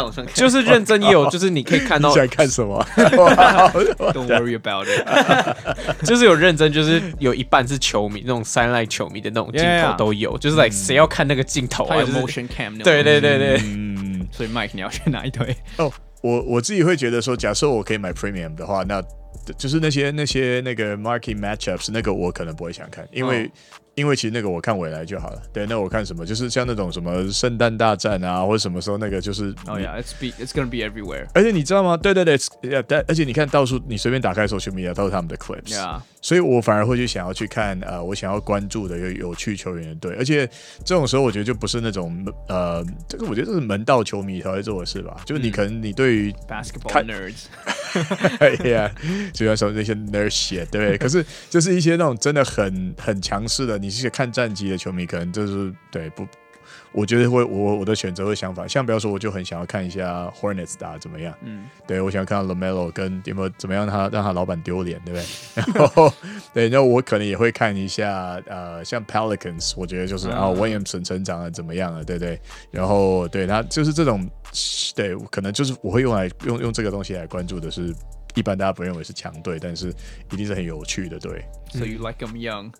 [0.02, 2.84] 往上看，就是认真也有，就是你可以看到你想看什么？
[2.96, 5.04] Don't worry about it，
[6.04, 11.96] 就是有认真，就是有一半是球迷那种 sideline 球迷的那种镜头都有，就是 like 谁要看那个镜头啊？
[11.96, 15.56] 有 motion cam，对对对对，嗯，所以 Mike 你要选哪一堆？
[15.78, 19.02] 哦，我我自己会觉得说，假设我可以买 premium 的话，那。
[19.58, 23.50] 就是那些那些那个 market matchups，那个我可能不会想看，因为、
[23.94, 25.42] 因为其实那个我看未来就好了。
[25.52, 26.24] 对，那我看什么？
[26.26, 29.54] 就是像那种什么圣诞大战啊，或者什么时候那个就是。
[29.66, 31.26] 哦呀，it's be it's gonna be everywhere。
[31.34, 31.96] 而且你知道吗？
[31.96, 32.38] 对对对，
[32.88, 35.74] 但而且你看到处你随便打开 social media 都是他们的 clips。
[35.74, 36.00] Yeah.
[36.20, 40.48] 所以我反而会去想要去看呃，我想要关注的有有趣球员的队，而且
[40.82, 45.20] 这种时候我觉得就不是那种呃，这个我觉得这是门道球迷才会做的事吧。
[45.26, 47.44] 就是你可能你对于 basketball nerds，
[48.40, 48.90] 哎呀，
[49.34, 50.96] 就要说那些 nerd shit，对不对？
[50.96, 56.26] 可是就是一些那种真的很很强势的，你是看战绩的球迷，可能就是对不。
[56.92, 58.68] 我觉得会，我我的选择会相反。
[58.68, 61.34] 像比方说，我就很想要看一下 Hornets 打怎么样。
[61.42, 65.74] 嗯，对，我想要看到 LaMelo 跟有没有怎么样他，他让他老板丢脸，对不对？
[65.74, 66.12] 然后，
[66.54, 72.40] 对，那我可能也会看一下，呃，像 Pelicans，我觉得就是啊、哦、Williamson 成长了怎么样了，对不对？
[72.70, 74.26] 然后，对他就是这种，
[74.94, 77.92] 对，可能就是我会用来用用这个东西来关注的是，
[78.34, 79.88] 一般大家不认为是强队，但是
[80.30, 81.44] 一定是很有趣的队。
[81.72, 82.72] So you like them young?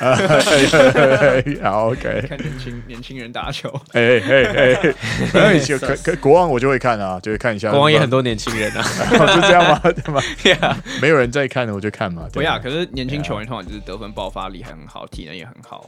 [1.62, 2.24] 好，OK。
[2.28, 4.94] 看年轻年轻人打球，哎哎哎，
[5.34, 7.70] 那就可可国王我就会看啊，就会看一下。
[7.70, 8.82] 国王也很多年轻人啊，
[9.34, 9.80] 是这样吗？
[9.82, 10.20] 对吗
[11.00, 12.28] 没有人在看的我就看嘛。
[12.32, 15.84] 对呀，可是年轻球员通常就是得分爆发力很好，体能也很好。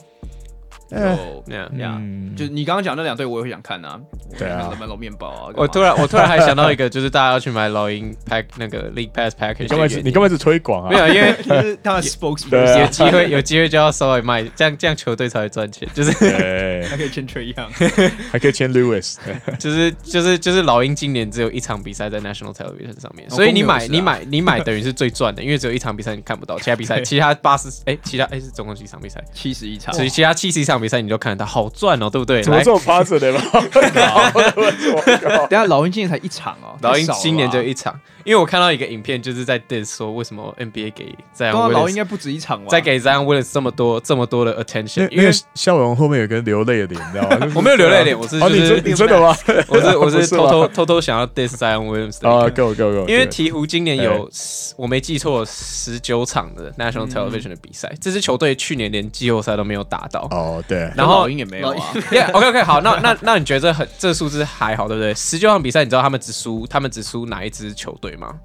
[0.94, 4.00] 就那样，那样，就你刚刚讲那两队，我也会想看啊。
[4.38, 5.52] 对啊，买老面包啊。
[5.56, 9.68] 我突然，我突然还想到一个， 就是大家要去买老鹰 pack 那个 League Pass Package。
[9.68, 9.86] 干嘛？
[10.02, 10.90] 你根本是推广啊？
[10.90, 15.88] 没有，因为 就是他们 spokesman 有机会，有机会就要稍微卖，这样这样球队才会赚钱。
[15.94, 16.10] 就是
[16.88, 19.16] 还可以签 Trae Young，还可以签 Lewis。
[19.58, 29.22] 就是就是就是老鹰今年只有一场比赛在 National Television 上面，所以你买你买你买等于是最赚的，因为只有一场比赛你看不到，其他比赛其他八十哎，其他哎是总共几场比赛？
[29.32, 29.94] 七十一场。
[29.94, 31.46] 所以其他七十一场比赛你就看得到。
[31.46, 32.42] 好赚哦，对不对？
[32.42, 33.40] 怎么这么趴着的吗？
[35.48, 37.98] 等下老鹰今年才一场哦，老鹰今年就一场。
[38.24, 42.66] 因为我看到一个影片，就是在 diss 说为什么 NBA 给 Zion Williams 老应该不止一场吧？
[42.68, 47.52] 再给 Zion Williams 这么多这么多的 attention，因为笑容后面有个流泪的脸，你知道吗？
[47.54, 49.36] 我没有流泪脸，我是就是你真的吗？
[49.68, 53.06] 我是 我是偷偷偷偷想要 diss Zion Williams 啊，Go Go Go！
[53.08, 54.28] 因为鹈鹕今年有
[54.76, 61.86] 我没记错十九场的 National Television 的比赛，这支球队去年连季后赛都没有打到哦，对，然后老鹰也没有啊。
[62.10, 65.12] Yeah，OK OK，好，那那那你觉得这很这数字还好，对不对？
[65.14, 68.38] 十九场比赛，你知道他们只输他们只输哪一支球队吗？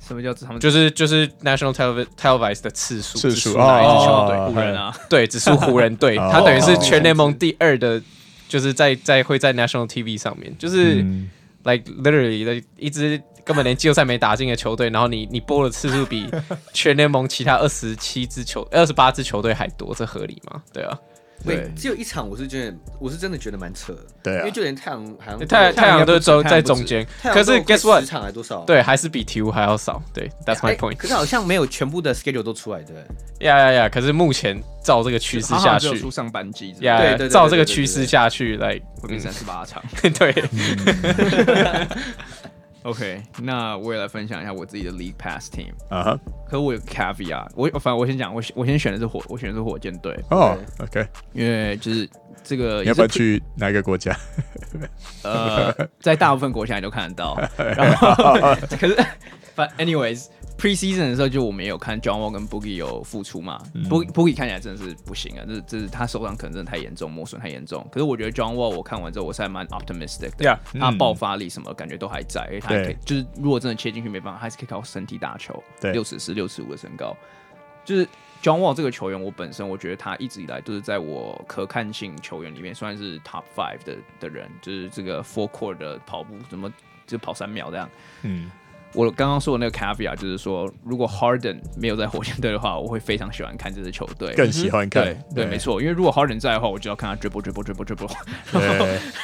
[0.00, 0.58] 什么叫他们？
[0.58, 1.72] 就是就是 national
[2.16, 4.38] televised 的次数，次数哪一支球队？
[4.46, 8.00] 湖人啊， 对，只输湖人队，他等于是全联盟第二的，
[8.48, 10.96] 就是在在会在 national TV 上面，就是
[11.64, 16.26] like literally 的一支根本连季后赛没打进的球队，然后你你播的次数比
[16.72, 20.62] 全联盟其他二十七支球二十八支球队还多，这合理吗？
[20.72, 20.98] 对啊。
[21.44, 24.00] 对，只有一场，我是觉得，我是真的觉得蛮扯的。
[24.22, 28.00] 对，因为就连太阳好像太太阳都走在中间，可是 guess what？
[28.00, 28.60] 十场还多少？
[28.64, 30.02] 对，还是比 T 五还要少。
[30.12, 30.96] 对，That's my point。
[30.96, 32.96] 可是好像没有全部的 schedule 都出来，对。
[33.40, 33.88] 呀呀呀！
[33.88, 36.74] 可是目前照这个趋势下去，出上半季。
[36.80, 39.82] 呀，照这个趋势下去，来会变三十八场。
[40.18, 40.44] 对。
[42.82, 46.20] OK，那我也来分享一下我自己的 League Pass Team 啊哈。
[46.46, 50.18] 可是我有 caveat，我反正我先讲，我我先选的是火，我选的是火箭队。
[50.30, 52.08] 哦，OK，因为就是
[52.42, 54.16] 这个，你要不要去哪个国家？
[55.22, 57.38] 呃，在大部分国家你都看得到。
[57.58, 58.14] 然后，
[58.80, 58.96] 可是
[59.54, 60.26] 反 anyways。
[60.60, 63.58] Pre-season 的时候，就我们也有看 John Wall 跟 Boogie 有复出嘛。
[63.72, 67.82] 嗯、Boogie Boogie 看起来真的是不行啊，这这是他受伤可能真的太严重，磨损太严重。
[67.90, 70.44] 可是我觉得 John Wall 我看完之后，我是还蛮 optimistic 的。
[70.44, 75.64] Yeah, 他爆发力什么感觉都还在，而且他还可以，就是如果真的切进去没办法，还是可以靠身体打球。
[75.80, 77.16] 对，六尺四、六尺五的身高，
[77.82, 78.04] 就是
[78.42, 86.70] John Wall 这个球员，我本身我觉得他一直以来都是在我可看性球员里面算是 top five 的的人，就是这个 full court 的跑步怎么
[87.06, 87.88] 就跑三秒这样。
[88.24, 88.50] 嗯。
[88.92, 95.04] 我刚刚说的那个 caveat 就是说，如果 Harden 没有在火箭队的话，我会非常喜欢看这支球队，更喜欢看。
[95.04, 98.10] 对对，没错，因为如果 Harden 在的话，我就要看他 dribble dribble dribble dribble，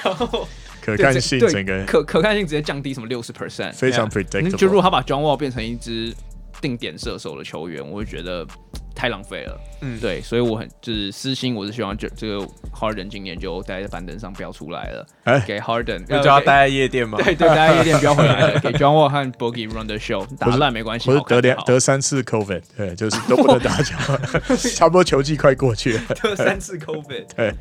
[0.05, 0.47] 然后
[0.81, 1.85] 可看性整个。
[1.85, 4.57] 可可看性直接降低什么六十 percent，非常 predictable。
[4.57, 6.15] 就如果他把 John Wall 变成一支
[6.61, 8.47] 定点射手的球员，我会觉得
[8.95, 9.61] 太浪费了。
[9.83, 12.39] 嗯，对，所以我很就是私心，我是希望就这个
[12.75, 23.97] Harden 今年就待在板凳上不要出来了，欸、给 Harden 就叫他待在夜店嘛，对对，待在夜店不要回来了， 给 John Wall 和 Boogie run the show，打烂没关系，不是得两得三次 COVID，对，就是都不能打球，
[24.75, 27.55] 差不多球季快过去了，得三次 COVID，对。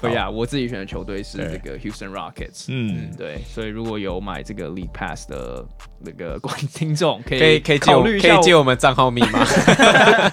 [0.00, 2.66] 对呀，我自己选的球队是这个 Houston Rockets。
[2.68, 5.64] 嗯，对，所以如果有买这个 League Pass 的
[5.98, 9.44] 那个观 听众，可以可以考虑一下，可以借我们账号密码。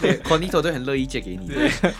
[0.00, 1.50] 对，Conito 都很乐意借给你。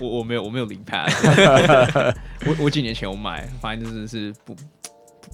[0.00, 1.24] 我我没有我没有 League Pass，
[2.46, 4.56] 我我几年前我买，发现真的是不。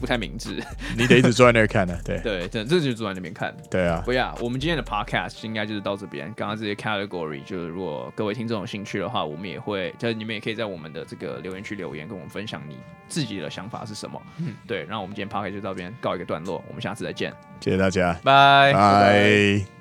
[0.01, 0.61] 不太明智，
[0.97, 2.01] 你得一直坐在那儿看呢、啊。
[2.05, 3.55] 对 对，这这就坐在那边看。
[3.71, 6.33] 对啊，不要，我们今天的 podcast 应该就是到这边。
[6.37, 12.77] 刚刚这些 category，就是如果各位听众有兴趣的话，我们也会，就是你们也可以在我们的这个留言区留言，跟我们分享你
[13.09, 14.21] 自己的想法是什么。
[14.39, 14.87] 嗯，对。
[14.89, 19.80] 那我们今天 podcast 就到这边告一个段落，我们下次再见，谢谢大家，拜拜。